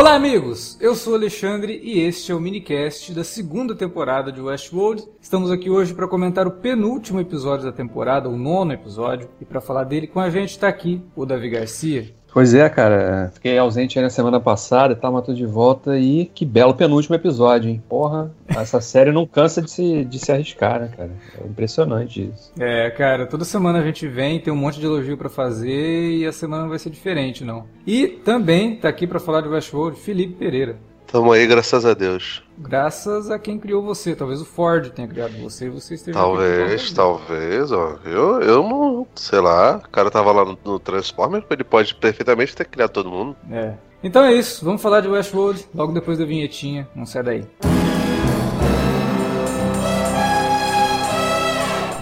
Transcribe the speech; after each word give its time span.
Olá, 0.00 0.14
amigos! 0.14 0.78
Eu 0.80 0.94
sou 0.94 1.14
Alexandre 1.14 1.78
e 1.84 2.00
este 2.00 2.32
é 2.32 2.34
o 2.34 2.40
minicast 2.40 3.12
da 3.12 3.22
segunda 3.22 3.74
temporada 3.74 4.32
de 4.32 4.40
Westworld. 4.40 5.06
Estamos 5.20 5.50
aqui 5.50 5.68
hoje 5.68 5.92
para 5.92 6.08
comentar 6.08 6.46
o 6.46 6.52
penúltimo 6.52 7.20
episódio 7.20 7.66
da 7.66 7.70
temporada, 7.70 8.26
o 8.26 8.34
nono 8.34 8.72
episódio, 8.72 9.28
e 9.38 9.44
para 9.44 9.60
falar 9.60 9.84
dele 9.84 10.06
com 10.06 10.18
a 10.18 10.30
gente 10.30 10.52
está 10.52 10.68
aqui 10.68 11.02
o 11.14 11.26
Davi 11.26 11.50
Garcia. 11.50 12.14
Pois 12.32 12.54
é, 12.54 12.68
cara. 12.68 13.30
Fiquei 13.34 13.58
ausente 13.58 13.98
aí 13.98 14.04
na 14.04 14.10
semana 14.10 14.40
passada 14.40 14.94
tal, 14.94 15.12
mas 15.12 15.24
tô 15.24 15.34
de 15.34 15.46
volta 15.46 15.98
e 15.98 16.26
que 16.26 16.44
belo 16.44 16.74
penúltimo 16.74 17.14
episódio, 17.14 17.70
hein? 17.70 17.82
Porra, 17.88 18.30
essa 18.48 18.80
série 18.82 19.12
não 19.12 19.26
cansa 19.26 19.60
de 19.60 19.70
se, 19.70 20.04
de 20.04 20.18
se 20.18 20.30
arriscar, 20.30 20.80
né, 20.80 20.90
cara? 20.96 21.10
É 21.40 21.46
impressionante 21.46 22.30
isso. 22.32 22.52
É, 22.58 22.90
cara, 22.90 23.26
toda 23.26 23.44
semana 23.44 23.80
a 23.80 23.82
gente 23.82 24.06
vem, 24.06 24.40
tem 24.40 24.52
um 24.52 24.56
monte 24.56 24.78
de 24.78 24.86
elogio 24.86 25.16
para 25.16 25.28
fazer 25.28 26.10
e 26.12 26.26
a 26.26 26.32
semana 26.32 26.68
vai 26.68 26.78
ser 26.78 26.90
diferente, 26.90 27.44
não. 27.44 27.66
E 27.86 28.06
também 28.06 28.76
tá 28.76 28.88
aqui 28.88 29.06
para 29.06 29.20
falar 29.20 29.40
de 29.40 29.48
Westworld, 29.48 29.98
Felipe 29.98 30.34
Pereira. 30.34 30.76
Tamo 31.10 31.32
aí, 31.32 31.46
graças 31.46 31.84
a 31.84 31.92
Deus. 31.92 32.42
Graças 32.56 33.30
a 33.30 33.38
quem 33.38 33.58
criou 33.58 33.82
você. 33.82 34.14
Talvez 34.14 34.40
o 34.40 34.44
Ford 34.44 34.90
tenha 34.90 35.08
criado 35.08 35.32
você 35.42 35.66
e 35.66 35.68
você 35.70 35.94
esteja 35.94 36.16
Talvez, 36.16 36.92
talvez, 36.92 37.72
ó. 37.72 37.98
Eu, 38.04 38.40
eu 38.40 38.62
não. 38.62 39.06
Sei 39.16 39.40
lá. 39.40 39.82
O 39.84 39.90
cara 39.90 40.10
tava 40.10 40.30
lá 40.30 40.44
no, 40.44 40.58
no 40.64 40.78
Transformers, 40.78 41.44
ele 41.50 41.64
pode 41.64 41.94
perfeitamente 41.96 42.54
ter 42.54 42.64
criado 42.66 42.90
todo 42.90 43.10
mundo. 43.10 43.36
É. 43.50 43.74
Então 44.04 44.22
é 44.22 44.32
isso. 44.32 44.64
Vamos 44.64 44.80
falar 44.80 45.00
de 45.00 45.08
Westworld 45.08 45.66
logo 45.74 45.92
depois 45.92 46.16
da 46.16 46.24
vinhetinha. 46.24 46.88
Não 46.94 47.04
sai 47.04 47.22
daí. 47.22 47.79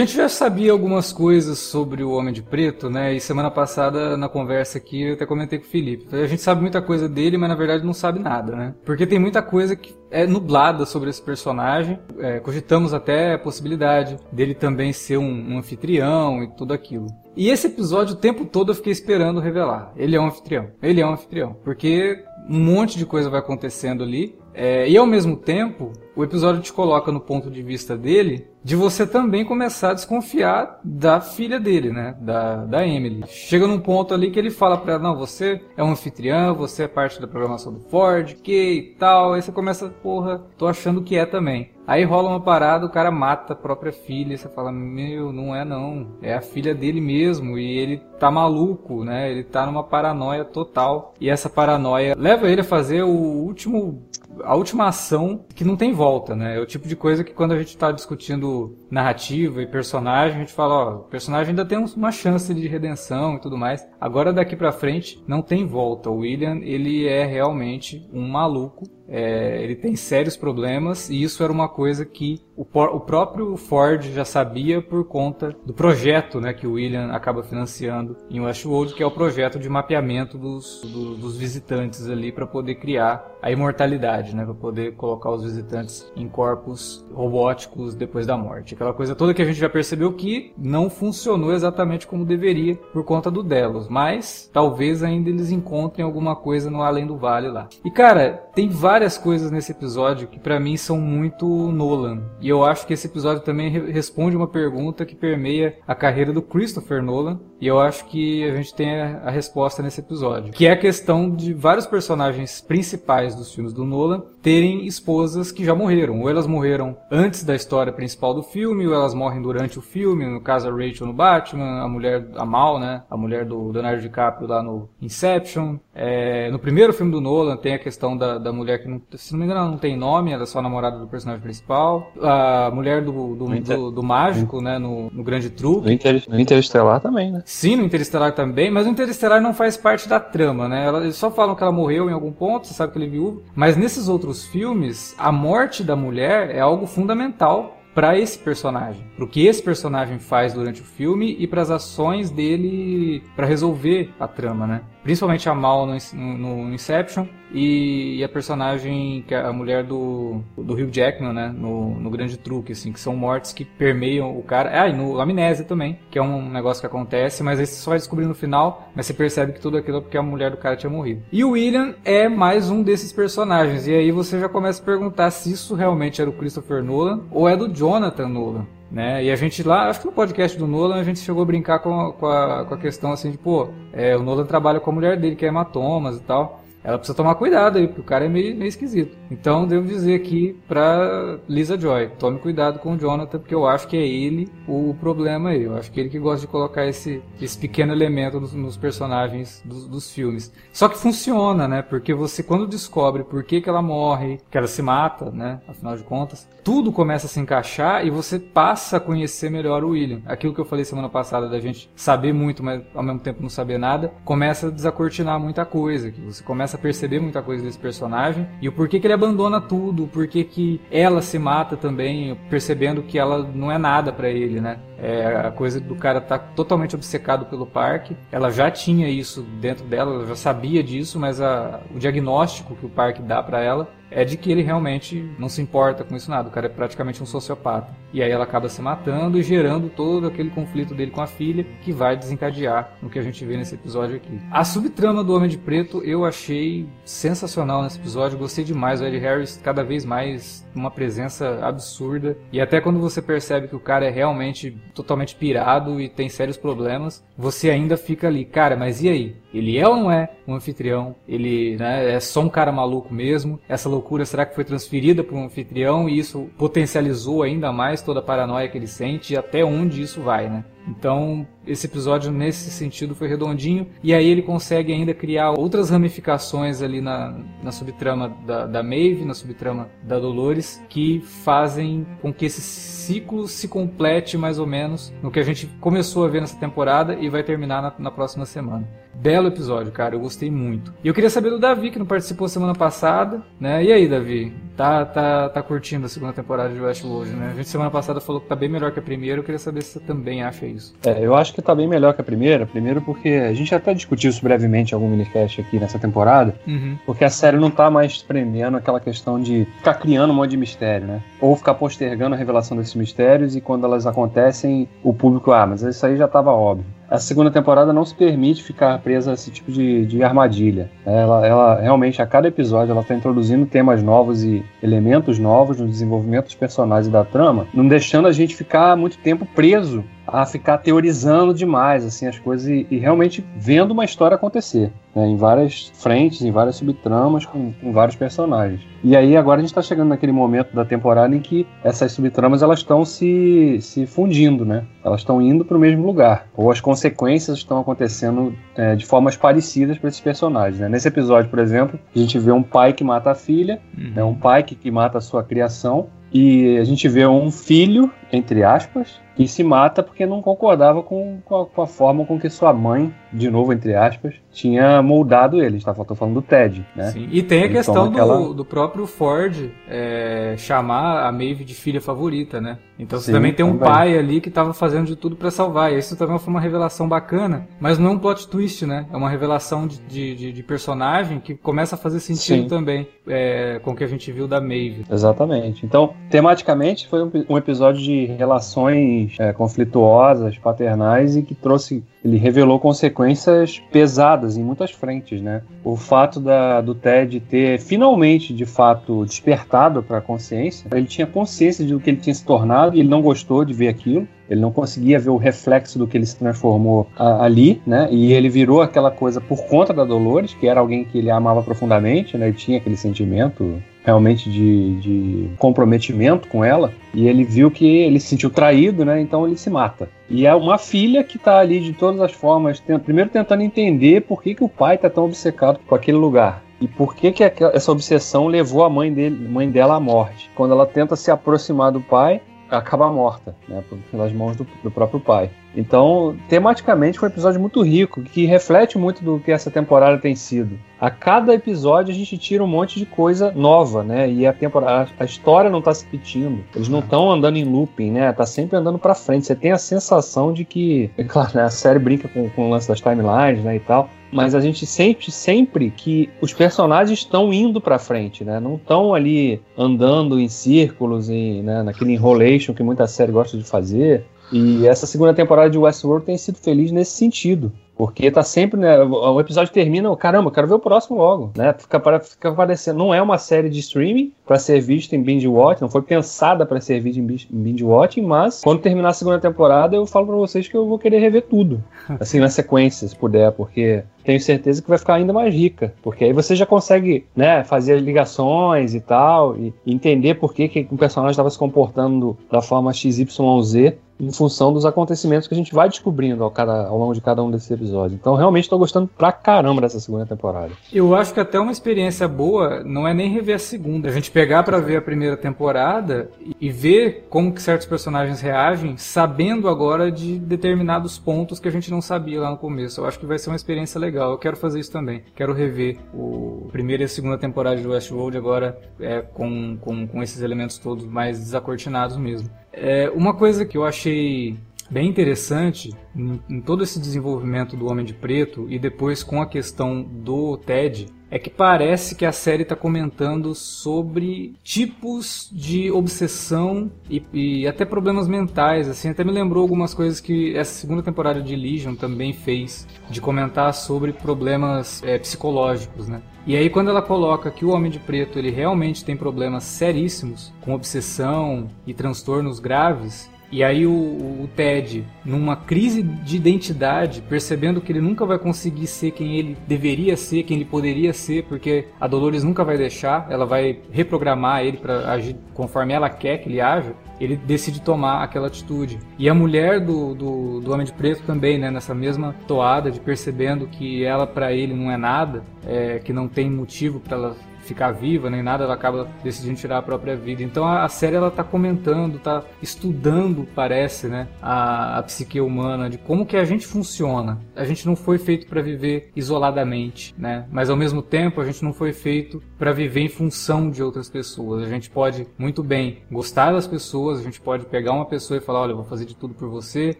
Gente 0.00 0.16
já 0.16 0.28
sabia 0.28 0.72
algumas 0.72 1.12
coisas 1.12 1.58
sobre 1.58 2.02
o 2.02 2.12
Homem 2.12 2.32
de 2.32 2.42
Preto, 2.42 2.88
né? 2.88 3.14
E 3.14 3.20
semana 3.20 3.50
passada, 3.50 4.16
na 4.16 4.28
conversa 4.28 4.78
aqui, 4.78 5.02
eu 5.02 5.14
até 5.14 5.26
comentei 5.26 5.58
com 5.58 5.66
o 5.66 5.68
Felipe. 5.68 6.06
A 6.16 6.26
gente 6.26 6.40
sabe 6.40 6.62
muita 6.62 6.80
coisa 6.80 7.08
dele, 7.08 7.36
mas 7.36 7.50
na 7.50 7.54
verdade 7.54 7.84
não 7.84 7.92
sabe 7.92 8.18
nada, 8.18 8.56
né? 8.56 8.74
Porque 8.84 9.06
tem 9.06 9.18
muita 9.18 9.42
coisa 9.42 9.76
que 9.76 9.94
é 10.10 10.26
nublada 10.26 10.86
sobre 10.86 11.10
esse 11.10 11.22
personagem. 11.22 11.98
É, 12.18 12.40
cogitamos 12.40 12.94
até 12.94 13.34
a 13.34 13.38
possibilidade 13.38 14.16
dele 14.32 14.54
também 14.54 14.92
ser 14.92 15.18
um, 15.18 15.52
um 15.52 15.58
anfitrião 15.58 16.42
e 16.42 16.48
tudo 16.56 16.72
aquilo. 16.72 17.06
E 17.36 17.50
esse 17.50 17.66
episódio, 17.66 18.14
o 18.14 18.18
tempo 18.18 18.44
todo, 18.46 18.70
eu 18.70 18.74
fiquei 18.74 18.92
esperando 18.92 19.38
revelar. 19.38 19.92
Ele 19.96 20.16
é 20.16 20.20
um 20.20 20.26
anfitrião. 20.26 20.68
Ele 20.82 21.00
é 21.00 21.06
um 21.06 21.12
anfitrião. 21.12 21.56
Porque 21.62 22.24
um 22.48 22.58
monte 22.58 22.96
de 22.96 23.04
coisa 23.04 23.28
vai 23.28 23.40
acontecendo 23.40 24.02
ali. 24.02 24.38
É, 24.52 24.88
e 24.88 24.96
ao 24.96 25.06
mesmo 25.06 25.36
tempo, 25.36 25.92
o 26.16 26.24
episódio 26.24 26.60
te 26.60 26.72
coloca 26.72 27.12
no 27.12 27.20
ponto 27.20 27.50
de 27.50 27.62
vista 27.62 27.96
dele 27.96 28.48
de 28.62 28.76
você 28.76 29.06
também 29.06 29.44
começar 29.44 29.90
a 29.90 29.94
desconfiar 29.94 30.80
da 30.84 31.20
filha 31.20 31.58
dele, 31.58 31.90
né? 31.90 32.16
Da, 32.20 32.64
da 32.64 32.86
Emily. 32.86 33.24
Chega 33.26 33.66
num 33.66 33.80
ponto 33.80 34.12
ali 34.12 34.30
que 34.30 34.38
ele 34.38 34.50
fala 34.50 34.76
pra 34.76 34.94
ela, 34.94 35.02
não, 35.02 35.16
você 35.16 35.62
é 35.76 35.82
um 35.82 35.92
anfitrião, 35.92 36.54
você 36.54 36.84
é 36.84 36.88
parte 36.88 37.20
da 37.20 37.26
programação 37.26 37.72
do 37.72 37.80
Ford, 37.80 38.34
que 38.42 38.72
e 38.72 38.82
tal. 38.98 39.32
Aí 39.32 39.42
você 39.42 39.52
começa, 39.52 39.88
porra, 39.88 40.42
tô 40.58 40.66
achando 40.66 41.02
que 41.02 41.16
é 41.16 41.24
também. 41.24 41.70
Aí 41.86 42.04
rola 42.04 42.28
uma 42.28 42.40
parada, 42.40 42.86
o 42.86 42.90
cara 42.90 43.10
mata 43.10 43.52
a 43.52 43.56
própria 43.56 43.90
filha, 43.90 44.34
e 44.34 44.38
você 44.38 44.48
fala, 44.48 44.70
meu, 44.70 45.32
não 45.32 45.56
é 45.56 45.64
não, 45.64 46.06
é 46.22 46.34
a 46.34 46.40
filha 46.40 46.72
dele 46.72 47.00
mesmo, 47.00 47.58
e 47.58 47.78
ele 47.78 47.96
tá 48.16 48.30
maluco, 48.30 49.02
né? 49.02 49.28
Ele 49.28 49.42
tá 49.42 49.66
numa 49.66 49.82
paranoia 49.82 50.44
total. 50.44 51.14
E 51.20 51.28
essa 51.28 51.50
paranoia 51.50 52.14
leva 52.16 52.48
ele 52.48 52.60
a 52.60 52.64
fazer 52.64 53.02
o 53.02 53.08
último 53.08 54.08
a 54.44 54.54
última 54.54 54.86
ação 54.86 55.44
que 55.54 55.64
não 55.64 55.76
tem 55.76 55.92
volta, 55.92 56.34
né? 56.34 56.56
É 56.56 56.60
o 56.60 56.66
tipo 56.66 56.86
de 56.86 56.96
coisa 56.96 57.24
que 57.24 57.32
quando 57.32 57.52
a 57.52 57.58
gente 57.58 57.68
está 57.68 57.90
discutindo 57.90 58.49
narrativa 58.90 59.62
e 59.62 59.66
personagem, 59.66 60.36
a 60.36 60.40
gente 60.40 60.52
fala, 60.52 60.74
ó, 60.74 60.96
o 60.96 61.04
personagem 61.04 61.50
ainda 61.50 61.64
tem 61.64 61.78
uma 61.78 62.12
chance 62.12 62.52
de 62.52 62.66
redenção 62.66 63.36
e 63.36 63.40
tudo 63.40 63.56
mais. 63.56 63.86
Agora 64.00 64.32
daqui 64.32 64.56
para 64.56 64.72
frente 64.72 65.22
não 65.26 65.42
tem 65.42 65.66
volta. 65.66 66.10
O 66.10 66.18
William, 66.18 66.58
ele 66.62 67.06
é 67.06 67.24
realmente 67.24 68.08
um 68.12 68.28
maluco 68.28 68.84
é, 69.10 69.62
ele 69.62 69.74
tem 69.74 69.96
sérios 69.96 70.36
problemas 70.36 71.10
e 71.10 71.20
isso 71.22 71.42
era 71.42 71.52
uma 71.52 71.68
coisa 71.68 72.04
que 72.04 72.40
o, 72.56 72.62
o, 72.62 73.00
próprio 73.00 73.56
Ford 73.56 74.02
já 74.02 74.24
sabia 74.24 74.80
por 74.80 75.04
conta 75.04 75.56
do 75.64 75.72
projeto 75.72 76.40
né, 76.40 76.52
que 76.52 76.66
o 76.66 76.74
William 76.74 77.10
acaba 77.10 77.42
financiando 77.42 78.16
em 78.30 78.40
Westworld, 78.40 78.94
que 78.94 79.02
é 79.02 79.06
o 79.06 79.10
projeto 79.10 79.58
de 79.58 79.68
mapeamento 79.68 80.36
dos, 80.36 80.82
do, 80.82 81.16
dos 81.16 81.36
visitantes 81.36 82.06
ali 82.06 82.30
para 82.30 82.46
poder 82.46 82.74
criar 82.74 83.34
a 83.42 83.50
imortalidade, 83.50 84.36
né, 84.36 84.44
para 84.44 84.54
poder 84.54 84.94
colocar 84.94 85.30
os 85.30 85.42
visitantes 85.42 86.10
em 86.14 86.28
corpos 86.28 87.04
robóticos 87.12 87.94
depois 87.94 88.26
da 88.26 88.36
morte. 88.36 88.74
Aquela 88.74 88.92
coisa 88.92 89.14
toda 89.14 89.32
que 89.32 89.40
a 89.40 89.46
gente 89.46 89.58
já 89.58 89.68
percebeu 89.68 90.12
que 90.12 90.52
não 90.56 90.90
funcionou 90.90 91.52
exatamente 91.52 92.06
como 92.06 92.24
deveria 92.24 92.76
por 92.92 93.04
conta 93.04 93.30
do 93.30 93.42
Delos, 93.42 93.88
mas 93.88 94.50
talvez 94.52 95.02
ainda 95.02 95.30
eles 95.30 95.50
encontrem 95.50 96.04
alguma 96.04 96.36
coisa 96.36 96.70
no 96.70 96.82
além 96.82 97.06
do 97.06 97.16
vale 97.16 97.48
lá. 97.48 97.68
E 97.82 97.90
cara, 97.90 98.44
tem 98.54 98.68
várias 98.68 98.99
várias 99.00 99.16
coisas 99.16 99.50
nesse 99.50 99.72
episódio 99.72 100.28
que 100.28 100.38
para 100.38 100.60
mim 100.60 100.76
são 100.76 101.00
muito 101.00 101.46
Nolan. 101.72 102.22
E 102.38 102.50
eu 102.50 102.62
acho 102.62 102.86
que 102.86 102.92
esse 102.92 103.06
episódio 103.06 103.42
também 103.42 103.70
re 103.70 103.90
responde 103.90 104.36
uma 104.36 104.46
pergunta 104.46 105.06
que 105.06 105.14
permeia 105.14 105.78
a 105.88 105.94
carreira 105.94 106.34
do 106.34 106.42
Christopher 106.42 107.02
Nolan. 107.02 107.40
E 107.60 107.66
eu 107.66 107.78
acho 107.78 108.06
que 108.06 108.42
a 108.48 108.56
gente 108.56 108.74
tem 108.74 108.98
a, 108.98 109.20
a 109.24 109.30
resposta 109.30 109.82
nesse 109.82 110.00
episódio. 110.00 110.52
Que 110.52 110.66
é 110.66 110.72
a 110.72 110.76
questão 110.76 111.30
de 111.30 111.52
vários 111.52 111.86
personagens 111.86 112.60
principais 112.60 113.34
dos 113.34 113.54
filmes 113.54 113.72
do 113.72 113.84
Nolan 113.84 114.22
terem 114.40 114.86
esposas 114.86 115.52
que 115.52 115.64
já 115.64 115.74
morreram. 115.74 116.20
Ou 116.20 116.30
elas 116.30 116.46
morreram 116.46 116.96
antes 117.10 117.44
da 117.44 117.54
história 117.54 117.92
principal 117.92 118.32
do 118.32 118.42
filme, 118.42 118.86
ou 118.86 118.94
elas 118.94 119.12
morrem 119.12 119.42
durante 119.42 119.78
o 119.78 119.82
filme. 119.82 120.26
No 120.26 120.40
caso, 120.40 120.68
a 120.68 120.72
Rachel 120.72 121.06
no 121.06 121.12
Batman, 121.12 121.82
a 121.82 121.88
mulher, 121.88 122.26
a 122.36 122.46
Mal, 122.46 122.80
né? 122.80 123.02
A 123.10 123.16
mulher 123.16 123.44
do 123.44 123.70
Leonardo 123.70 124.00
DiCaprio 124.00 124.48
lá 124.48 124.62
no 124.62 124.88
Inception. 125.00 125.76
É, 125.94 126.50
no 126.50 126.58
primeiro 126.58 126.92
filme 126.94 127.12
do 127.12 127.20
Nolan 127.20 127.56
tem 127.56 127.74
a 127.74 127.78
questão 127.78 128.16
da, 128.16 128.38
da 128.38 128.52
mulher 128.52 128.82
que 128.82 128.88
não, 128.88 129.02
se 129.12 129.32
não 129.32 129.40
me 129.40 129.44
engano, 129.44 129.70
não 129.70 129.78
tem 129.78 129.96
nome, 129.96 130.32
ela 130.32 130.44
é 130.44 130.46
só 130.46 130.60
a 130.60 130.62
namorada 130.62 130.98
do 130.98 131.06
personagem 131.06 131.42
principal. 131.42 132.10
A 132.22 132.70
mulher 132.72 133.04
do, 133.04 133.36
do, 133.36 133.46
do, 133.60 133.90
do 133.90 134.02
mágico, 134.02 134.62
né, 134.62 134.78
no, 134.78 135.10
no 135.10 135.22
Grande 135.22 135.50
Truque. 135.50 135.86
No, 135.86 135.92
Inter... 135.92 136.22
no 136.28 136.40
Interestelar 136.40 137.00
também, 137.00 137.30
né? 137.30 137.42
Sim, 137.50 137.74
no 137.74 137.84
Interestelar 137.84 138.32
também, 138.32 138.70
mas 138.70 138.86
o 138.86 138.90
Interestelar 138.90 139.42
não 139.42 139.52
faz 139.52 139.76
parte 139.76 140.08
da 140.08 140.20
trama, 140.20 140.68
né? 140.68 140.86
Ela, 140.86 141.00
eles 141.00 141.16
só 141.16 141.32
falam 141.32 141.56
que 141.56 141.62
ela 141.64 141.72
morreu 141.72 142.08
em 142.08 142.12
algum 142.12 142.30
ponto, 142.30 142.68
você 142.68 142.72
sabe 142.72 142.92
que 142.92 142.98
ele 142.98 143.06
é 143.06 143.10
viúvo. 143.10 143.42
Mas 143.56 143.76
nesses 143.76 144.08
outros 144.08 144.44
filmes, 144.46 145.16
a 145.18 145.32
morte 145.32 145.82
da 145.82 145.96
mulher 145.96 146.50
é 146.54 146.60
algo 146.60 146.86
fundamental 146.86 147.76
para 147.92 148.16
esse 148.16 148.38
personagem, 148.38 149.04
para 149.16 149.24
o 149.24 149.28
que 149.28 149.46
esse 149.48 149.60
personagem 149.60 150.20
faz 150.20 150.54
durante 150.54 150.80
o 150.80 150.84
filme 150.84 151.36
e 151.40 151.46
para 151.46 151.60
as 151.60 151.72
ações 151.72 152.30
dele 152.30 153.20
para 153.34 153.48
resolver 153.48 154.10
a 154.20 154.28
trama, 154.28 154.64
né? 154.64 154.82
Principalmente 155.02 155.48
a 155.48 155.54
Mal 155.54 155.86
no, 155.86 155.94
no 156.14 156.74
Inception 156.74 157.26
e, 157.52 158.22
a 158.22 158.28
personagem 158.28 159.24
que 159.26 159.34
é 159.34 159.40
a 159.40 159.52
mulher 159.52 159.84
do, 159.84 160.40
do 160.56 160.74
Hugh 160.74 160.90
Jackman, 160.92 161.32
né? 161.32 161.52
No, 161.56 161.98
no 161.98 162.10
Grande 162.10 162.36
Truque, 162.36 162.72
assim, 162.72 162.92
que 162.92 163.00
são 163.00 163.16
mortes 163.16 163.52
que 163.52 163.64
permeiam 163.64 164.36
o 164.38 164.42
cara. 164.42 164.82
Ah, 164.82 164.88
e 164.88 164.92
no 164.92 165.20
Amnésia 165.20 165.64
também, 165.64 165.98
que 166.10 166.18
é 166.18 166.22
um 166.22 166.48
negócio 166.50 166.80
que 166.80 166.86
acontece, 166.86 167.42
mas 167.42 167.58
aí 167.58 167.66
você 167.66 167.74
só 167.74 167.90
vai 167.90 167.98
descobrir 167.98 168.26
no 168.26 168.34
final, 168.34 168.90
mas 168.94 169.06
você 169.06 169.14
percebe 169.14 169.52
que 169.52 169.60
tudo 169.60 169.76
aquilo 169.76 169.98
é 169.98 170.00
porque 170.00 170.18
a 170.18 170.22
mulher 170.22 170.50
do 170.50 170.56
cara 170.56 170.76
tinha 170.76 170.90
morrido. 170.90 171.22
E 171.32 171.42
o 171.44 171.50
William 171.50 171.94
é 172.04 172.28
mais 172.28 172.70
um 172.70 172.82
desses 172.82 173.12
personagens, 173.12 173.86
e 173.86 173.94
aí 173.94 174.10
você 174.10 174.38
já 174.38 174.48
começa 174.48 174.80
a 174.82 174.84
perguntar 174.84 175.30
se 175.30 175.50
isso 175.52 175.74
realmente 175.74 176.20
era 176.20 176.30
o 176.30 176.34
Christopher 176.34 176.82
Nolan 176.82 177.22
ou 177.30 177.48
é 177.48 177.56
do 177.56 177.68
Jonathan 177.68 178.28
Nolan. 178.28 178.66
Né? 178.90 179.24
E 179.24 179.30
a 179.30 179.36
gente 179.36 179.62
lá, 179.62 179.88
acho 179.88 180.00
que 180.00 180.06
no 180.06 180.12
podcast 180.12 180.58
do 180.58 180.66
Nolan, 180.66 180.96
a 180.96 181.04
gente 181.04 181.20
chegou 181.20 181.42
a 181.42 181.46
brincar 181.46 181.78
com, 181.78 182.12
com, 182.12 182.26
a, 182.26 182.64
com 182.64 182.74
a 182.74 182.78
questão 182.78 183.12
assim 183.12 183.30
de, 183.30 183.38
pô, 183.38 183.68
é, 183.92 184.16
o 184.16 184.22
Nolan 184.22 184.44
trabalha 184.44 184.80
com 184.80 184.90
a 184.90 184.94
mulher 184.94 185.16
dele, 185.16 185.36
que 185.36 185.44
é 185.44 185.48
hematomas 185.48 186.16
e 186.16 186.20
tal. 186.20 186.59
Ela 186.82 186.98
precisa 186.98 187.16
tomar 187.16 187.34
cuidado 187.34 187.78
aí, 187.78 187.86
porque 187.86 188.00
o 188.00 188.04
cara 188.04 188.24
é 188.24 188.28
meio, 188.28 188.56
meio 188.56 188.68
esquisito. 188.68 189.16
Então, 189.30 189.66
devo 189.66 189.86
dizer 189.86 190.14
aqui 190.14 190.58
pra 190.66 191.38
Lisa 191.48 191.78
Joy, 191.78 192.10
tome 192.18 192.38
cuidado 192.38 192.78
com 192.78 192.94
o 192.94 192.98
Jonathan, 192.98 193.38
porque 193.38 193.54
eu 193.54 193.66
acho 193.66 193.86
que 193.86 193.96
é 193.96 194.06
ele 194.06 194.48
o 194.66 194.94
problema 194.98 195.50
aí. 195.50 195.62
Eu 195.62 195.76
acho 195.76 195.90
que 195.90 196.00
é 196.00 196.02
ele 196.02 196.10
que 196.10 196.18
gosta 196.18 196.40
de 196.40 196.46
colocar 196.46 196.86
esse, 196.86 197.22
esse 197.40 197.58
pequeno 197.58 197.92
elemento 197.92 198.40
nos, 198.40 198.52
nos 198.52 198.76
personagens 198.76 199.62
dos, 199.64 199.86
dos, 199.86 200.10
filmes. 200.10 200.52
Só 200.72 200.88
que 200.88 200.98
funciona, 200.98 201.68
né? 201.68 201.82
Porque 201.82 202.12
você, 202.12 202.42
quando 202.42 202.66
descobre 202.66 203.22
por 203.22 203.44
que, 203.44 203.60
que 203.60 203.68
ela 203.68 203.82
morre, 203.82 204.40
que 204.50 204.58
ela 204.58 204.66
se 204.66 204.82
mata, 204.82 205.30
né? 205.30 205.60
Afinal 205.68 205.96
de 205.96 206.02
contas, 206.02 206.48
tudo 206.64 206.90
começa 206.90 207.26
a 207.26 207.28
se 207.28 207.38
encaixar 207.38 208.04
e 208.04 208.10
você 208.10 208.38
passa 208.38 208.96
a 208.96 209.00
conhecer 209.00 209.50
melhor 209.50 209.84
o 209.84 209.90
William. 209.90 210.22
Aquilo 210.26 210.54
que 210.54 210.60
eu 210.60 210.64
falei 210.64 210.84
semana 210.84 211.08
passada 211.08 211.48
da 211.48 211.60
gente 211.60 211.90
saber 211.94 212.32
muito, 212.32 212.62
mas 212.62 212.82
ao 212.94 213.02
mesmo 213.02 213.20
tempo 213.20 213.42
não 213.42 213.48
saber 213.48 213.78
nada, 213.78 214.12
começa 214.24 214.68
a 214.68 214.70
desacortinar 214.70 215.38
muita 215.38 215.64
coisa. 215.64 216.10
Que 216.10 216.20
você 216.20 216.42
começa 216.42 216.69
a 216.76 216.78
perceber 216.78 217.20
muita 217.20 217.42
coisa 217.42 217.64
desse 217.64 217.78
personagem 217.78 218.46
e 218.60 218.68
o 218.68 218.72
porquê 218.72 219.00
que 219.00 219.06
ele 219.06 219.14
abandona 219.14 219.60
tudo, 219.60 220.04
o 220.04 220.08
porquê 220.08 220.44
que 220.44 220.80
ela 220.90 221.22
se 221.22 221.38
mata 221.38 221.76
também, 221.76 222.36
percebendo 222.48 223.02
que 223.02 223.18
ela 223.18 223.48
não 223.54 223.70
é 223.70 223.78
nada 223.78 224.12
para 224.12 224.28
ele, 224.28 224.60
né? 224.60 224.78
É 224.98 225.46
a 225.46 225.50
coisa 225.50 225.80
do 225.80 225.94
cara 225.94 226.20
tá 226.20 226.38
totalmente 226.38 226.94
obcecado 226.94 227.46
pelo 227.46 227.66
parque. 227.66 228.16
Ela 228.30 228.50
já 228.50 228.70
tinha 228.70 229.08
isso 229.08 229.42
dentro 229.60 229.84
dela, 229.86 230.14
ela 230.14 230.26
já 230.26 230.36
sabia 230.36 230.82
disso, 230.82 231.18
mas 231.18 231.40
a, 231.40 231.80
o 231.94 231.98
diagnóstico 231.98 232.74
que 232.76 232.86
o 232.86 232.90
parque 232.90 233.22
dá 233.22 233.42
para 233.42 233.60
ela 233.60 233.88
é 234.10 234.24
de 234.24 234.36
que 234.36 234.50
ele 234.50 234.62
realmente 234.62 235.30
não 235.38 235.48
se 235.48 235.62
importa 235.62 236.04
com 236.04 236.16
isso 236.16 236.30
nada. 236.30 236.48
O 236.48 236.52
cara 236.52 236.66
é 236.66 236.68
praticamente 236.68 237.22
um 237.22 237.26
sociopata. 237.26 237.94
E 238.12 238.22
aí 238.22 238.30
ela 238.30 238.44
acaba 238.44 238.68
se 238.68 238.82
matando 238.82 239.38
e 239.38 239.42
gerando 239.42 239.88
todo 239.88 240.26
aquele 240.26 240.50
conflito 240.50 240.94
dele 240.94 241.10
com 241.10 241.20
a 241.20 241.26
filha 241.26 241.64
que 241.82 241.92
vai 241.92 242.16
desencadear 242.16 242.92
no 243.00 243.08
que 243.08 243.18
a 243.18 243.22
gente 243.22 243.44
vê 243.44 243.56
nesse 243.56 243.74
episódio 243.74 244.16
aqui. 244.16 244.40
A 244.50 244.64
subtrama 244.64 245.22
do 245.22 245.34
Homem 245.34 245.48
de 245.48 245.58
Preto 245.58 246.02
eu 246.04 246.24
achei 246.24 246.88
sensacional 247.04 247.82
nesse 247.82 247.98
episódio. 247.98 248.38
Gostei 248.38 248.64
demais. 248.64 249.00
O 249.00 249.04
Ed 249.04 249.18
Harris 249.18 249.60
cada 249.62 249.84
vez 249.84 250.04
mais 250.04 250.66
uma 250.74 250.90
presença 250.90 251.58
absurda. 251.62 252.36
E 252.52 252.60
até 252.60 252.80
quando 252.80 253.00
você 253.00 253.20
percebe 253.20 253.68
que 253.68 253.76
o 253.76 253.80
cara 253.80 254.06
é 254.06 254.10
realmente 254.10 254.76
totalmente 254.94 255.34
pirado 255.34 256.00
e 256.00 256.08
tem 256.08 256.28
sérios 256.28 256.56
problemas, 256.56 257.24
você 257.36 257.70
ainda 257.70 257.96
fica 257.96 258.28
ali, 258.28 258.44
cara, 258.44 258.76
mas 258.76 259.02
e 259.02 259.08
aí? 259.08 259.36
Ele 259.52 259.78
é 259.78 259.88
ou 259.88 259.96
não 259.96 260.10
é 260.10 260.30
um 260.46 260.54
anfitrião? 260.54 261.14
Ele 261.26 261.76
né, 261.76 262.14
é 262.14 262.20
só 262.20 262.40
um 262.40 262.48
cara 262.48 262.70
maluco 262.70 263.12
mesmo? 263.12 263.58
Essa 263.68 263.88
loucura 263.88 264.24
será 264.24 264.46
que 264.46 264.54
foi 264.54 264.64
transferida 264.64 265.24
para 265.24 265.36
um 265.36 265.44
anfitrião 265.44 266.08
e 266.08 266.18
isso 266.18 266.48
potencializou 266.56 267.42
ainda 267.42 267.72
mais 267.72 268.02
toda 268.02 268.20
a 268.20 268.22
paranoia 268.22 268.68
que 268.68 268.78
ele 268.78 268.86
sente 268.86 269.34
e 269.34 269.36
até 269.36 269.64
onde 269.64 270.02
isso 270.02 270.20
vai, 270.20 270.48
né? 270.48 270.64
Então, 270.88 271.46
esse 271.66 271.86
episódio 271.86 272.30
nesse 272.30 272.70
sentido 272.70 273.14
foi 273.14 273.28
redondinho 273.28 273.86
e 274.02 274.14
aí 274.14 274.26
ele 274.26 274.42
consegue 274.42 274.92
ainda 274.92 275.14
criar 275.14 275.52
outras 275.52 275.90
ramificações 275.90 276.82
ali 276.82 277.00
na, 277.00 277.38
na 277.62 277.70
subtrama 277.70 278.34
da, 278.46 278.66
da 278.66 278.82
Maeve, 278.82 279.24
na 279.24 279.34
subtrama 279.34 279.88
da 280.02 280.18
Dolores, 280.18 280.82
que 280.88 281.20
fazem 281.20 282.06
com 282.20 282.32
que 282.32 282.46
esse 282.46 282.60
ciclo 282.60 283.46
se 283.46 283.68
complete 283.68 284.36
mais 284.36 284.58
ou 284.58 284.66
menos 284.66 285.12
no 285.22 285.30
que 285.30 285.40
a 285.40 285.44
gente 285.44 285.66
começou 285.80 286.24
a 286.24 286.28
ver 286.28 286.40
nessa 286.40 286.56
temporada 286.56 287.14
e 287.14 287.28
vai 287.28 287.42
terminar 287.42 287.82
na, 287.82 287.94
na 287.98 288.10
próxima 288.10 288.46
semana. 288.46 288.88
Belo 289.14 289.48
episódio, 289.48 289.92
cara, 289.92 290.14
eu 290.14 290.20
gostei 290.20 290.50
muito. 290.50 290.94
E 291.04 291.08
eu 291.08 291.12
queria 291.12 291.28
saber 291.28 291.50
do 291.50 291.58
Davi, 291.58 291.90
que 291.90 291.98
não 291.98 292.06
participou 292.06 292.48
semana 292.48 292.74
passada, 292.74 293.42
né? 293.60 293.84
E 293.84 293.92
aí, 293.92 294.08
Davi? 294.08 294.52
Tá, 294.80 295.04
tá, 295.04 295.48
tá 295.50 295.62
curtindo 295.62 296.06
a 296.06 296.08
segunda 296.08 296.32
temporada 296.32 296.72
de 296.72 296.80
Westworld, 296.80 297.32
né? 297.32 297.50
A 297.52 297.54
gente 297.54 297.68
semana 297.68 297.90
passada 297.90 298.18
falou 298.18 298.40
que 298.40 298.48
tá 298.48 298.56
bem 298.56 298.66
melhor 298.66 298.90
que 298.92 298.98
a 298.98 299.02
primeira, 299.02 299.38
eu 299.38 299.44
queria 299.44 299.58
saber 299.58 299.82
se 299.82 299.92
você 299.92 300.00
também 300.00 300.42
acha 300.42 300.64
isso. 300.64 300.94
É, 301.04 301.22
eu 301.22 301.34
acho 301.34 301.52
que 301.52 301.60
tá 301.60 301.74
bem 301.74 301.86
melhor 301.86 302.14
que 302.14 302.22
a 302.22 302.24
primeira, 302.24 302.64
primeiro 302.64 303.02
porque 303.02 303.28
a 303.28 303.52
gente 303.52 303.74
até 303.74 303.92
discutiu 303.92 304.30
isso 304.30 304.42
brevemente 304.42 304.92
em 304.92 304.94
algum 304.94 305.06
minicast 305.06 305.60
aqui 305.60 305.78
nessa 305.78 305.98
temporada, 305.98 306.54
uhum. 306.66 306.96
porque 307.04 307.26
a 307.26 307.28
série 307.28 307.58
não 307.58 307.70
tá 307.70 307.90
mais 307.90 308.22
prendendo 308.22 308.78
aquela 308.78 309.00
questão 309.00 309.38
de 309.38 309.66
ficar 309.76 309.92
criando 309.96 310.30
um 310.30 310.36
monte 310.36 310.52
de 310.52 310.56
mistério, 310.56 311.06
né? 311.06 311.22
Ou 311.42 311.54
ficar 311.54 311.74
postergando 311.74 312.34
a 312.34 312.38
revelação 312.38 312.74
desses 312.74 312.94
mistérios 312.94 313.54
e 313.54 313.60
quando 313.60 313.84
elas 313.84 314.06
acontecem, 314.06 314.88
o 315.02 315.12
público, 315.12 315.52
ah, 315.52 315.66
mas 315.66 315.82
isso 315.82 316.06
aí 316.06 316.16
já 316.16 316.26
tava 316.26 316.52
óbvio 316.52 316.86
a 317.10 317.18
segunda 317.18 317.50
temporada 317.50 317.92
não 317.92 318.04
se 318.04 318.14
permite 318.14 318.62
ficar 318.62 318.98
presa 319.00 319.32
a 319.32 319.34
esse 319.34 319.50
tipo 319.50 319.72
de, 319.72 320.06
de 320.06 320.22
armadilha. 320.22 320.90
Ela, 321.04 321.46
ela 321.46 321.80
realmente, 321.80 322.22
a 322.22 322.26
cada 322.26 322.46
episódio, 322.46 322.92
ela 322.92 323.00
está 323.00 323.14
introduzindo 323.14 323.66
temas 323.66 324.02
novos 324.02 324.44
e 324.44 324.64
elementos 324.82 325.38
novos 325.38 325.80
no 325.80 325.88
desenvolvimento 325.88 326.44
dos 326.44 326.54
personagens 326.54 327.08
e 327.08 327.10
da 327.10 327.24
trama, 327.24 327.66
não 327.74 327.88
deixando 327.88 328.28
a 328.28 328.32
gente 328.32 328.54
ficar 328.54 328.96
muito 328.96 329.18
tempo 329.18 329.44
preso 329.44 330.04
a 330.32 330.46
ficar 330.46 330.78
teorizando 330.78 331.52
demais 331.52 332.04
assim 332.04 332.26
as 332.26 332.38
coisas 332.38 332.68
e, 332.68 332.86
e 332.90 332.98
realmente 332.98 333.44
vendo 333.56 333.90
uma 333.92 334.04
história 334.04 334.34
acontecer 334.34 334.92
né, 335.14 335.26
em 335.26 335.36
várias 335.36 335.90
frentes, 335.94 336.42
em 336.42 336.50
várias 336.50 336.76
subtramas 336.76 337.44
com, 337.44 337.72
com 337.72 337.92
vários 337.92 338.16
personagens. 338.16 338.80
E 339.02 339.16
aí 339.16 339.36
agora 339.36 339.58
a 339.58 339.62
gente 339.62 339.70
está 339.70 339.82
chegando 339.82 340.08
naquele 340.08 340.32
momento 340.32 340.74
da 340.74 340.84
temporada 340.84 341.34
em 341.34 341.40
que 341.40 341.66
essas 341.82 342.12
subtramas 342.12 342.62
elas 342.62 342.80
estão 342.80 343.04
se, 343.04 343.78
se 343.80 344.06
fundindo, 344.06 344.64
né? 344.64 344.84
Elas 345.04 345.20
estão 345.20 345.40
indo 345.40 345.64
para 345.64 345.76
o 345.76 345.80
mesmo 345.80 346.06
lugar 346.06 346.46
ou 346.56 346.70
as 346.70 346.80
consequências 346.80 347.58
estão 347.58 347.80
acontecendo 347.80 348.54
é, 348.76 348.94
de 348.94 349.06
formas 349.06 349.36
parecidas 349.36 349.98
para 349.98 350.08
esses 350.08 350.20
personagens. 350.20 350.80
Né? 350.80 350.88
Nesse 350.88 351.08
episódio, 351.08 351.50
por 351.50 351.58
exemplo, 351.58 351.98
a 352.14 352.18
gente 352.18 352.38
vê 352.38 352.52
um 352.52 352.62
pai 352.62 352.92
que 352.92 353.02
mata 353.02 353.30
a 353.30 353.34
filha, 353.34 353.80
uhum. 353.96 354.12
né, 354.14 354.24
um 354.24 354.34
pai 354.34 354.62
que, 354.62 354.74
que 354.74 354.90
mata 354.90 355.18
a 355.18 355.20
sua 355.20 355.42
criação 355.42 356.08
e 356.32 356.78
a 356.78 356.84
gente 356.84 357.08
vê 357.08 357.26
um 357.26 357.50
filho, 357.50 358.10
entre 358.32 358.62
aspas, 358.62 359.20
que 359.40 359.48
se 359.48 359.64
mata 359.64 360.02
porque 360.02 360.26
não 360.26 360.42
concordava 360.42 361.02
com, 361.02 361.38
com, 361.44 361.62
a, 361.62 361.66
com 361.66 361.82
a 361.82 361.86
forma 361.86 362.24
com 362.26 362.38
que 362.38 362.50
sua 362.50 362.72
mãe 362.72 363.12
de 363.32 363.48
novo, 363.48 363.72
entre 363.72 363.94
aspas, 363.94 364.34
tinha 364.52 365.00
moldado 365.02 365.62
ele. 365.62 365.76
Estou 365.76 366.16
falando 366.16 366.34
do 366.34 366.42
Ted, 366.42 366.84
né? 366.96 367.12
Sim. 367.12 367.28
E 367.30 367.42
tem 367.42 367.62
a 367.62 367.64
ele 367.64 367.74
questão 367.74 368.06
aquela... 368.06 368.36
do, 368.36 368.54
do, 368.54 368.64
próprio 368.64 369.06
Ford 369.06 369.70
é, 369.88 370.56
chamar 370.58 371.26
a 371.26 371.32
Maeve 371.32 371.64
de 371.64 371.74
filha 371.74 372.00
favorita, 372.00 372.60
né? 372.60 372.78
Então 372.98 373.18
você 373.18 373.26
Sim, 373.26 373.32
também 373.32 373.52
tem 373.52 373.64
um 373.64 373.78
também. 373.78 373.88
pai 373.88 374.18
ali 374.18 374.40
que 374.40 374.48
estava 374.48 374.74
fazendo 374.74 375.06
de 375.06 375.16
tudo 375.16 375.36
para 375.36 375.50
salvar. 375.50 375.92
E 375.92 375.98
isso 375.98 376.16
também 376.16 376.38
foi 376.38 376.52
uma 376.52 376.60
revelação 376.60 377.08
bacana, 377.08 377.66
mas 377.80 377.98
não 377.98 378.10
é 378.10 378.12
um 378.14 378.18
plot 378.18 378.48
twist, 378.48 378.84
né? 378.84 379.06
É 379.12 379.16
uma 379.16 379.30
revelação 379.30 379.86
de, 379.86 380.34
de, 380.34 380.52
de 380.52 380.62
personagem 380.62 381.38
que 381.38 381.54
começa 381.54 381.94
a 381.94 381.98
fazer 381.98 382.20
sentido 382.20 382.62
Sim. 382.62 382.68
também 382.68 383.08
é, 383.26 383.80
com 383.82 383.92
o 383.92 383.96
que 383.96 384.04
a 384.04 384.08
gente 384.08 384.30
viu 384.32 384.48
da 384.48 384.60
Maeve. 384.60 385.04
Exatamente. 385.10 385.86
Então, 385.86 386.14
tematicamente, 386.28 387.08
foi 387.08 387.22
um, 387.22 387.30
um 387.48 387.56
episódio 387.56 388.02
de 388.02 388.19
relações 388.26 389.36
é, 389.38 389.52
conflituosas, 389.52 390.58
paternais 390.58 391.36
e 391.36 391.42
que 391.42 391.54
trouxe 391.54 392.02
ele 392.24 392.36
revelou 392.36 392.78
consequências 392.78 393.80
pesadas 393.90 394.56
em 394.56 394.62
muitas 394.62 394.90
frentes, 394.90 395.40
né? 395.40 395.62
O 395.82 395.96
fato 395.96 396.38
da, 396.38 396.80
do 396.80 396.94
Ted 396.94 397.40
ter 397.40 397.80
finalmente, 397.80 398.52
de 398.52 398.66
fato, 398.66 399.24
despertado 399.24 400.02
para 400.02 400.18
a 400.18 400.20
consciência, 400.20 400.88
ele 400.92 401.06
tinha 401.06 401.26
consciência 401.26 401.84
do 401.84 401.98
que 401.98 402.10
ele 402.10 402.18
tinha 402.18 402.34
se 402.34 402.44
tornado 402.44 402.96
e 402.96 403.00
ele 403.00 403.08
não 403.08 403.22
gostou 403.22 403.64
de 403.64 403.72
ver 403.72 403.88
aquilo. 403.88 404.28
Ele 404.50 404.60
não 404.60 404.72
conseguia 404.72 405.18
ver 405.18 405.30
o 405.30 405.36
reflexo 405.36 405.96
do 405.96 406.08
que 406.08 406.16
ele 406.16 406.26
se 406.26 406.36
transformou 406.36 407.06
ali, 407.16 407.80
né? 407.86 408.08
E 408.10 408.32
ele 408.32 408.48
virou 408.48 408.82
aquela 408.82 409.10
coisa 409.10 409.40
por 409.40 409.64
conta 409.66 409.94
da 409.94 410.04
Dolores, 410.04 410.52
que 410.54 410.66
era 410.66 410.80
alguém 410.80 411.04
que 411.04 411.18
ele 411.18 411.30
amava 411.30 411.62
profundamente, 411.62 412.36
né? 412.36 412.48
Ele 412.48 412.56
tinha 412.56 412.78
aquele 412.78 412.96
sentimento 412.96 413.80
realmente 414.04 414.50
de, 414.50 415.00
de 415.00 415.50
comprometimento 415.58 416.48
com 416.48 416.64
ela. 416.64 416.92
E 417.14 417.26
ele 417.26 417.44
viu 417.44 417.70
que 417.70 417.86
ele 417.86 418.20
se 418.20 418.28
sentiu 418.28 418.50
traído, 418.50 419.04
né? 419.04 419.20
Então 419.20 419.46
ele 419.46 419.56
se 419.56 419.70
mata. 419.70 420.08
E 420.28 420.46
é 420.46 420.54
uma 420.54 420.78
filha 420.78 421.24
que 421.24 421.36
está 421.36 421.58
ali 421.58 421.80
de 421.80 421.92
todas 421.92 422.20
as 422.20 422.32
formas, 422.32 422.80
primeiro 423.04 423.30
tentando 423.30 423.62
entender 423.62 424.22
por 424.22 424.42
que, 424.42 424.54
que 424.54 424.64
o 424.64 424.68
pai 424.68 424.94
está 424.94 425.10
tão 425.10 425.24
obcecado 425.24 425.80
com 425.86 425.94
aquele 425.94 426.18
lugar. 426.18 426.62
E 426.80 426.88
por 426.88 427.14
que, 427.14 427.30
que 427.30 427.44
essa 427.44 427.92
obsessão 427.92 428.46
levou 428.46 428.84
a 428.84 428.88
mãe, 428.88 429.12
dele, 429.12 429.36
mãe 429.48 429.70
dela 429.70 429.96
à 429.96 430.00
morte? 430.00 430.50
Quando 430.54 430.72
ela 430.72 430.86
tenta 430.86 431.14
se 431.14 431.30
aproximar 431.30 431.92
do 431.92 432.00
pai, 432.00 432.40
acaba 432.70 433.10
morta, 433.12 433.54
né, 433.68 433.82
pelas 434.10 434.32
mãos 434.32 434.56
do, 434.56 434.66
do, 434.82 434.90
próprio 434.90 435.20
pai. 435.20 435.50
Então, 435.74 436.36
tematicamente, 436.48 437.18
foi 437.18 437.28
um 437.28 437.32
episódio 437.32 437.60
muito 437.60 437.82
rico, 437.82 438.22
que 438.22 438.44
reflete 438.44 438.98
muito 438.98 439.22
do 439.22 439.38
que 439.38 439.52
essa 439.52 439.70
temporada 439.70 440.18
tem 440.18 440.34
sido. 440.34 440.78
A 441.00 441.10
cada 441.10 441.54
episódio 441.54 442.12
a 442.12 442.14
gente 442.14 442.36
tira 442.36 442.62
um 442.62 442.66
monte 442.66 442.98
de 442.98 443.06
coisa 443.06 443.52
nova, 443.52 444.02
né? 444.02 444.30
E 444.30 444.46
a 444.46 444.52
temporada, 444.52 445.10
a 445.18 445.24
história 445.24 445.70
não 445.70 445.78
está 445.78 445.94
se 445.94 446.04
repetindo. 446.04 446.62
Eles 446.74 446.88
não 446.88 446.98
estão 446.98 447.30
andando 447.30 447.56
em 447.56 447.64
looping, 447.64 448.10
né? 448.10 448.32
Tá 448.32 448.44
sempre 448.44 448.76
andando 448.76 448.98
para 448.98 449.14
frente. 449.14 449.46
Você 449.46 449.54
tem 449.54 449.72
a 449.72 449.78
sensação 449.78 450.52
de 450.52 450.64
que, 450.64 451.10
é 451.16 451.24
claro, 451.24 451.52
né, 451.54 451.62
a 451.62 451.70
série 451.70 451.98
brinca 451.98 452.28
com, 452.28 452.50
com 452.50 452.66
o 452.66 452.70
lance 452.70 452.88
das 452.88 453.00
timelines, 453.00 453.64
né, 453.64 453.76
e 453.76 453.80
tal 453.80 454.10
mas 454.32 454.54
a 454.54 454.60
gente 454.60 454.86
sente 454.86 455.30
sempre 455.30 455.90
que 455.90 456.30
os 456.40 456.52
personagens 456.52 457.18
estão 457.18 457.52
indo 457.52 457.80
para 457.80 457.98
frente, 457.98 458.44
né? 458.44 458.60
Não 458.60 458.76
estão 458.76 459.12
ali 459.12 459.60
andando 459.76 460.38
em 460.38 460.48
círculos, 460.48 461.28
em, 461.28 461.62
né, 461.62 461.82
naquele 461.82 462.12
enrolation 462.12 462.72
que 462.72 462.82
muita 462.82 463.06
série 463.06 463.32
gosta 463.32 463.58
de 463.58 463.64
fazer. 463.64 464.24
E 464.52 464.86
essa 464.86 465.06
segunda 465.06 465.32
temporada 465.34 465.70
de 465.70 465.78
Westworld 465.78 466.26
tem 466.26 466.36
sido 466.36 466.58
feliz 466.58 466.90
nesse 466.90 467.12
sentido 467.12 467.72
Porque 468.00 468.30
tá 468.30 468.42
sempre, 468.42 468.80
né? 468.80 468.98
O 468.98 469.38
episódio 469.38 469.70
termina, 469.72 470.16
caramba, 470.16 470.48
eu 470.48 470.52
quero 470.52 470.66
ver 470.66 470.72
o 470.72 470.78
próximo 470.78 471.18
logo, 471.18 471.52
né? 471.54 471.74
Fica, 471.76 472.00
fica 472.20 472.50
parecendo. 472.50 472.98
Não 472.98 473.12
é 473.12 473.20
uma 473.20 473.36
série 473.36 473.68
de 473.68 473.78
streaming 473.80 474.32
para 474.46 474.58
ser 474.58 474.80
vista 474.80 475.14
em 475.14 475.22
binge 475.22 475.46
watch, 475.46 475.82
não 475.82 475.88
foi 475.90 476.00
pensada 476.00 476.64
para 476.64 476.80
ser 476.80 476.98
vista 477.00 477.20
em 477.20 477.26
binge 477.50 477.84
watch, 477.84 478.18
mas 478.22 478.62
quando 478.62 478.80
terminar 478.80 479.10
a 479.10 479.12
segunda 479.12 479.38
temporada, 479.38 479.94
eu 479.94 480.06
falo 480.06 480.28
para 480.28 480.36
vocês 480.36 480.66
que 480.66 480.74
eu 480.74 480.86
vou 480.86 480.98
querer 480.98 481.18
rever 481.18 481.42
tudo, 481.42 481.84
assim, 482.18 482.40
na 482.40 482.48
sequência, 482.48 483.06
se 483.06 483.14
puder, 483.14 483.52
porque 483.52 484.02
tenho 484.24 484.40
certeza 484.40 484.80
que 484.80 484.88
vai 484.88 484.98
ficar 484.98 485.16
ainda 485.16 485.34
mais 485.34 485.54
rica, 485.54 485.92
porque 486.02 486.24
aí 486.24 486.32
você 486.32 486.56
já 486.56 486.64
consegue, 486.64 487.26
né, 487.36 487.64
fazer 487.64 488.00
ligações 488.00 488.94
e 488.94 489.00
tal, 489.00 489.58
e 489.58 489.74
entender 489.86 490.36
por 490.36 490.54
que, 490.54 490.68
que 490.68 490.88
o 490.90 490.96
personagem 490.96 491.32
estava 491.32 491.50
se 491.50 491.58
comportando 491.58 492.34
da 492.50 492.62
forma 492.62 492.94
XYZ 492.94 493.92
em 494.20 494.30
função 494.30 494.72
dos 494.72 494.84
acontecimentos 494.84 495.48
que 495.48 495.54
a 495.54 495.56
gente 495.56 495.74
vai 495.74 495.88
descobrindo 495.88 496.44
ao, 496.44 496.50
cada, 496.50 496.86
ao 496.86 496.98
longo 496.98 497.14
de 497.14 497.20
cada 497.20 497.42
um 497.42 497.50
desses 497.50 497.70
episódios. 497.70 498.20
Então, 498.20 498.34
realmente 498.34 498.64
estou 498.64 498.78
gostando 498.78 499.08
pra 499.08 499.32
caramba 499.32 499.80
dessa 499.80 499.98
segunda 499.98 500.26
temporada. 500.26 500.72
Eu 500.92 501.14
acho 501.14 501.32
que 501.32 501.40
até 501.40 501.58
uma 501.58 501.72
experiência 501.72 502.28
boa 502.28 502.84
não 502.84 503.08
é 503.08 503.14
nem 503.14 503.30
rever 503.30 503.56
a 503.56 503.58
segunda. 503.58 504.08
A 504.08 504.12
gente 504.12 504.30
pegar 504.30 504.62
para 504.62 504.78
ver 504.78 504.96
a 504.96 505.02
primeira 505.02 505.36
temporada 505.36 506.30
e 506.60 506.70
ver 506.70 507.26
como 507.30 507.52
que 507.52 507.62
certos 507.62 507.86
personagens 507.86 508.40
reagem, 508.40 508.96
sabendo 508.96 509.68
agora 509.68 510.10
de 510.10 510.38
determinados 510.38 511.18
pontos 511.18 511.58
que 511.58 511.68
a 511.68 511.72
gente 511.72 511.90
não 511.90 512.00
sabia 512.00 512.40
lá 512.40 512.50
no 512.50 512.58
começo. 512.58 513.00
Eu 513.00 513.06
acho 513.06 513.18
que 513.18 513.26
vai 513.26 513.38
ser 513.38 513.50
uma 513.50 513.56
experiência 513.56 513.98
legal. 513.98 514.32
Eu 514.32 514.38
quero 514.38 514.56
fazer 514.56 514.80
isso 514.80 514.92
também. 514.92 515.22
Quero 515.34 515.52
rever 515.52 515.98
o 516.12 516.68
primeira 516.70 517.02
e 517.02 517.06
a 517.06 517.08
segunda 517.08 517.38
temporada 517.38 517.80
de 517.80 517.86
Westworld 517.86 518.36
agora 518.36 518.78
é, 519.00 519.20
com, 519.20 519.76
com, 519.80 520.06
com 520.06 520.22
esses 520.22 520.42
elementos 520.42 520.78
todos 520.78 521.04
mais 521.04 521.38
desacortinados 521.38 522.16
mesmo. 522.16 522.50
É, 522.72 523.10
uma 523.10 523.34
coisa 523.34 523.64
que 523.64 523.76
eu 523.76 523.84
achei 523.84 524.56
bem 524.90 525.08
interessante 525.08 525.94
em, 526.14 526.40
em, 526.48 526.60
todo 526.60 526.82
esse 526.82 526.98
desenvolvimento 526.98 527.76
do 527.76 527.86
Homem 527.86 528.04
de 528.04 528.12
Preto 528.12 528.66
e 528.68 528.78
depois 528.78 529.22
com 529.22 529.40
a 529.40 529.46
questão 529.46 530.02
do 530.02 530.56
Ted 530.56 531.06
é 531.30 531.38
que 531.38 531.48
parece 531.48 532.16
que 532.16 532.26
a 532.26 532.32
série 532.32 532.64
está 532.64 532.74
comentando 532.74 533.54
sobre 533.54 534.56
tipos 534.64 535.48
de 535.52 535.88
obsessão 535.90 536.90
e, 537.08 537.22
e, 537.32 537.68
até 537.68 537.84
problemas 537.84 538.26
mentais, 538.26 538.88
assim, 538.88 539.10
até 539.10 539.22
me 539.22 539.30
lembrou 539.30 539.62
algumas 539.62 539.94
coisas 539.94 540.18
que 540.18 540.56
essa 540.56 540.72
segunda 540.72 541.04
temporada 541.04 541.40
de 541.40 541.54
Legion 541.54 541.94
também 541.94 542.32
fez, 542.32 542.86
de 543.08 543.20
comentar 543.20 543.72
sobre 543.72 544.12
problemas 544.12 545.00
é, 545.04 545.18
psicológicos, 545.18 546.08
né? 546.08 546.20
E 546.50 546.56
aí 546.56 546.68
quando 546.68 546.90
ela 546.90 547.00
coloca 547.00 547.48
que 547.48 547.64
o 547.64 547.70
Homem 547.70 547.92
de 547.92 548.00
Preto 548.00 548.36
ele 548.36 548.50
realmente 548.50 549.04
tem 549.04 549.16
problemas 549.16 549.62
seríssimos, 549.62 550.52
com 550.60 550.74
obsessão 550.74 551.68
e 551.86 551.94
transtornos 551.94 552.58
graves, 552.58 553.30
e 553.50 553.64
aí 553.64 553.86
o, 553.86 553.90
o, 553.90 554.48
Ted, 554.54 555.04
numa 555.24 555.56
crise 555.56 556.02
de 556.02 556.36
identidade, 556.36 557.22
percebendo 557.22 557.80
que 557.80 557.90
ele 557.90 558.00
nunca 558.00 558.24
vai 558.24 558.38
conseguir 558.38 558.86
ser 558.86 559.10
quem 559.10 559.36
ele 559.36 559.56
deveria 559.66 560.16
ser, 560.16 560.44
quem 560.44 560.56
ele 560.56 560.64
poderia 560.64 561.12
ser, 561.12 561.44
porque 561.44 561.86
a 562.00 562.06
Dolores 562.06 562.44
nunca 562.44 562.62
vai 562.62 562.76
deixar, 562.76 563.26
ela 563.28 563.44
vai 563.44 563.80
reprogramar 563.90 564.64
ele 564.64 564.76
para 564.76 565.12
agir 565.12 565.36
conforme 565.52 565.92
ela 565.92 566.08
quer 566.08 566.38
que 566.38 566.48
ele 566.48 566.60
haja, 566.60 566.94
ele 567.20 567.36
decide 567.36 567.82
tomar 567.82 568.22
aquela 568.22 568.46
atitude. 568.46 568.98
E 569.18 569.28
a 569.28 569.34
mulher 569.34 569.80
do, 569.80 570.14
do, 570.14 570.60
do 570.60 570.72
Homem 570.72 570.86
de 570.86 570.92
Preto 570.92 571.22
também, 571.24 571.58
né, 571.58 571.70
nessa 571.70 571.94
mesma 571.94 572.34
toada 572.46 572.90
de 572.90 573.00
percebendo 573.00 573.66
que 573.66 574.04
ela 574.04 574.26
para 574.26 574.52
ele 574.52 574.74
não 574.74 574.90
é 574.90 574.96
nada, 574.96 575.42
é, 575.66 575.98
que 575.98 576.12
não 576.12 576.28
tem 576.28 576.48
motivo 576.48 577.00
para 577.00 577.16
ela 577.16 577.36
ficar 577.62 577.92
viva 577.92 578.30
nem 578.30 578.42
nada, 578.42 578.64
ela 578.64 578.74
acaba 578.74 579.08
decidindo 579.22 579.56
tirar 579.56 579.78
a 579.78 579.82
própria 579.82 580.16
vida. 580.16 580.42
Então 580.42 580.64
a, 580.64 580.84
a 580.84 580.88
série 580.88 581.16
ela 581.16 581.30
tá 581.30 581.44
comentando, 581.44 582.18
tá 582.18 582.44
estudando, 582.62 583.46
parece, 583.54 584.08
né, 584.08 584.28
a, 584.40 584.98
a 584.98 585.02
psique 585.02 585.40
humana, 585.40 585.88
de 585.88 585.98
como 585.98 586.26
que 586.26 586.36
a 586.36 586.44
gente 586.44 586.66
funciona. 586.66 587.40
A 587.54 587.64
gente 587.64 587.86
não 587.86 587.96
foi 587.96 588.18
feito 588.18 588.46
para 588.46 588.62
viver 588.62 589.10
isoladamente, 589.14 590.14
né? 590.16 590.46
Mas 590.50 590.70
ao 590.70 590.76
mesmo 590.76 591.02
tempo 591.02 591.40
a 591.40 591.44
gente 591.44 591.62
não 591.62 591.72
foi 591.72 591.92
feito 591.92 592.42
para 592.58 592.72
viver 592.72 593.00
em 593.00 593.08
função 593.08 593.70
de 593.70 593.82
outras 593.82 594.08
pessoas. 594.08 594.62
A 594.62 594.68
gente 594.68 594.90
pode 594.90 595.26
muito 595.38 595.62
bem 595.62 595.98
gostar 596.10 596.52
das 596.52 596.66
pessoas, 596.66 597.20
a 597.20 597.22
gente 597.22 597.40
pode 597.40 597.66
pegar 597.66 597.92
uma 597.92 598.06
pessoa 598.06 598.38
e 598.38 598.40
falar, 598.40 598.60
olha, 598.60 598.72
eu 598.72 598.76
vou 598.76 598.84
fazer 598.84 599.04
de 599.04 599.14
tudo 599.14 599.34
por 599.34 599.48
você, 599.48 599.96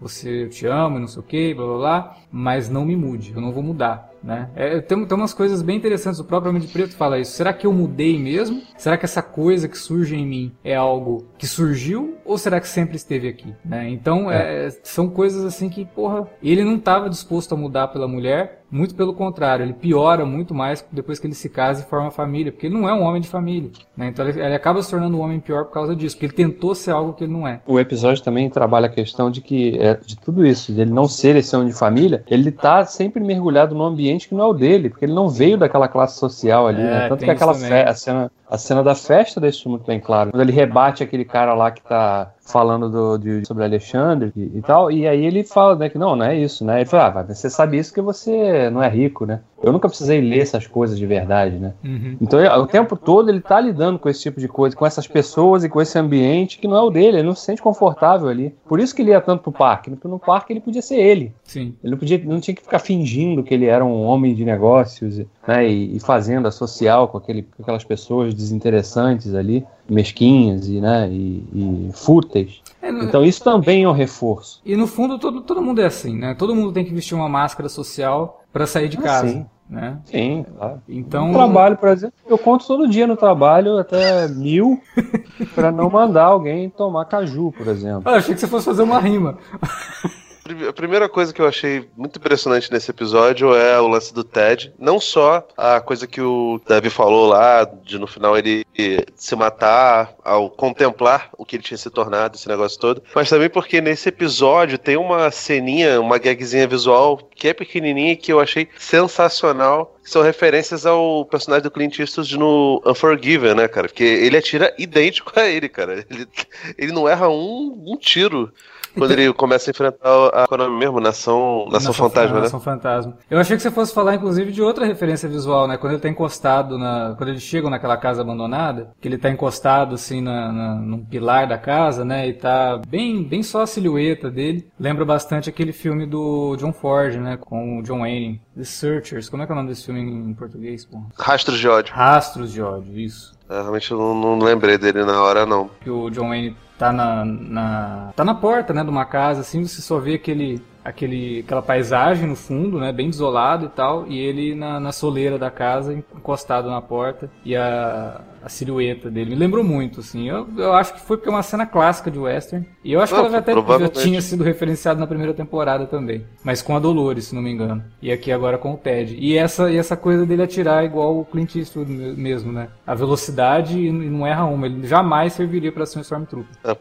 você 0.00 0.44
eu 0.44 0.48
te 0.48 0.66
amo, 0.66 0.98
não 0.98 1.06
sei 1.06 1.20
o 1.20 1.22
que, 1.24 1.54
blá 1.54 1.66
blá 1.66 1.76
blá, 1.76 2.16
mas 2.30 2.68
não 2.68 2.84
me 2.84 2.96
mude, 2.96 3.32
eu 3.34 3.40
não 3.40 3.52
vou 3.52 3.62
mudar. 3.62 4.11
Né? 4.22 4.48
É, 4.54 4.80
tem, 4.80 5.04
tem 5.04 5.16
umas 5.16 5.34
coisas 5.34 5.62
bem 5.62 5.76
interessantes. 5.76 6.20
O 6.20 6.24
próprio 6.24 6.50
Homem 6.50 6.62
de 6.62 6.68
Preto 6.68 6.94
fala 6.94 7.18
isso. 7.18 7.32
Será 7.32 7.52
que 7.52 7.66
eu 7.66 7.72
mudei 7.72 8.18
mesmo? 8.18 8.62
Será 8.76 8.96
que 8.96 9.04
essa 9.04 9.22
coisa 9.22 9.68
que 9.68 9.76
surge 9.76 10.14
em 10.14 10.26
mim 10.26 10.52
é 10.62 10.74
algo 10.74 11.26
que 11.36 11.46
surgiu? 11.46 12.16
Ou 12.24 12.38
será 12.38 12.60
que 12.60 12.68
sempre 12.68 12.96
esteve 12.96 13.28
aqui? 13.28 13.54
Né? 13.64 13.90
Então, 13.90 14.30
é. 14.30 14.66
É, 14.66 14.70
são 14.82 15.08
coisas 15.08 15.44
assim 15.44 15.68
que, 15.68 15.84
porra, 15.84 16.28
ele 16.42 16.64
não 16.64 16.76
estava 16.76 17.10
disposto 17.10 17.54
a 17.54 17.56
mudar 17.56 17.88
pela 17.88 18.06
mulher, 18.06 18.61
muito 18.72 18.94
pelo 18.94 19.12
contrário, 19.12 19.64
ele 19.64 19.74
piora 19.74 20.24
muito 20.24 20.54
mais 20.54 20.82
depois 20.90 21.18
que 21.18 21.26
ele 21.26 21.34
se 21.34 21.50
casa 21.50 21.82
e 21.82 21.84
forma 21.84 22.10
família, 22.10 22.50
porque 22.50 22.66
ele 22.66 22.74
não 22.74 22.88
é 22.88 22.94
um 22.94 23.02
homem 23.02 23.20
de 23.20 23.28
família. 23.28 23.70
Né? 23.94 24.08
Então 24.08 24.26
ele, 24.26 24.40
ele, 24.40 24.54
acaba 24.54 24.82
se 24.82 24.90
tornando 24.90 25.16
um 25.18 25.20
homem 25.20 25.38
pior 25.38 25.66
por 25.66 25.74
causa 25.74 25.94
disso, 25.94 26.16
porque 26.16 26.24
ele 26.24 26.32
tentou 26.32 26.74
ser 26.74 26.92
algo 26.92 27.12
que 27.12 27.24
ele 27.24 27.32
não 27.32 27.46
é. 27.46 27.60
O 27.66 27.78
episódio 27.78 28.24
também 28.24 28.48
trabalha 28.48 28.86
a 28.86 28.88
questão 28.88 29.30
de 29.30 29.42
que, 29.42 29.78
é, 29.78 29.94
de 29.94 30.16
tudo 30.18 30.46
isso, 30.46 30.72
de 30.72 30.80
ele 30.80 30.90
não 30.90 31.06
ser 31.06 31.36
esse 31.36 31.54
homem 31.54 31.68
de 31.68 31.74
família, 31.74 32.24
ele 32.26 32.48
está 32.48 32.84
sempre 32.86 33.22
mergulhado 33.22 33.74
num 33.74 33.84
ambiente 33.84 34.26
que 34.26 34.34
não 34.34 34.44
é 34.44 34.48
o 34.48 34.54
dele, 34.54 34.88
porque 34.88 35.04
ele 35.04 35.12
não 35.12 35.28
veio 35.28 35.58
daquela 35.58 35.86
classe 35.86 36.18
social 36.18 36.66
ali, 36.66 36.82
né? 36.82 36.88
é, 36.88 36.98
né? 37.00 37.08
Tanto 37.08 37.24
que 37.24 37.30
aquela 37.30 37.54
fe- 37.54 37.84
a 37.86 37.94
cena 37.94 38.32
a 38.52 38.58
cena 38.58 38.82
da 38.82 38.94
festa 38.94 39.40
deixa 39.40 39.60
isso 39.60 39.70
muito 39.70 39.86
bem 39.86 39.98
claro. 39.98 40.30
Quando 40.30 40.42
ele 40.42 40.52
rebate 40.52 41.02
aquele 41.02 41.24
cara 41.24 41.54
lá 41.54 41.70
que 41.70 41.82
tá 41.82 42.34
falando 42.42 42.90
do, 42.90 43.16
de, 43.16 43.46
sobre 43.46 43.64
Alexandre 43.64 44.30
e, 44.36 44.58
e, 44.58 44.60
tal, 44.60 44.90
e 44.90 45.08
aí 45.08 45.24
ele 45.24 45.42
fala, 45.42 45.74
né, 45.74 45.88
que 45.88 45.96
não, 45.96 46.14
não 46.14 46.26
é 46.26 46.36
isso, 46.36 46.62
né? 46.62 46.80
Ele 46.82 46.84
fala, 46.84 47.20
ah, 47.20 47.22
você 47.22 47.48
sabe 47.48 47.78
isso 47.78 47.94
que 47.94 48.02
você 48.02 48.68
não 48.68 48.82
é 48.82 48.90
rico, 48.90 49.24
né? 49.24 49.40
Eu 49.62 49.72
nunca 49.72 49.88
precisei 49.88 50.20
ler 50.20 50.40
essas 50.40 50.66
coisas 50.66 50.98
de 50.98 51.06
verdade, 51.06 51.56
né? 51.56 51.72
Uhum. 51.84 52.16
Então, 52.20 52.40
o 52.60 52.66
tempo 52.66 52.96
todo 52.96 53.28
ele 53.28 53.40
tá 53.40 53.60
lidando 53.60 53.98
com 53.98 54.08
esse 54.08 54.20
tipo 54.20 54.40
de 54.40 54.48
coisa, 54.48 54.74
com 54.74 54.84
essas 54.84 55.06
pessoas 55.06 55.62
e 55.64 55.68
com 55.68 55.80
esse 55.80 55.98
ambiente 55.98 56.58
que 56.58 56.66
não 56.66 56.76
é 56.76 56.82
o 56.82 56.90
dele, 56.90 57.18
ele 57.18 57.26
não 57.26 57.34
se 57.34 57.44
sente 57.44 57.62
confortável 57.62 58.28
ali. 58.28 58.54
Por 58.66 58.80
isso 58.80 58.94
que 58.94 59.02
ele 59.02 59.10
ia 59.10 59.20
tanto 59.20 59.42
pro 59.42 59.52
parque, 59.52 59.90
porque 59.90 60.08
no 60.08 60.18
parque 60.18 60.52
ele 60.52 60.60
podia 60.60 60.82
ser 60.82 60.96
ele. 60.96 61.32
Sim. 61.44 61.74
Ele 61.82 61.92
não 61.92 61.98
podia, 61.98 62.18
não 62.24 62.40
tinha 62.40 62.54
que 62.54 62.62
ficar 62.62 62.78
fingindo 62.78 63.42
que 63.42 63.54
ele 63.54 63.66
era 63.66 63.84
um 63.84 64.02
homem 64.02 64.34
de 64.34 64.44
negócios, 64.44 65.18
né, 65.46 65.68
e, 65.68 65.96
e 65.96 66.00
fazenda 66.00 66.50
social 66.50 67.08
com, 67.08 67.18
aquele, 67.18 67.42
com 67.42 67.62
aquelas 67.62 67.84
pessoas 67.84 68.34
desinteressantes 68.34 69.34
ali, 69.34 69.64
mesquinhas 69.88 70.68
e, 70.68 70.80
né, 70.80 71.08
e, 71.10 71.44
e 71.52 71.90
fúteis. 71.92 72.61
É, 72.82 72.90
então 72.90 73.24
isso 73.24 73.42
também 73.44 73.84
é 73.84 73.88
um 73.88 73.92
reforço. 73.92 74.60
E 74.64 74.76
no 74.76 74.88
fundo 74.88 75.18
todo, 75.18 75.40
todo 75.40 75.62
mundo 75.62 75.80
é 75.80 75.86
assim, 75.86 76.16
né? 76.16 76.34
Todo 76.34 76.54
mundo 76.54 76.72
tem 76.72 76.84
que 76.84 76.92
vestir 76.92 77.14
uma 77.14 77.28
máscara 77.28 77.68
social 77.68 78.42
para 78.52 78.66
sair 78.66 78.88
de 78.88 78.98
ah, 78.98 79.02
casa. 79.02 79.28
Sim. 79.28 79.46
Né? 79.70 79.98
Sim, 80.04 80.44
claro. 80.54 80.82
Então... 80.86 81.28
No 81.28 81.32
trabalho, 81.32 81.78
por 81.78 81.88
exemplo, 81.88 82.14
eu 82.26 82.36
conto 82.36 82.66
todo 82.66 82.86
dia 82.86 83.06
no 83.06 83.16
trabalho 83.16 83.78
até 83.78 84.28
mil 84.28 84.82
para 85.54 85.72
não 85.72 85.88
mandar 85.88 86.24
alguém 86.24 86.68
tomar 86.68 87.06
caju, 87.06 87.52
por 87.56 87.68
exemplo. 87.68 88.02
Ah, 88.04 88.16
achei 88.16 88.34
que 88.34 88.40
você 88.40 88.46
fosse 88.46 88.66
fazer 88.66 88.82
uma 88.82 88.98
rima. 88.98 89.38
A 90.68 90.72
primeira 90.72 91.08
coisa 91.08 91.32
que 91.32 91.40
eu 91.40 91.46
achei 91.46 91.88
muito 91.96 92.18
impressionante 92.18 92.72
nesse 92.72 92.90
episódio 92.90 93.54
é 93.54 93.80
o 93.80 93.86
lance 93.86 94.12
do 94.12 94.24
Ted. 94.24 94.72
Não 94.76 94.98
só 94.98 95.46
a 95.56 95.80
coisa 95.80 96.06
que 96.06 96.20
o 96.20 96.60
Debbie 96.66 96.90
falou 96.90 97.28
lá, 97.28 97.64
de 97.64 97.96
no 97.96 98.08
final 98.08 98.36
ele 98.36 98.66
se 99.14 99.36
matar 99.36 100.14
ao 100.24 100.50
contemplar 100.50 101.30
o 101.38 101.44
que 101.44 101.56
ele 101.56 101.62
tinha 101.62 101.78
se 101.78 101.88
tornado, 101.90 102.36
esse 102.36 102.48
negócio 102.48 102.78
todo, 102.80 103.02
mas 103.14 103.28
também 103.28 103.48
porque 103.48 103.80
nesse 103.80 104.08
episódio 104.08 104.78
tem 104.78 104.96
uma 104.96 105.30
ceninha, 105.30 106.00
uma 106.00 106.18
gagzinha 106.18 106.66
visual 106.66 107.18
que 107.34 107.48
é 107.48 107.54
pequenininha 107.54 108.12
e 108.12 108.16
que 108.16 108.32
eu 108.32 108.40
achei 108.40 108.68
sensacional. 108.76 109.96
São 110.02 110.22
referências 110.22 110.84
ao 110.84 111.24
personagem 111.24 111.62
do 111.62 111.70
Clint 111.70 112.00
Eastwood 112.00 112.36
no 112.36 112.82
Unforgiven, 112.84 113.54
né, 113.54 113.68
cara? 113.68 113.86
Porque 113.86 114.02
ele 114.02 114.36
atira 114.36 114.74
idêntico 114.76 115.32
a 115.38 115.48
ele, 115.48 115.68
cara. 115.68 116.04
Ele, 116.10 116.28
ele 116.76 116.92
não 116.92 117.08
erra 117.08 117.28
um, 117.28 117.84
um 117.86 117.96
tiro 117.96 118.52
quando 118.96 119.10
ele 119.12 119.32
começa 119.34 119.70
a 119.70 119.72
enfrentar 119.72 120.26
a 120.28 120.46
qual 120.46 120.60
é 120.62 120.68
mesmo? 120.68 121.00
Nação, 121.00 121.66
Nação, 121.66 121.72
Nação 121.72 121.92
Fantasma, 121.92 122.36
né? 122.36 122.42
Nação 122.42 122.60
Fantasma. 122.60 123.18
Eu 123.30 123.38
achei 123.38 123.56
que 123.56 123.62
você 123.62 123.70
fosse 123.70 123.94
falar, 123.94 124.14
inclusive, 124.14 124.52
de 124.52 124.62
outra 124.62 124.84
referência 124.84 125.28
visual, 125.28 125.66
né? 125.66 125.76
Quando 125.76 125.92
ele 125.94 126.02
tá 126.02 126.08
encostado 126.08 126.78
na. 126.78 127.14
Quando 127.16 127.30
eles 127.30 127.42
chegam 127.42 127.70
naquela 127.70 127.96
casa 127.96 128.22
abandonada, 128.22 128.90
que 129.00 129.08
ele 129.08 129.18
tá 129.18 129.30
encostado 129.30 129.94
assim 129.94 130.20
na, 130.20 130.52
na, 130.52 130.74
num 130.74 131.04
pilar 131.04 131.46
da 131.46 131.58
casa, 131.58 132.04
né? 132.04 132.28
E 132.28 132.32
tá 132.32 132.80
bem, 132.88 133.22
bem 133.22 133.42
só 133.42 133.62
a 133.62 133.66
silhueta 133.66 134.30
dele. 134.30 134.68
Lembra 134.78 135.04
bastante 135.04 135.48
aquele 135.48 135.72
filme 135.72 136.06
do 136.06 136.56
John 136.56 136.72
Ford, 136.72 137.14
né? 137.16 137.36
Com 137.36 137.78
o 137.78 137.82
John 137.82 138.00
Wayne. 138.00 138.40
The 138.56 138.64
Searchers. 138.64 139.28
Como 139.28 139.42
é 139.42 139.46
que 139.46 139.52
é 139.52 139.54
o 139.54 139.56
nome 139.56 139.68
desse 139.70 139.86
filme 139.86 140.00
em 140.00 140.34
português, 140.34 140.84
pô? 140.84 141.02
Rastros 141.18 141.58
de 141.58 141.68
ódio. 141.68 141.94
Rastros 141.94 142.52
de 142.52 142.60
ódio, 142.60 142.98
isso. 142.98 143.34
É, 143.48 143.60
realmente 143.60 143.90
eu 143.90 143.98
não, 143.98 144.14
não 144.14 144.38
lembrei 144.38 144.78
dele 144.78 145.04
na 145.04 145.22
hora, 145.22 145.46
não. 145.46 145.70
Que 145.80 145.90
o 145.90 146.10
John 146.10 146.28
Wayne 146.28 146.56
tá 146.82 146.92
na, 146.92 147.24
na, 147.24 148.12
tá 148.16 148.24
na 148.24 148.34
porta, 148.34 148.74
né, 148.74 148.82
de 148.82 148.90
uma 148.90 149.04
casa, 149.04 149.42
assim, 149.42 149.64
você 149.64 149.80
só 149.80 149.98
vê 149.98 150.14
aquele, 150.14 150.60
aquele, 150.84 151.40
aquela 151.40 151.62
paisagem 151.62 152.26
no 152.26 152.34
fundo, 152.34 152.80
né, 152.80 152.92
bem 152.92 153.08
desolado 153.08 153.66
e 153.66 153.68
tal, 153.68 154.06
e 154.08 154.18
ele 154.18 154.54
na, 154.54 154.80
na 154.80 154.90
soleira 154.90 155.38
da 155.38 155.50
casa, 155.50 155.94
encostado 155.94 156.68
na 156.68 156.82
porta, 156.82 157.30
e 157.44 157.54
a, 157.54 158.20
a 158.44 158.48
silhueta 158.48 159.10
dele. 159.10 159.30
Me 159.30 159.36
lembrou 159.36 159.62
muito, 159.64 160.00
assim. 160.00 160.28
Eu, 160.28 160.48
eu 160.56 160.72
acho 160.72 160.94
que 160.94 161.00
foi 161.00 161.16
porque 161.16 161.28
é 161.28 161.32
uma 161.32 161.42
cena 161.42 161.66
clássica 161.66 162.10
de 162.10 162.18
western. 162.18 162.66
E 162.84 162.92
eu 162.92 163.00
acho 163.00 163.14
Não, 163.14 163.22
que 163.22 163.28
ela 163.28 163.38
até 163.38 163.54
já 163.54 163.88
tinha 163.88 164.20
sido 164.20 164.42
referenciada 164.44 164.98
na 164.98 165.06
primeira 165.06 165.32
temporada 165.32 165.86
também. 165.86 166.24
Mas 166.44 166.60
com 166.62 166.74
a 166.76 166.78
Dolores, 166.78 167.26
se 167.26 167.34
não 167.34 167.42
me 167.42 167.50
engano. 167.52 167.82
E 168.00 168.10
aqui 168.10 168.32
agora 168.32 168.58
com 168.58 168.72
o 168.74 168.76
Ted. 168.76 169.16
E 169.18 169.36
essa, 169.36 169.70
e 169.70 169.76
essa 169.76 169.96
coisa 169.96 170.26
dele 170.26 170.42
atirar 170.42 170.84
igual 170.84 171.18
o 171.18 171.24
Clint 171.24 171.54
Eastwood 171.56 171.90
me- 171.90 172.12
mesmo, 172.12 172.52
né? 172.52 172.68
A 172.86 172.94
velocidade 172.94 173.78
e 173.78 173.90
não 173.92 174.26
erra 174.26 174.44
uma. 174.44 174.66
Ele 174.66 174.86
jamais 174.86 175.32
serviria 175.32 175.70
pra 175.72 175.86
ser 175.86 175.98
um 175.98 176.02
Stormtrooper. 176.02 176.50
É, 176.64 176.76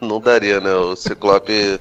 Não 0.04 0.20
daria, 0.20 0.60
né? 0.60 0.72
O 0.74 0.96
Ciclope 0.96 1.78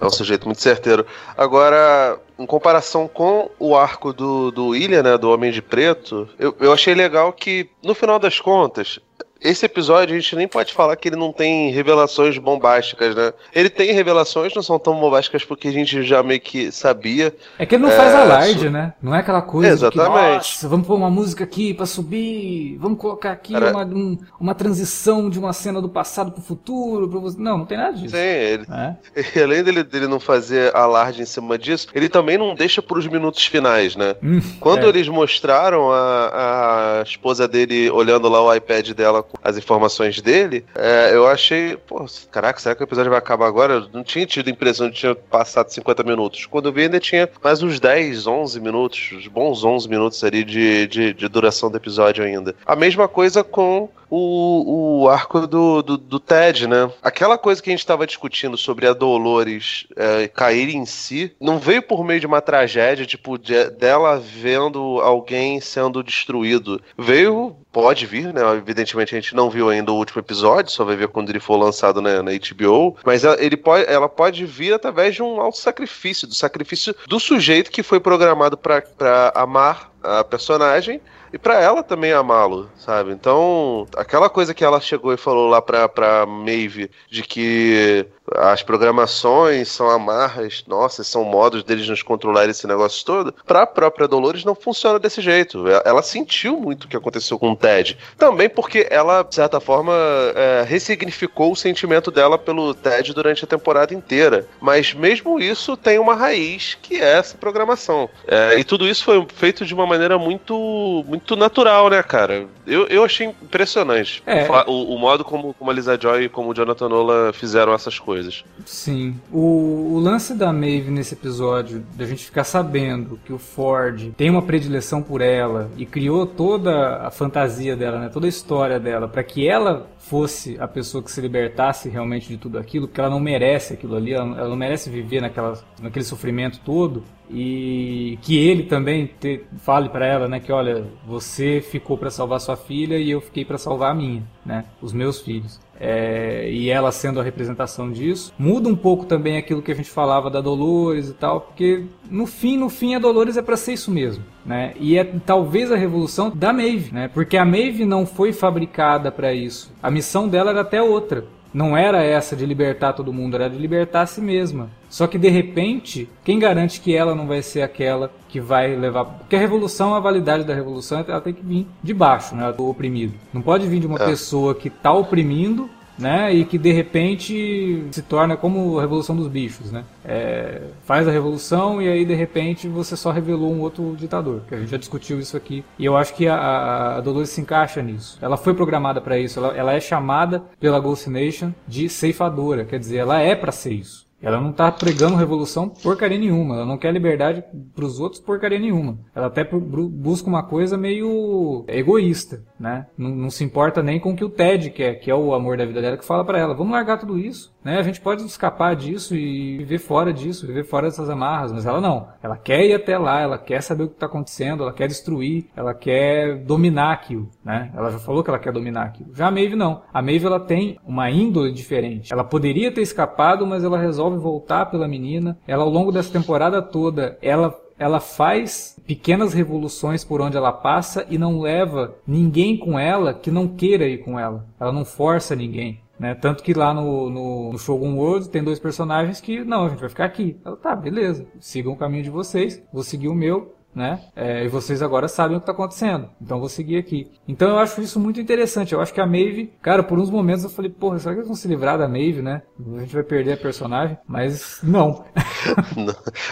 é 0.00 0.04
um 0.04 0.10
sujeito 0.10 0.46
muito 0.46 0.60
certeiro. 0.60 1.06
Agora, 1.36 2.18
em 2.38 2.46
comparação 2.46 3.08
com 3.08 3.50
o 3.58 3.76
arco 3.76 4.12
do, 4.12 4.50
do 4.50 4.68
William, 4.68 5.02
né? 5.02 5.18
Do 5.18 5.30
Homem 5.30 5.50
de 5.50 5.62
Preto, 5.62 6.28
eu, 6.38 6.54
eu 6.60 6.72
achei 6.72 6.94
legal 6.94 7.32
que, 7.32 7.68
no 7.82 7.94
final 7.94 8.18
das 8.18 8.40
contas. 8.40 8.98
Esse 9.42 9.66
episódio 9.66 10.14
a 10.14 10.18
gente 10.18 10.36
nem 10.36 10.46
pode 10.48 10.72
falar 10.72 10.94
que 10.96 11.08
ele 11.08 11.16
não 11.16 11.32
tem 11.32 11.70
revelações 11.70 12.38
bombásticas, 12.38 13.14
né? 13.14 13.32
Ele 13.54 13.68
tem 13.68 13.92
revelações, 13.92 14.54
não 14.54 14.62
são 14.62 14.78
tão 14.78 14.98
bombásticas 14.98 15.44
porque 15.44 15.68
a 15.68 15.72
gente 15.72 16.02
já 16.02 16.22
meio 16.22 16.40
que 16.40 16.70
sabia. 16.70 17.34
É 17.58 17.66
que 17.66 17.74
ele 17.74 17.82
não 17.82 17.90
faz 17.90 18.12
É, 18.14 18.16
alarde, 18.22 18.58
su- 18.60 18.70
né? 18.70 18.94
Não 19.02 19.14
é 19.14 19.18
aquela 19.18 19.42
coisa 19.42 19.68
que, 19.90 19.98
Exatamente. 19.98 20.34
nossa, 20.36 20.68
vamos 20.68 20.86
pôr 20.86 20.94
uma 20.94 21.10
música 21.10 21.44
aqui 21.44 21.74
pra 21.74 21.86
subir, 21.86 22.76
vamos 22.78 22.98
colocar 22.98 23.32
aqui 23.32 23.52
Cara- 23.52 23.70
uma, 23.70 23.84
um- 23.84 24.18
uma 24.38 24.54
transição 24.54 25.28
de 25.28 25.38
uma 25.38 25.52
cena 25.52 25.80
do 25.80 25.88
passado 25.88 26.30
pro 26.32 26.42
futuro. 26.42 27.08
Você... 27.20 27.36
Não, 27.40 27.58
não 27.58 27.66
tem 27.66 27.78
nada 27.78 27.92
disso. 27.96 28.14
Sim, 28.16 28.22
ele, 28.22 28.66
É? 28.70 28.94
E 29.38 29.42
além 29.42 29.62
dele, 29.64 29.82
dele 29.82 30.06
não 30.06 30.20
fazer 30.20 30.74
alarde 30.76 31.22
em 31.22 31.26
cima 31.26 31.58
disso, 31.58 31.88
ele 31.94 32.08
também 32.08 32.38
não 32.38 32.54
deixa 32.54 32.80
pros 32.82 33.06
minutos 33.06 33.44
finais, 33.46 33.96
né? 33.96 34.14
Hum, 34.22 34.40
Quando 34.60 34.86
é. 34.86 34.88
eles 34.88 35.08
mostraram 35.08 35.90
a, 35.90 37.00
a 37.00 37.02
esposa 37.02 37.48
dele 37.48 37.90
olhando 37.90 38.28
lá 38.28 38.42
o 38.42 38.54
iPad 38.54 38.90
dela 38.90 39.22
as 39.42 39.56
informações 39.56 40.20
dele, 40.20 40.64
é, 40.74 41.10
eu 41.14 41.26
achei, 41.26 41.76
pô, 41.76 42.04
caraca, 42.30 42.60
será 42.60 42.74
que 42.74 42.82
o 42.82 42.84
episódio 42.84 43.10
vai 43.10 43.18
acabar 43.18 43.46
agora? 43.46 43.74
Eu 43.74 43.88
não 43.92 44.02
tinha 44.04 44.26
tido 44.26 44.48
a 44.48 44.50
impressão 44.50 44.88
de 44.88 44.96
tinha 44.96 45.14
passado 45.14 45.68
50 45.70 46.02
minutos. 46.02 46.46
Quando 46.46 46.66
eu 46.68 46.72
vi, 46.72 46.82
ainda 46.82 47.00
tinha 47.00 47.28
mais 47.42 47.62
uns 47.62 47.80
10, 47.80 48.26
11 48.26 48.60
minutos, 48.60 49.10
uns 49.12 49.26
bons 49.26 49.64
11 49.64 49.88
minutos 49.88 50.22
ali 50.24 50.44
de, 50.44 50.86
de, 50.86 51.12
de 51.14 51.28
duração 51.28 51.70
do 51.70 51.76
episódio 51.76 52.24
ainda. 52.24 52.54
A 52.66 52.76
mesma 52.76 53.08
coisa 53.08 53.42
com 53.42 53.88
o, 54.14 55.02
o 55.04 55.08
arco 55.08 55.46
do, 55.46 55.82
do, 55.82 55.96
do 55.96 56.20
Ted, 56.20 56.66
né? 56.66 56.90
Aquela 57.02 57.38
coisa 57.38 57.62
que 57.62 57.70
a 57.70 57.72
gente 57.72 57.80
estava 57.80 58.06
discutindo 58.06 58.56
sobre 58.58 58.86
a 58.86 58.92
Dolores 58.92 59.86
é, 59.96 60.28
cair 60.28 60.68
em 60.74 60.84
si, 60.84 61.32
não 61.40 61.58
veio 61.58 61.82
por 61.82 62.04
meio 62.04 62.20
de 62.20 62.26
uma 62.26 62.42
tragédia, 62.42 63.06
tipo, 63.06 63.38
de- 63.38 63.70
dela 63.70 64.18
vendo 64.20 65.00
alguém 65.00 65.60
sendo 65.60 66.02
destruído. 66.02 66.80
Veio, 66.98 67.56
pode 67.72 68.06
vir, 68.06 68.32
né? 68.32 68.42
Evidentemente 68.56 69.14
a 69.14 69.20
gente 69.20 69.34
não 69.34 69.48
viu 69.48 69.70
ainda 69.70 69.90
o 69.90 69.96
último 69.96 70.20
episódio, 70.20 70.70
só 70.70 70.84
vai 70.84 70.94
ver 70.94 71.08
quando 71.08 71.30
ele 71.30 71.40
for 71.40 71.56
lançado 71.56 72.02
né, 72.02 72.20
na 72.20 72.30
HBO. 72.32 72.96
Mas 73.04 73.24
ela, 73.24 73.42
ele 73.42 73.56
pode, 73.56 73.90
ela 73.90 74.08
pode 74.08 74.44
vir 74.44 74.74
através 74.74 75.14
de 75.14 75.22
um 75.22 75.40
alto 75.40 75.56
sacrifício, 75.56 76.28
do 76.28 76.34
sacrifício 76.34 76.94
do 77.08 77.18
sujeito 77.18 77.70
que 77.70 77.82
foi 77.82 77.98
programado 77.98 78.56
para 78.58 79.32
amar 79.34 79.90
a 80.02 80.22
personagem 80.22 81.00
e 81.32 81.38
pra 81.38 81.60
ela 81.60 81.82
também 81.82 82.12
amá-lo, 82.12 82.70
sabe? 82.76 83.12
Então, 83.12 83.86
aquela 83.96 84.28
coisa 84.28 84.52
que 84.54 84.64
ela 84.64 84.80
chegou 84.80 85.12
e 85.12 85.16
falou 85.16 85.48
lá 85.48 85.60
pra, 85.62 85.88
pra 85.88 86.26
Maeve 86.26 86.90
de 87.10 87.22
que 87.22 88.06
as 88.36 88.62
programações 88.62 89.68
são 89.68 89.90
amarras, 89.90 90.64
nossa, 90.66 91.02
são 91.02 91.24
modos 91.24 91.64
deles 91.64 91.88
nos 91.88 92.02
controlar 92.02 92.48
esse 92.48 92.66
negócio 92.66 93.04
todo, 93.04 93.34
pra 93.46 93.66
própria 93.66 94.06
Dolores 94.08 94.44
não 94.44 94.54
funciona 94.54 94.98
desse 94.98 95.20
jeito. 95.20 95.66
Ela- 95.66 95.82
Ela 95.84 96.02
sentiu 96.02 96.58
muito 96.58 96.84
o 96.84 96.88
que 96.88 96.96
aconteceu 96.96 97.38
com 97.38 97.50
o 97.52 97.56
Ted. 97.56 97.98
Também 98.16 98.48
porque 98.48 98.86
ela, 98.90 99.22
de 99.22 99.34
certa 99.34 99.60
forma, 99.60 99.92
é, 100.34 100.64
ressignificou 100.66 101.52
o 101.52 101.56
sentimento 101.56 102.10
dela 102.10 102.38
pelo 102.38 102.72
Ted 102.74 103.12
durante 103.12 103.44
a 103.44 103.48
temporada 103.48 103.92
inteira. 103.92 104.46
Mas 104.60 104.94
mesmo 104.94 105.38
isso 105.38 105.76
tem 105.76 105.98
uma 105.98 106.14
raiz 106.14 106.78
que 106.80 106.96
é 107.00 107.18
essa 107.18 107.36
programação. 107.36 108.08
É, 108.26 108.58
e 108.58 108.64
tudo 108.64 108.86
isso 108.88 109.04
foi 109.04 109.26
feito 109.34 109.66
de 109.66 109.74
uma 109.74 109.86
maneira 109.86 110.16
muito, 110.18 111.04
muito 111.06 111.21
natural, 111.36 111.88
né, 111.90 112.02
cara? 112.02 112.46
Eu, 112.66 112.86
eu 112.86 113.04
achei 113.04 113.26
impressionante 113.26 114.22
É. 114.26 114.46
o, 114.66 114.94
o 114.94 114.98
modo 114.98 115.24
como, 115.24 115.52
como 115.54 115.70
a 115.70 115.74
Lisa 115.74 115.98
Joy 116.00 116.24
e 116.24 116.28
como 116.28 116.50
o 116.50 116.54
Jonathan 116.54 116.88
Nola 116.88 117.32
fizeram 117.32 117.72
essas 117.74 117.98
coisas. 117.98 118.44
Sim. 118.64 119.16
O, 119.32 119.94
o 119.94 119.98
lance 119.98 120.34
da 120.34 120.52
Maeve 120.52 120.90
nesse 120.90 121.14
episódio, 121.14 121.84
da 121.94 122.04
gente 122.06 122.24
ficar 122.24 122.44
sabendo 122.44 123.18
que 123.24 123.32
o 123.32 123.38
Ford 123.38 124.12
tem 124.16 124.30
uma 124.30 124.42
predileção 124.42 125.02
por 125.02 125.20
ela 125.20 125.70
e 125.76 125.84
criou 125.84 126.26
toda 126.26 126.98
a 126.98 127.10
fantasia 127.10 127.76
dela, 127.76 127.98
né, 127.98 128.08
toda 128.08 128.26
a 128.26 128.28
história 128.28 128.78
dela, 128.78 129.08
para 129.08 129.22
que 129.24 129.48
ela 129.48 129.86
fosse 129.98 130.56
a 130.60 130.68
pessoa 130.68 131.02
que 131.02 131.10
se 131.10 131.20
libertasse 131.20 131.88
realmente 131.88 132.28
de 132.28 132.36
tudo 132.36 132.58
aquilo, 132.58 132.86
porque 132.86 133.00
ela 133.00 133.10
não 133.10 133.20
merece 133.20 133.74
aquilo 133.74 133.96
ali, 133.96 134.12
ela, 134.12 134.38
ela 134.38 134.48
não 134.48 134.56
merece 134.56 134.90
viver 134.90 135.20
naquela, 135.20 135.58
naquele 135.80 136.04
sofrimento 136.04 136.60
todo. 136.64 137.02
E 137.32 138.18
que 138.22 138.36
ele 138.36 138.64
também 138.64 139.10
te- 139.18 139.40
fale 139.58 139.88
para 139.88 140.06
ela, 140.06 140.28
né, 140.28 140.38
que 140.38 140.52
olha, 140.52 140.84
você 141.06 141.60
ficou 141.60 141.96
para 141.96 142.10
salvar 142.10 142.40
sua 142.40 142.56
filha 142.56 142.98
e 142.98 143.10
eu 143.10 143.20
fiquei 143.20 143.44
para 143.44 143.56
salvar 143.58 143.90
a 143.92 143.94
minha, 143.94 144.22
né, 144.44 144.64
os 144.80 144.92
meus 144.92 145.20
filhos. 145.20 145.58
É, 145.80 146.48
e 146.48 146.68
ela 146.70 146.92
sendo 146.92 147.18
a 147.18 147.24
representação 147.24 147.90
disso, 147.90 148.32
muda 148.38 148.68
um 148.68 148.76
pouco 148.76 149.04
também 149.04 149.36
aquilo 149.36 149.62
que 149.62 149.72
a 149.72 149.74
gente 149.74 149.90
falava 149.90 150.30
da 150.30 150.40
Dolores 150.40 151.08
e 151.08 151.14
tal, 151.14 151.40
porque 151.40 151.84
no 152.08 152.24
fim, 152.26 152.56
no 152.56 152.68
fim 152.68 152.94
a 152.94 153.00
Dolores 153.00 153.36
é 153.36 153.42
para 153.42 153.56
ser 153.56 153.72
isso 153.72 153.90
mesmo, 153.90 154.22
né? 154.46 154.74
E 154.78 154.96
é 154.96 155.02
talvez 155.26 155.72
a 155.72 155.76
revolução 155.76 156.30
da 156.30 156.52
Maeve, 156.52 156.92
né? 156.92 157.08
Porque 157.12 157.36
a 157.36 157.44
Maeve 157.44 157.84
não 157.84 158.06
foi 158.06 158.32
fabricada 158.32 159.10
para 159.10 159.32
isso. 159.34 159.72
A 159.82 159.90
missão 159.90 160.28
dela 160.28 160.50
era 160.50 160.60
até 160.60 160.80
outra. 160.80 161.24
Não 161.52 161.76
era 161.76 162.02
essa 162.02 162.34
de 162.34 162.46
libertar 162.46 162.92
todo 162.94 163.12
mundo, 163.12 163.34
era 163.36 163.48
de 163.50 163.58
libertar 163.58 164.02
a 164.02 164.06
si 164.06 164.20
mesma. 164.20 164.70
Só 164.88 165.06
que 165.06 165.18
de 165.18 165.28
repente, 165.28 166.08
quem 166.24 166.38
garante 166.38 166.80
que 166.80 166.94
ela 166.94 167.14
não 167.14 167.26
vai 167.26 167.42
ser 167.42 167.62
aquela 167.62 168.10
que 168.28 168.40
vai 168.40 168.74
levar. 168.74 169.04
Porque 169.04 169.36
a 169.36 169.38
revolução, 169.38 169.94
a 169.94 170.00
validade 170.00 170.44
da 170.44 170.54
revolução, 170.54 171.04
ela 171.06 171.20
tem 171.20 171.34
que 171.34 171.44
vir 171.44 171.66
de 171.82 171.92
baixo, 171.92 172.34
né? 172.34 172.50
Do 172.52 172.68
oprimido. 172.68 173.14
Não 173.32 173.42
pode 173.42 173.66
vir 173.66 173.80
de 173.80 173.86
uma 173.86 173.98
É. 174.02 174.06
pessoa 174.06 174.54
que 174.54 174.70
tá 174.70 174.92
oprimindo, 174.92 175.68
né? 176.02 176.34
E 176.34 176.44
que 176.44 176.58
de 176.58 176.72
repente 176.72 177.86
se 177.90 178.02
torna 178.02 178.36
como 178.36 178.78
a 178.78 178.82
revolução 178.82 179.16
dos 179.16 179.28
bichos, 179.28 179.70
né? 179.70 179.84
É, 180.04 180.62
faz 180.84 181.06
a 181.06 181.10
revolução 181.10 181.80
e 181.80 181.88
aí 181.88 182.04
de 182.04 182.14
repente 182.14 182.68
você 182.68 182.96
só 182.96 183.10
revelou 183.10 183.52
um 183.52 183.60
outro 183.60 183.94
ditador. 183.96 184.42
Que 184.48 184.54
a 184.54 184.58
gente 184.58 184.70
já 184.70 184.76
discutiu 184.76 185.18
isso 185.18 185.36
aqui. 185.36 185.64
E 185.78 185.84
eu 185.84 185.96
acho 185.96 186.14
que 186.14 186.26
a, 186.28 186.96
a 186.96 187.00
Dolores 187.00 187.30
se 187.30 187.40
encaixa 187.40 187.80
nisso. 187.80 188.18
Ela 188.20 188.36
foi 188.36 188.52
programada 188.52 189.00
para 189.00 189.18
isso. 189.18 189.38
Ela, 189.38 189.56
ela 189.56 189.72
é 189.72 189.80
chamada 189.80 190.42
pela 190.58 190.80
Ghost 190.80 191.08
Nation 191.08 191.52
de 191.66 191.88
ceifadora. 191.88 192.64
Quer 192.64 192.78
dizer, 192.78 192.98
ela 192.98 193.20
é 193.20 193.34
para 193.34 193.52
ser 193.52 193.72
isso. 193.72 194.06
Ela 194.22 194.40
não 194.40 194.52
tá 194.52 194.70
pregando 194.70 195.16
revolução 195.16 195.68
porcaria 195.68 196.16
nenhuma. 196.18 196.56
Ela 196.56 196.66
não 196.66 196.78
quer 196.78 196.92
liberdade 196.92 197.42
pros 197.74 197.98
outros 198.00 198.20
porcaria 198.20 198.58
nenhuma. 198.58 198.98
Ela 199.14 199.26
até 199.26 199.42
bu- 199.44 199.60
bu- 199.60 199.88
busca 199.88 200.28
uma 200.28 200.42
coisa 200.44 200.76
meio 200.78 201.64
egoísta, 201.68 202.42
né? 202.58 202.86
Não, 202.96 203.10
não 203.10 203.30
se 203.30 203.42
importa 203.44 203.82
nem 203.82 203.98
com 203.98 204.12
o 204.12 204.16
que 204.16 204.24
o 204.24 204.28
Ted 204.30 204.70
quer, 204.70 204.94
que 204.96 205.10
é 205.10 205.14
o 205.14 205.34
amor 205.34 205.56
da 205.56 205.64
vida 205.66 205.80
dela, 205.82 205.96
que 205.96 206.04
fala 206.04 206.24
pra 206.24 206.38
ela, 206.38 206.54
vamos 206.54 206.72
largar 206.72 206.98
tudo 206.98 207.18
isso, 207.18 207.52
né? 207.64 207.78
A 207.78 207.82
gente 207.82 208.00
pode 208.00 208.22
escapar 208.24 208.76
disso 208.76 209.16
e 209.16 209.58
viver 209.58 209.78
fora 209.78 210.12
disso, 210.12 210.46
viver 210.46 210.64
fora 210.64 210.86
dessas 210.88 211.10
amarras. 211.10 211.52
Mas 211.52 211.66
ela 211.66 211.80
não. 211.80 212.08
Ela 212.22 212.36
quer 212.36 212.64
ir 212.64 212.74
até 212.74 212.96
lá, 212.96 213.20
ela 213.20 213.38
quer 213.38 213.60
saber 213.62 213.84
o 213.84 213.88
que 213.88 213.96
tá 213.96 214.06
acontecendo, 214.06 214.62
ela 214.62 214.72
quer 214.72 214.86
destruir, 214.86 215.46
ela 215.56 215.74
quer 215.74 216.36
dominar 216.36 216.92
aquilo, 216.92 217.28
né? 217.44 217.70
Ela 217.74 217.90
já 217.90 217.98
falou 217.98 218.22
que 218.22 218.30
ela 218.30 218.38
quer 218.38 218.52
dominar 218.52 218.82
aquilo. 218.84 219.10
Já 219.14 219.26
a 219.26 219.30
Maeve 219.30 219.56
não. 219.56 219.82
A 219.92 220.00
Maeve 220.00 220.26
ela 220.26 220.40
tem 220.40 220.78
uma 220.86 221.10
índole 221.10 221.52
diferente. 221.52 222.12
Ela 222.12 222.24
poderia 222.24 222.70
ter 222.70 222.82
escapado, 222.82 223.46
mas 223.46 223.64
ela 223.64 223.78
resolve 223.78 224.11
voltar 224.18 224.66
pela 224.66 224.88
menina. 224.88 225.38
Ela 225.46 225.64
ao 225.64 225.70
longo 225.70 225.92
dessa 225.92 226.12
temporada 226.12 226.60
toda, 226.62 227.18
ela 227.20 227.58
ela 227.78 227.98
faz 227.98 228.78
pequenas 228.86 229.32
revoluções 229.32 230.04
por 230.04 230.20
onde 230.20 230.36
ela 230.36 230.52
passa 230.52 231.04
e 231.10 231.18
não 231.18 231.40
leva 231.40 231.96
ninguém 232.06 232.56
com 232.56 232.78
ela 232.78 233.12
que 233.12 233.28
não 233.28 233.48
queira 233.48 233.88
ir 233.88 234.04
com 234.04 234.20
ela. 234.20 234.46
Ela 234.60 234.70
não 234.70 234.84
força 234.84 235.34
ninguém. 235.34 235.80
Né? 235.98 236.14
Tanto 236.14 236.42
que 236.42 236.54
lá 236.54 236.72
no, 236.72 237.10
no, 237.10 237.52
no 237.52 237.58
Shogun 237.58 237.96
World 237.96 238.28
tem 238.28 238.42
dois 238.42 238.58
personagens 238.58 239.20
que, 239.20 239.44
não, 239.44 239.66
a 239.66 239.68
gente 239.68 239.80
vai 239.80 239.88
ficar 239.88 240.04
aqui. 240.04 240.36
Ela, 240.44 240.56
tá, 240.56 240.74
beleza, 240.74 241.26
sigam 241.40 241.72
o 241.72 241.76
caminho 241.76 242.04
de 242.04 242.10
vocês, 242.10 242.62
vou 242.72 242.82
seguir 242.82 243.08
o 243.08 243.14
meu, 243.14 243.54
né? 243.74 244.00
É, 244.14 244.44
e 244.44 244.48
vocês 244.48 244.82
agora 244.82 245.08
sabem 245.08 245.36
o 245.36 245.40
que 245.40 245.44
está 245.44 245.52
acontecendo. 245.52 246.08
Então 246.20 246.40
vou 246.40 246.48
seguir 246.48 246.76
aqui. 246.76 247.10
Então 247.26 247.48
eu 247.50 247.58
acho 247.58 247.80
isso 247.80 247.98
muito 248.00 248.20
interessante. 248.20 248.72
Eu 248.72 248.80
acho 248.80 248.92
que 248.92 249.00
a 249.00 249.06
Maeve, 249.06 249.52
cara, 249.62 249.82
por 249.82 249.98
uns 249.98 250.10
momentos 250.10 250.44
eu 250.44 250.50
falei, 250.50 250.70
porra, 250.70 250.98
será 250.98 251.12
que 251.14 251.20
eles 251.20 251.28
vão 251.28 251.36
se 251.36 251.48
livrar 251.48 251.78
da 251.78 251.88
Maeve, 251.88 252.22
né? 252.22 252.42
A 252.76 252.80
gente 252.80 252.94
vai 252.94 253.02
perder 253.02 253.32
a 253.34 253.36
personagem, 253.36 253.98
mas 254.06 254.58
não. 254.62 255.04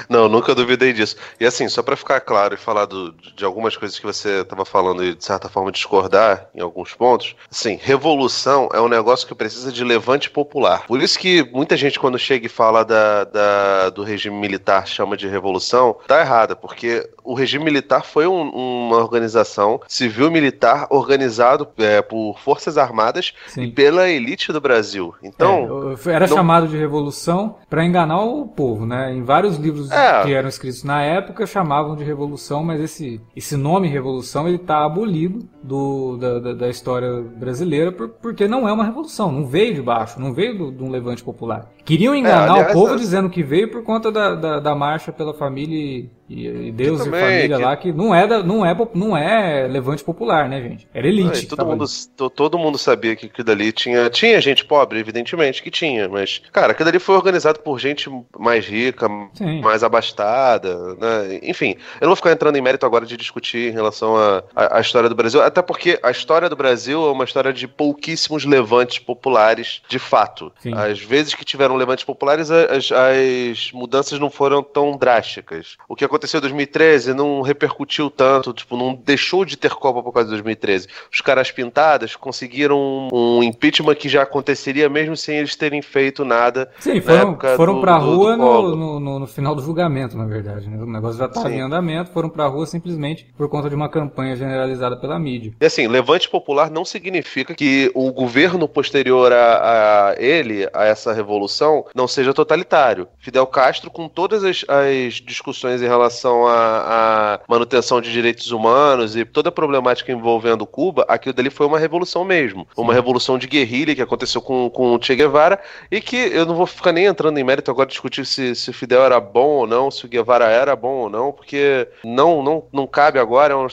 Não, 0.08 0.28
nunca 0.28 0.54
duvidei 0.54 0.92
disso. 0.92 1.16
E 1.38 1.44
assim, 1.46 1.68
só 1.68 1.82
pra 1.82 1.96
ficar 1.96 2.20
claro 2.20 2.54
e 2.54 2.58
falar 2.58 2.86
do- 2.86 3.12
de 3.12 3.44
algumas 3.44 3.76
coisas 3.76 3.98
que 3.98 4.06
você 4.06 4.44
tava 4.44 4.64
falando 4.64 5.04
e 5.04 5.14
de 5.14 5.24
certa 5.24 5.48
forma 5.48 5.72
discordar 5.72 6.48
em 6.54 6.60
alguns 6.60 6.94
pontos, 6.94 7.34
assim, 7.50 7.78
revolução 7.80 8.68
é 8.72 8.80
um 8.80 8.88
negócio 8.88 9.26
que 9.26 9.34
precisa 9.34 9.72
de 9.72 9.84
levante 9.84 10.30
popular. 10.30 10.86
Por 10.86 11.00
isso 11.02 11.18
que 11.18 11.42
muita 11.52 11.76
gente 11.76 11.98
quando 11.98 12.18
chega 12.18 12.46
e 12.46 12.48
fala 12.48 12.84
da, 12.84 13.24
da- 13.24 13.90
do 13.90 14.02
regime 14.02 14.36
militar 14.36 14.86
chama 14.86 15.16
de 15.16 15.26
revolução, 15.28 15.96
tá 16.06 16.20
errada, 16.20 16.54
porque 16.56 17.08
o 17.30 17.34
regime 17.34 17.64
militar 17.64 18.04
foi 18.04 18.26
um, 18.26 18.50
uma 18.50 18.96
organização 18.96 19.80
civil-militar 19.86 20.88
organizado 20.90 21.68
é, 21.78 22.02
por 22.02 22.36
forças 22.40 22.76
armadas 22.76 23.32
Sim. 23.46 23.62
e 23.62 23.70
pela 23.70 24.08
elite 24.08 24.52
do 24.52 24.60
Brasil. 24.60 25.14
Então. 25.22 25.94
É, 26.04 26.10
era 26.10 26.26
não... 26.26 26.36
chamado 26.36 26.66
de 26.66 26.76
revolução 26.76 27.54
para 27.68 27.84
enganar 27.84 28.20
o 28.20 28.48
povo, 28.48 28.84
né? 28.84 29.14
Em 29.14 29.22
vários 29.22 29.58
livros 29.58 29.92
é. 29.92 30.24
que 30.24 30.34
eram 30.34 30.48
escritos 30.48 30.82
na 30.82 31.02
época 31.02 31.46
chamavam 31.46 31.94
de 31.94 32.02
revolução, 32.02 32.64
mas 32.64 32.80
esse, 32.80 33.20
esse 33.36 33.56
nome 33.56 33.86
revolução 33.86 34.48
ele 34.48 34.56
está 34.56 34.84
abolido 34.84 35.48
do, 35.62 36.16
da, 36.16 36.38
da, 36.40 36.52
da, 36.54 36.68
história 36.68 37.22
brasileira 37.36 37.92
por, 37.92 38.08
porque 38.08 38.48
não 38.48 38.68
é 38.68 38.72
uma 38.72 38.84
revolução, 38.84 39.30
não 39.30 39.46
veio 39.46 39.72
de 39.72 39.82
baixo, 39.82 40.18
não 40.18 40.32
veio 40.32 40.72
de 40.72 40.82
um 40.82 40.90
levante 40.90 41.22
popular. 41.22 41.70
Queriam 41.84 42.12
enganar 42.12 42.46
é, 42.46 42.50
aliás, 42.50 42.70
o 42.70 42.72
povo 42.72 42.96
dizendo 42.96 43.30
que 43.30 43.44
veio 43.44 43.70
por 43.70 43.84
conta 43.84 44.10
da, 44.10 44.34
da, 44.34 44.58
da 44.58 44.74
marcha 44.74 45.12
pela 45.12 45.32
família 45.32 46.10
e, 46.30 46.68
e 46.68 46.72
Deus 46.72 47.02
também, 47.02 47.20
e 47.20 47.24
família 47.24 47.56
que... 47.56 47.62
lá, 47.62 47.76
que 47.76 47.92
não 47.92 48.14
é, 48.14 48.42
não, 48.44 48.64
é, 48.64 48.76
não 48.94 49.16
é 49.16 49.66
levante 49.66 50.04
popular, 50.04 50.48
né, 50.48 50.62
gente? 50.62 50.88
Era 50.94 51.08
elite. 51.08 51.48
todo, 51.48 51.66
mundo, 51.66 51.84
todo 52.30 52.58
mundo 52.58 52.78
sabia 52.78 53.16
que 53.16 53.26
aquilo 53.26 53.44
dali 53.44 53.72
tinha. 53.72 54.08
Tinha 54.08 54.40
gente 54.40 54.64
pobre, 54.64 55.00
evidentemente 55.00 55.60
que 55.60 55.72
tinha, 55.72 56.08
mas, 56.08 56.40
cara, 56.52 56.70
aquilo 56.70 56.88
ali 56.88 57.00
foi 57.00 57.16
organizado 57.16 57.58
por 57.58 57.80
gente 57.80 58.08
mais 58.38 58.64
rica, 58.64 59.08
Sim. 59.34 59.60
mais 59.60 59.82
abastada, 59.82 60.94
né? 60.94 61.40
Enfim, 61.42 61.74
eu 62.00 62.02
não 62.02 62.10
vou 62.10 62.16
ficar 62.16 62.30
entrando 62.30 62.54
em 62.54 62.62
mérito 62.62 62.86
agora 62.86 63.04
de 63.04 63.16
discutir 63.16 63.70
em 63.70 63.74
relação 63.74 64.14
à 64.54 64.80
história 64.80 65.08
do 65.08 65.16
Brasil, 65.16 65.42
até 65.42 65.60
porque 65.60 65.98
a 66.00 66.12
história 66.12 66.48
do 66.48 66.54
Brasil 66.54 67.08
é 67.08 67.10
uma 67.10 67.24
história 67.24 67.52
de 67.52 67.66
pouquíssimos 67.66 68.44
levantes 68.44 69.00
populares 69.00 69.82
de 69.88 69.98
fato. 69.98 70.52
Sim. 70.60 70.74
Às 70.74 71.00
vezes 71.00 71.34
que 71.34 71.44
tiveram 71.44 71.74
levantes 71.74 72.04
populares, 72.04 72.52
as, 72.52 72.92
as 72.92 73.72
mudanças 73.72 74.20
não 74.20 74.30
foram 74.30 74.62
tão 74.62 74.96
drásticas. 74.96 75.76
O 75.88 75.96
que 75.96 76.04
aconteceu 76.20 76.38
em 76.38 76.42
2013 76.42 77.14
não 77.14 77.40
repercutiu 77.40 78.10
tanto, 78.10 78.52
tipo, 78.52 78.76
não 78.76 78.94
deixou 78.94 79.44
de 79.44 79.56
ter 79.56 79.70
Copa 79.70 80.02
por 80.02 80.12
causa 80.12 80.26
de 80.26 80.34
2013. 80.34 80.88
Os 81.10 81.20
caras 81.20 81.50
pintadas 81.50 82.14
conseguiram 82.14 83.08
um 83.12 83.42
impeachment 83.42 83.94
que 83.94 84.08
já 84.08 84.22
aconteceria 84.22 84.88
mesmo 84.88 85.16
sem 85.16 85.38
eles 85.38 85.56
terem 85.56 85.80
feito 85.80 86.24
nada. 86.24 86.70
Sim, 86.78 87.00
foram, 87.00 87.38
foram 87.56 87.74
do, 87.76 87.80
pra 87.80 87.98
do, 87.98 88.04
rua 88.04 88.36
do 88.36 88.76
no, 88.76 89.00
no, 89.00 89.18
no, 89.20 89.26
final 89.26 89.54
do 89.54 89.62
julgamento, 89.62 90.18
na 90.18 90.26
verdade. 90.26 90.68
Né? 90.68 90.76
O 90.82 90.86
negócio 90.86 91.18
já 91.18 91.26
estava 91.26 91.50
em 91.50 91.60
andamento, 91.60 92.10
foram 92.10 92.28
pra 92.28 92.46
rua 92.46 92.66
simplesmente 92.66 93.26
por 93.36 93.48
conta 93.48 93.68
de 93.68 93.74
uma 93.74 93.88
campanha 93.88 94.36
generalizada 94.36 94.96
pela 94.96 95.18
mídia. 95.18 95.54
E 95.60 95.64
assim, 95.64 95.86
levante 95.86 96.28
popular 96.28 96.70
não 96.70 96.84
significa 96.84 97.54
que 97.54 97.90
o 97.94 98.12
governo 98.12 98.68
posterior 98.68 99.32
a, 99.32 100.10
a 100.10 100.14
ele, 100.18 100.68
a 100.74 100.84
essa 100.84 101.12
revolução, 101.12 101.86
não 101.94 102.06
seja 102.06 102.34
totalitário. 102.34 103.08
Fidel 103.18 103.46
Castro, 103.46 103.90
com 103.90 104.08
todas 104.08 104.44
as, 104.44 104.64
as 104.68 105.14
discussões 105.14 105.80
em 105.80 105.86
relação 105.86 106.09
à 106.18 107.40
manutenção 107.48 108.00
de 108.00 108.10
direitos 108.10 108.50
humanos 108.50 109.16
e 109.16 109.24
toda 109.24 109.48
a 109.48 109.52
problemática 109.52 110.12
envolvendo 110.12 110.66
Cuba, 110.66 111.04
aquilo 111.08 111.34
dali 111.34 111.50
foi 111.50 111.66
uma 111.66 111.78
revolução 111.78 112.24
mesmo. 112.24 112.66
Uma 112.76 112.94
revolução 112.94 113.38
de 113.38 113.46
guerrilha 113.46 113.94
que 113.94 114.02
aconteceu 114.02 114.40
com, 114.40 114.70
com 114.70 114.94
o 114.94 115.02
Che 115.02 115.14
Guevara 115.14 115.60
e 115.90 116.00
que 116.00 116.16
eu 116.16 116.46
não 116.46 116.54
vou 116.54 116.66
ficar 116.66 116.92
nem 116.92 117.06
entrando 117.06 117.38
em 117.38 117.44
mérito 117.44 117.70
agora 117.70 117.88
discutir 117.88 118.24
se, 118.24 118.54
se 118.54 118.70
o 118.70 118.74
Fidel 118.74 119.02
era 119.02 119.20
bom 119.20 119.48
ou 119.48 119.66
não, 119.66 119.90
se 119.90 120.04
o 120.04 120.08
Guevara 120.08 120.46
era 120.46 120.74
bom 120.76 120.94
ou 120.94 121.10
não, 121.10 121.32
porque 121.32 121.88
não, 122.04 122.42
não, 122.42 122.64
não 122.72 122.86
cabe 122.86 123.18
agora, 123.18 123.54
é 123.54 123.56
um 123.56 123.66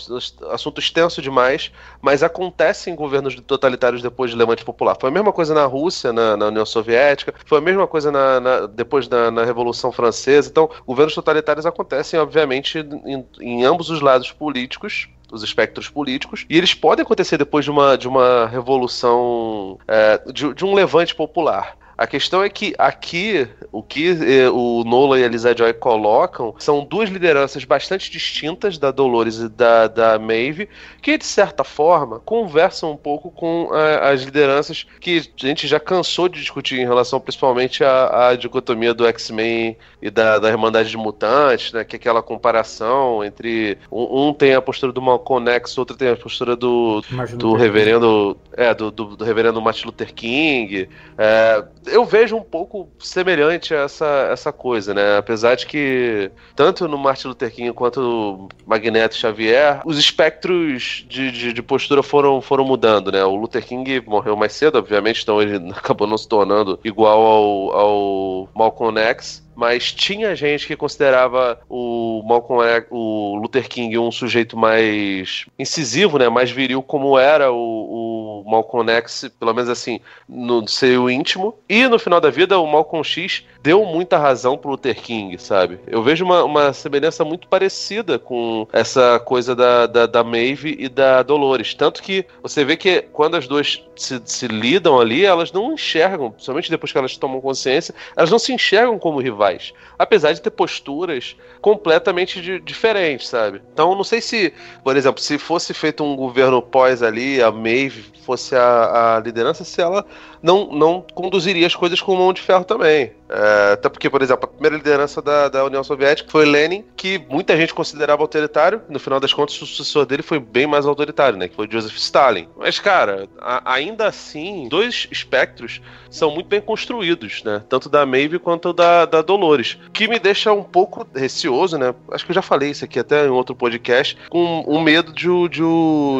assunto 0.52 0.80
extenso 0.80 1.21
demais, 1.21 1.71
mas 2.02 2.23
acontece 2.23 2.89
em 2.89 2.95
governos 2.95 3.36
totalitários 3.36 4.02
depois 4.02 4.32
de 4.32 4.38
Levante 4.38 4.65
Popular. 4.65 4.97
Foi 5.00 5.10
a 5.10 5.13
mesma 5.13 5.32
coisa 5.32 5.54
na 5.54 5.65
Rússia, 5.65 6.12
na, 6.12 6.36
na 6.36 6.47
União 6.47 6.65
Soviética, 6.65 7.34
foi 7.45 7.60
a 7.60 7.62
mesma 7.62 7.88
coisa 7.88 8.12
na, 8.12 8.39
na 8.39 8.65
depois 8.65 9.08
da 9.08 9.32
na 9.32 9.43
Revolução 9.43 9.91
Francesa. 9.91 10.50
Então, 10.50 10.69
governos 10.86 11.13
totalitários 11.13 11.65
acontecem, 11.65 12.19
obviamente, 12.28 12.78
em, 12.78 13.26
em 13.40 13.63
ambos 13.63 13.90
os 13.90 14.02
lados 14.02 14.32
políticos, 14.32 15.08
os 15.32 15.44
espectros 15.44 15.90
políticos, 15.90 16.46
e 16.50 16.58
eles 16.58 16.74
podem 16.74 17.04
acontecer 17.04 17.38
depois 17.38 17.66
de 17.66 17.72
uma, 17.72 17.98
de 17.98 18.08
uma 18.08 18.48
revolução, 18.48 19.80
é, 19.88 20.22
de, 20.32 20.54
de 20.54 20.66
um 20.66 20.74
levante 20.74 21.16
popular. 21.16 21.78
A 21.98 22.06
questão 22.06 22.44
é 22.44 22.50
que 22.50 22.76
aqui, 22.78 23.48
o 23.72 23.82
que 23.82 24.10
eh, 24.10 24.50
o 24.52 24.84
Nola 24.84 25.20
e 25.20 25.24
a 25.24 25.28
Lisa 25.28 25.58
Joy 25.58 25.74
colocam 25.74 26.54
são 26.60 26.86
duas 26.86 27.10
lideranças 27.10 27.64
bastante 27.66 28.12
distintas 28.12 28.78
da 28.78 28.92
Dolores 28.92 29.40
e 29.40 29.50
da, 29.50 29.88
da 29.88 30.20
Maeve, 30.20 30.70
que 31.02 31.18
de 31.18 31.26
certa 31.26 31.64
forma 31.64 32.20
conversam 32.20 32.92
um 32.92 32.98
pouco 32.98 33.32
com 33.32 33.72
eh, 33.74 34.12
as 34.12 34.22
lideranças 34.22 34.86
que 35.02 35.28
a 35.42 35.48
gente 35.48 35.68
já 35.68 35.80
cansou 35.80 36.30
de 36.30 36.40
discutir 36.40 36.80
em 36.80 36.86
relação 36.86 37.20
principalmente 37.20 37.84
à, 37.84 38.28
à 38.28 38.36
dicotomia 38.36 38.94
do 38.94 39.08
X-Men 39.08 39.76
e 40.00 40.12
da, 40.12 40.38
da 40.38 40.50
Irmandade 40.50 40.92
de 40.92 40.98
Mutantes, 40.98 41.74
né? 41.74 41.84
Que 41.84 41.96
é 41.96 41.98
aquela 41.98 42.22
comparação 42.22 43.24
entre 43.24 43.76
um, 43.92 44.28
um 44.28 44.34
tem 44.34 44.54
a 44.54 44.62
postura 44.62 44.92
do 44.92 45.02
Malcolm 45.02 45.50
X, 45.50 45.76
outro 45.80 45.98
tem 45.98 46.10
a 46.10 46.16
postura 46.16 46.56
do, 46.56 47.02
do 47.36 47.54
reverendo. 47.54 48.38
É, 48.54 48.74
do, 48.74 48.90
do, 48.90 49.16
do 49.16 49.24
reverendo 49.24 49.62
Martin 49.62 49.86
Luther 49.86 50.14
King. 50.14 50.90
É, 51.18 51.64
eu 51.88 52.06
vejo 52.06 52.36
um 52.36 52.43
pouco 52.43 52.89
semelhante 53.00 53.73
a 53.73 53.80
essa, 53.80 54.30
essa 54.32 54.52
coisa, 54.52 54.93
né? 54.93 55.17
Apesar 55.17 55.56
de 55.56 55.65
que, 55.65 56.32
tanto 56.56 56.88
no 56.88 56.97
Martin 56.97 57.30
Luther 57.30 57.52
King 57.52 57.71
quanto 57.73 58.02
no 58.02 58.50
Magneto 58.65 59.15
Xavier, 59.15 59.82
os 59.86 59.97
espectros 59.97 61.06
de, 61.08 61.32
de, 61.32 61.54
de, 61.54 61.62
postura 61.62 62.04
foram, 62.04 62.41
foram 62.41 62.65
mudando, 62.65 63.12
né? 63.12 63.23
O 63.23 63.36
Luther 63.36 63.65
King 63.65 64.02
morreu 64.06 64.36
mais 64.36 64.54
cedo, 64.54 64.78
obviamente, 64.78 65.21
então 65.23 65.41
ele 65.41 65.71
acabou 65.71 66.08
não 66.08 66.17
se 66.17 66.28
tornando 66.28 66.80
igual 66.84 67.21
ao, 67.21 67.71
ao 67.73 68.50
Malcolm 68.54 69.00
X 69.00 69.47
mas 69.58 69.91
tinha 69.91 70.36
gente 70.36 70.67
que 70.67 70.76
considerava 70.76 71.60
o 71.67 72.22
Malcolm 72.24 72.62
o 72.91 73.36
Luther 73.41 73.67
King 73.67 73.98
um 73.98 74.12
sujeito 74.12 74.56
mais 74.56 75.48
incisivo, 75.58 76.20
né, 76.20 76.30
mais 76.30 76.52
viril 76.52 76.84
como 76.84 77.17
era 77.17 77.52
o, 77.52 78.43
o 78.46 78.50
Malcolm 78.50 78.88
X, 78.91 79.32
pelo 79.39 79.56
menos 79.56 79.67
assim, 79.67 80.00
no 80.30 80.67
seu 80.67 81.10
íntimo. 81.10 81.58
E 81.67 81.88
no 81.88 81.98
final 81.98 82.22
da 82.22 82.30
vida 82.30 82.60
o 82.60 82.67
Malcolm 82.67 83.04
X 83.04 83.43
deu 83.67 83.84
muita 83.84 84.17
razão 84.17 84.58
pro 84.58 84.69
Luther 84.69 84.95
King, 84.95 85.38
sabe? 85.38 85.77
Eu 85.86 86.01
vejo 86.01 86.23
uma, 86.23 86.41
uma 86.45 86.71
semelhança 86.71 87.25
muito 87.25 87.49
parecida 87.49 88.17
com 88.17 88.65
essa 88.71 89.19
coisa 89.19 89.53
da, 89.53 89.86
da, 89.86 90.06
da 90.06 90.23
Maeve 90.23 90.77
e 90.80 90.88
da 90.88 91.21
Dolores. 91.21 91.73
Tanto 91.73 92.01
que 92.01 92.25
você 92.41 92.63
vê 92.63 92.77
que 92.77 93.01
quando 93.12 93.36
as 93.36 93.45
duas 93.45 93.84
se, 93.97 94.21
se 94.23 94.47
lidam 94.47 94.97
ali, 94.97 95.25
elas 95.25 95.51
não 95.51 95.73
enxergam, 95.73 96.32
principalmente 96.32 96.69
depois 96.69 96.93
que 96.93 96.97
elas 96.97 97.17
tomam 97.17 97.41
consciência, 97.41 97.93
elas 98.15 98.32
não 98.32 98.39
se 98.39 98.53
enxergam 98.53 98.97
como 98.97 99.19
rivais. 99.19 99.73
Apesar 99.99 100.32
de 100.32 100.41
ter 100.41 100.51
posturas 100.51 101.36
completamente 101.60 102.41
de, 102.41 102.62
diferentes, 102.62 103.27
sabe? 103.27 103.62
Então, 103.73 103.93
não 103.95 104.03
sei 104.06 104.21
se, 104.21 104.53
por 104.82 104.95
exemplo, 104.95 105.21
se 105.21 105.38
fosse 105.38 105.73
feito 105.73 106.06
um 106.06 106.15
governo 106.15 106.62
pós 106.62 107.03
ali, 107.03 107.41
a 107.41 107.51
Maeve 107.51 108.06
fosse 108.27 108.56
a, 108.56 109.17
a 109.17 109.19
liderança, 109.19 109.65
se 109.65 109.82
ela 109.82 110.06
não, 110.41 110.71
não 110.71 111.06
conduziria 111.13 111.67
as 111.67 111.76
coisas 111.76 112.02
com 112.02 112.15
mão 112.15 112.34
de 112.34 112.41
ferro 112.41 112.63
também. 112.63 113.12
É, 113.30 113.73
até 113.73 113.89
porque, 113.89 114.10
por 114.10 114.21
exemplo, 114.21 114.45
a 114.45 114.47
primeira 114.47 114.78
liderança 114.78 115.21
da, 115.21 115.50
da 115.50 115.65
União 115.65 115.84
Soviética 115.84 116.30
foi 116.32 116.45
Lenin, 116.45 116.84
que 116.95 117.19
muita 117.30 117.58
gente 117.58 117.73
considerava 117.73 118.21
autoritário. 118.21 118.82
No 118.89 119.00
final 119.00 119.19
das 119.19 119.34
contas, 119.34 119.56
o 119.62 119.65
sucessor 119.65 120.06
dele 120.06 120.23
foi 120.23 120.39
bem 120.39 120.65
mais 120.65 120.86
autoritário, 120.86 121.38
né? 121.38 121.47
Que 121.47 121.56
foi 121.56 121.67
Joseph 121.69 121.95
Stalin. 121.95 122.47
Mas, 122.58 122.80
cara, 122.80 123.28
a, 123.39 123.73
ainda 123.73 124.08
assim, 124.08 124.67
dois 124.69 125.08
espectros 125.12 125.82
são 126.10 126.32
muito 126.32 126.47
bem 126.47 126.62
construídos, 126.62 127.43
né? 127.43 127.63
Tanto 127.67 127.89
da 127.89 128.06
Maeve 128.06 128.39
quanto 128.39 128.71
da, 128.71 129.06
da 129.06 129.21
Dolores. 129.21 129.78
Que 129.91 130.08
me 130.08 130.19
deixa 130.19 130.54
um 130.54 130.63
pouco 130.63 131.06
receoso, 131.13 131.78
né? 131.78 131.93
Acho 132.12 132.26
que 132.26 132.32
eu 132.32 132.36
já 132.36 132.41
falei 132.41 132.71
isso 132.71 132.86
aqui 132.86 133.00
até 133.00 133.26
em 133.26 133.30
outro 133.30 133.56
podcast, 133.56 134.17
com 134.30 134.63
um 134.67 134.82
medo 134.82 135.12
de, 135.12 135.28
de, 135.50 135.62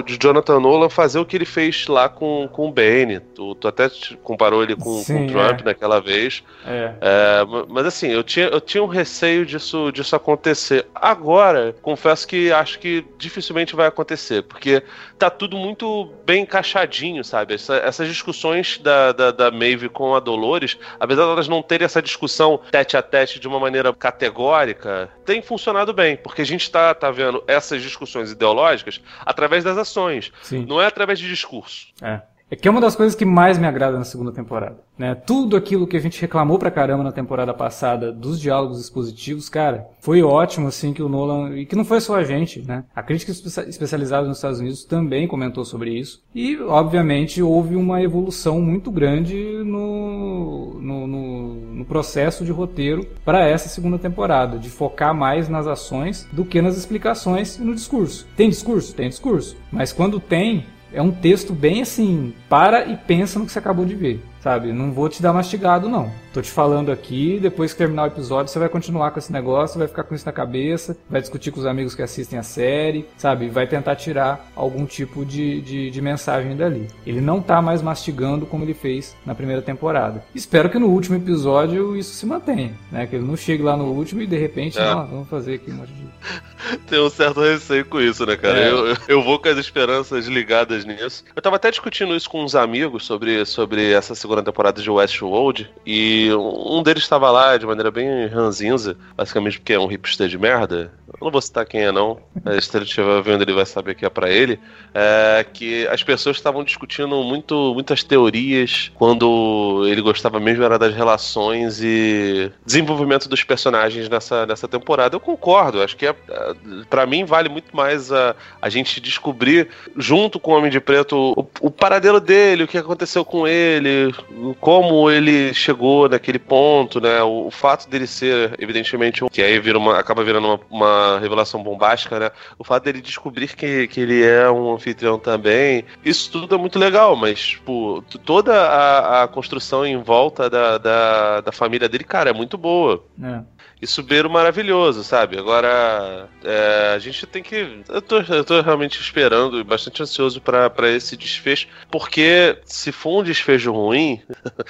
de 0.06 0.17
Jonathan 0.21 0.60
Nolan 0.60 0.89
fazer 0.89 1.19
o 1.19 1.25
que 1.25 1.36
ele 1.38 1.45
fez 1.45 1.88
lá 1.88 2.10
com, 2.10 2.49
com 2.51 2.67
o 2.67 2.71
Bane. 2.71 3.19
Tu, 3.19 3.56
tu 3.56 3.67
até 3.67 3.89
comparou 4.23 4.63
ele 4.63 4.75
com, 4.75 5.01
Sim, 5.01 5.13
com 5.13 5.25
o 5.25 5.27
Trump 5.27 5.62
é. 5.62 5.63
naquela 5.63 5.99
vez. 5.99 6.43
É. 6.65 6.93
É, 7.01 7.45
mas 7.67 7.86
assim, 7.86 8.08
eu 8.08 8.23
tinha, 8.23 8.47
eu 8.47 8.60
tinha 8.60 8.84
um 8.84 8.88
receio 8.88 9.45
disso, 9.45 9.91
disso 9.91 10.15
acontecer. 10.15 10.86
Agora, 10.93 11.75
confesso 11.82 12.27
que 12.27 12.51
acho 12.51 12.80
que 12.80 13.06
dificilmente 13.17 13.75
vai 13.75 13.88
acontecer, 13.88 14.43
porque 14.43 14.84
tá 15.17 15.30
tudo 15.30 15.58
muito 15.58 16.13
bem 16.25 16.43
encaixadinho, 16.43 17.23
sabe? 17.23 17.56
Essa, 17.56 17.77
essas 17.77 18.08
discussões 18.08 18.77
da, 18.77 19.12
da, 19.12 19.32
da 19.32 19.51
Maeve 19.51 19.89
com 19.89 20.15
a 20.15 20.19
Dolores, 20.19 20.77
apesar 20.99 21.23
de 21.23 21.32
elas 21.32 21.47
não 21.47 21.62
terem 21.62 21.86
essa 21.86 22.01
discussão 22.01 22.60
tete 22.71 22.95
a 22.97 23.01
tete 23.01 23.39
de 23.39 23.47
uma 23.47 23.60
maneira 23.60 23.93
categórica, 23.93 25.10
tem 25.25 25.41
funcionado 25.41 25.93
bem, 25.93 26.17
porque 26.17 26.41
a 26.41 26.45
gente 26.45 26.69
tá, 26.69 26.93
tá 26.93 27.12
vendo 27.12 27.43
essas 27.47 27.82
discussões 27.82 28.32
ideológicas 28.32 29.01
através 29.25 29.63
das 29.63 29.77
ações, 29.77 30.32
Sim. 30.41 30.65
não 30.65 30.82
é 30.82 30.86
através 30.86 31.19
de 31.19 31.27
discurso. 31.27 31.88
É. 32.01 32.21
é 32.49 32.55
que 32.55 32.67
é 32.67 32.71
uma 32.71 32.81
das 32.81 32.95
coisas 32.95 33.15
que 33.15 33.25
mais 33.25 33.57
me 33.57 33.67
agrada 33.67 33.97
na 33.97 34.05
segunda 34.05 34.31
temporada. 34.31 34.77
Né? 34.97 35.13
Tudo 35.13 35.55
aquilo 35.55 35.86
que 35.86 35.97
a 35.97 35.99
gente 35.99 36.19
reclamou 36.19 36.57
pra 36.57 36.71
caramba 36.71 37.03
na 37.03 37.12
temporada 37.12 37.53
passada 37.53 38.12
dos 38.12 38.39
diálogos 38.39 38.79
expositivos, 38.79 39.49
cara, 39.49 39.88
foi 39.99 40.23
ótimo, 40.23 40.67
assim, 40.67 40.93
que 40.93 41.03
o 41.03 41.10
Nolan. 41.10 41.57
E 41.57 41.65
que 41.65 41.75
não 41.75 41.83
foi 41.83 41.99
só 41.99 42.15
a 42.15 42.23
gente, 42.23 42.62
né? 42.62 42.86
A 42.95 43.03
crítica 43.03 43.31
especializada 43.31 44.27
nos 44.27 44.38
Estados 44.38 44.60
Unidos 44.60 44.86
também 44.86 45.27
comentou 45.27 45.65
sobre 45.65 45.91
isso. 45.91 46.23
E, 46.33 46.57
obviamente, 46.62 47.41
houve 47.41 47.75
uma 47.75 48.01
evolução 48.01 48.62
muito 48.62 48.89
grande 48.89 49.36
no, 49.65 50.79
no, 50.79 51.07
no, 51.07 51.53
no 51.75 51.86
processo 51.86 52.45
de 52.45 52.51
roteiro 52.51 53.05
para 53.25 53.45
essa 53.45 53.67
segunda 53.67 53.99
temporada, 53.99 54.57
de 54.57 54.69
focar 54.69 55.13
mais 55.13 55.49
nas 55.49 55.67
ações 55.67 56.27
do 56.31 56.45
que 56.45 56.62
nas 56.62 56.77
explicações 56.77 57.57
e 57.57 57.62
no 57.62 57.75
discurso. 57.75 58.25
Tem 58.36 58.49
discurso? 58.49 58.95
Tem 58.95 59.10
discurso. 59.10 59.57
Mas 59.71 59.91
quando 59.91 60.19
tem, 60.19 60.65
é 60.93 61.02
um 61.02 61.12
texto 61.12 61.54
bem 61.54 61.82
assim, 61.82 62.34
para 62.50 62.86
e 62.86 62.95
pensa 62.95 63.39
no 63.39 63.45
que 63.45 63.52
você 63.52 63.60
acabou 63.60 63.86
de 63.86 63.95
ver 63.95 64.23
sabe? 64.47 64.71
Não 64.71 64.93
vou 64.93 65.10
te 65.10 65.21
dar 65.21 65.33
mastigado, 65.33 65.89
não. 65.89 66.10
Tô 66.33 66.41
te 66.41 66.49
falando 66.49 66.89
aqui, 66.89 67.38
depois 67.41 67.73
que 67.73 67.77
terminar 67.79 68.03
o 68.03 68.07
episódio, 68.07 68.49
você 68.49 68.57
vai 68.57 68.69
continuar 68.69 69.12
com 69.12 69.19
esse 69.19 69.33
negócio, 69.33 69.77
vai 69.77 69.89
ficar 69.89 70.03
com 70.03 70.15
isso 70.15 70.25
na 70.25 70.31
cabeça, 70.31 70.95
vai 71.10 71.19
discutir 71.19 71.51
com 71.51 71.60
os 71.60 71.65
amigos 71.65 71.93
que 71.93 72.01
assistem 72.01 72.39
a 72.39 72.43
série, 72.43 73.05
sabe? 73.17 73.49
Vai 73.49 73.67
tentar 73.67 73.97
tirar 73.97 74.49
algum 74.55 74.86
tipo 74.86 75.25
de, 75.25 75.60
de, 75.62 75.89
de 75.89 76.01
mensagem 76.01 76.55
dali. 76.55 76.88
Ele 77.05 77.19
não 77.19 77.41
tá 77.41 77.62
mais 77.62 77.81
mastigando 77.81 78.45
como 78.45 78.63
ele 78.63 78.73
fez 78.73 79.17
na 79.25 79.36
primeira 79.36 79.62
temporada. 79.62 80.23
Espero 80.33 80.69
que 80.69 80.79
no 80.79 80.88
último 80.88 81.17
episódio 81.17 81.97
isso 81.97 82.13
se 82.13 82.25
mantenha, 82.25 82.73
né? 82.89 83.05
Que 83.05 83.17
ele 83.17 83.25
não 83.25 83.36
chegue 83.36 83.63
lá 83.63 83.75
no 83.75 83.86
último 83.86 84.21
e 84.21 84.27
de 84.27 84.38
repente, 84.38 84.79
é. 84.79 84.86
não, 84.86 85.07
vamos 85.07 85.27
fazer 85.27 85.55
aqui 85.55 85.71
um 85.71 85.75
monte 85.75 85.91
de... 85.91 86.07
Tem 86.88 86.99
um 86.99 87.10
certo 87.10 87.41
receio 87.41 87.86
com 87.86 87.99
isso, 87.99 88.25
né, 88.25 88.38
cara? 88.38 88.60
É. 88.60 88.71
Eu, 88.71 88.97
eu 89.07 89.23
vou 89.23 89.39
com 89.39 89.49
as 89.49 89.57
esperanças 89.57 90.27
ligadas 90.27 90.86
nisso. 90.86 91.25
Eu 91.36 91.41
tava 91.41 91.57
até 91.57 91.69
discutindo 91.69 92.15
isso 92.15 92.29
com 92.29 92.43
uns 92.43 92.55
amigos 92.55 93.05
sobre, 93.05 93.43
sobre 93.45 93.91
essa 93.91 94.15
segunda 94.15 94.37
segunda 94.38 94.43
temporada 94.43 94.82
de 94.82 94.89
Westworld 94.89 95.69
e 95.86 96.30
um 96.34 96.84
deles 96.84 97.04
estava 97.04 97.32
lá 97.32 97.58
de 97.58 97.65
maneira 97.65 97.89
bem 97.89 98.28
ranzinza, 98.28 98.95
basicamente 99.15 99.60
porque 99.60 99.73
é 99.73 99.80
um 99.80 99.88
hipster 99.88 100.28
de 100.28 100.38
merda. 100.38 100.91
Eu 101.08 101.26
não 101.26 101.32
vou 101.32 101.41
citar 101.41 101.65
quem 101.65 101.82
é, 101.82 101.91
não. 101.91 102.19
Se 102.62 102.76
ele 102.78 102.86
estiver 102.86 103.21
vendo, 103.21 103.41
ele 103.41 103.54
vai 103.54 103.65
saber 103.65 103.95
que 103.95 104.06
é 104.06 104.10
para 104.10 104.30
ele. 104.30 104.60
É 104.93 105.45
que 105.52 105.88
as 105.88 106.04
pessoas 106.04 106.36
estavam 106.36 106.63
discutindo 106.63 107.23
muito, 107.23 107.73
muitas 107.73 108.04
teorias 108.04 108.91
quando 108.95 109.84
ele 109.88 110.02
gostava 110.02 110.39
mesmo 110.39 110.63
era 110.63 110.78
das 110.78 110.93
relações 110.93 111.82
e 111.82 112.52
desenvolvimento 112.65 113.30
dos 113.30 113.43
personagens 113.43 114.10
nessa, 114.10 114.45
nessa 114.45 114.67
temporada. 114.67 115.15
Eu 115.15 115.19
concordo, 115.19 115.82
acho 115.82 115.95
que 115.95 116.06
é, 116.06 116.15
é 116.30 116.56
para 116.89 117.06
mim 117.06 117.26
vale 117.26 117.50
muito 117.50 117.76
mais 117.76 118.12
a, 118.12 118.36
a 118.62 118.69
gente 118.69 119.00
descobrir, 119.00 119.69
junto 119.95 120.39
com 120.39 120.52
o 120.52 120.58
Homem 120.58 120.69
de 120.69 120.80
Preto, 120.80 121.34
o, 121.38 121.47
o 121.62 121.71
paradelo 121.71 122.19
dele, 122.19 122.63
o 122.63 122.67
que 122.67 122.78
aconteceu 122.78 123.23
com 123.23 123.47
ele, 123.47 124.13
como 124.60 125.10
ele 125.10 125.53
chegou 125.53 126.10
naquele 126.10 126.39
ponto, 126.39 126.99
né? 126.99 127.21
O, 127.23 127.47
o, 127.47 127.51
fato 127.51 127.89
dele 127.89 128.08
ser, 128.08 128.56
evidentemente, 128.60 129.23
um, 129.23 129.30
que 129.30 129.41
aí 129.41 129.60
vira 129.60 129.77
uma, 129.77 129.99
acaba 129.99 130.23
virando 130.23 130.47
uma, 130.47 130.60
uma, 130.69 131.19
revelação 131.19 131.62
bombástica, 131.63 132.19
né? 132.19 132.32
O 132.58 132.63
fato 132.63 132.84
dele 132.84 133.01
descobrir 133.01 133.56
que, 133.56 133.88
que 133.88 133.99
ele 133.99 134.23
é 134.23 134.49
um 134.49 134.73
anfitrião 134.73 135.19
também, 135.19 135.86
isso 136.03 136.32
tudo 136.32 136.56
é 136.56 136.58
muito 136.58 136.80
legal, 136.80 137.15
mas, 137.15 137.39
tipo, 137.39 138.03
toda 138.23 138.53
a, 138.53 139.23
a 139.23 139.27
construção 139.27 139.86
em 139.86 140.01
volta 140.01 140.49
da, 140.49 140.77
da, 140.77 141.41
da, 141.41 141.51
família 141.51 141.89
dele, 141.89 142.03
cara, 142.03 142.30
é 142.30 142.34
muito 142.34 142.58
boa. 142.58 143.03
É 143.21 143.57
isso 143.82 144.02
beiro 144.02 144.30
maravilhoso, 144.30 145.04
sabe? 145.04 145.38
Agora, 145.38 146.28
é, 146.44 146.94
a 146.96 147.00
gente 147.00 147.26
tem 147.28 147.44
que. 147.44 147.84
Eu 147.88 148.02
tô, 148.02 148.20
eu 148.20 148.44
tô 148.44 148.62
realmente 148.62 149.00
esperando 149.00 149.60
e 149.60 149.63
bastante 149.63 150.02
ansioso 150.02 150.42
para 150.42 150.90
esse 150.90 151.16
desfecho, 151.16 151.68
porque 151.92 152.58
se 152.66 152.92
for 152.92 153.20
um 153.20 153.24
desfecho 153.24 153.72
ruim, 153.72 154.22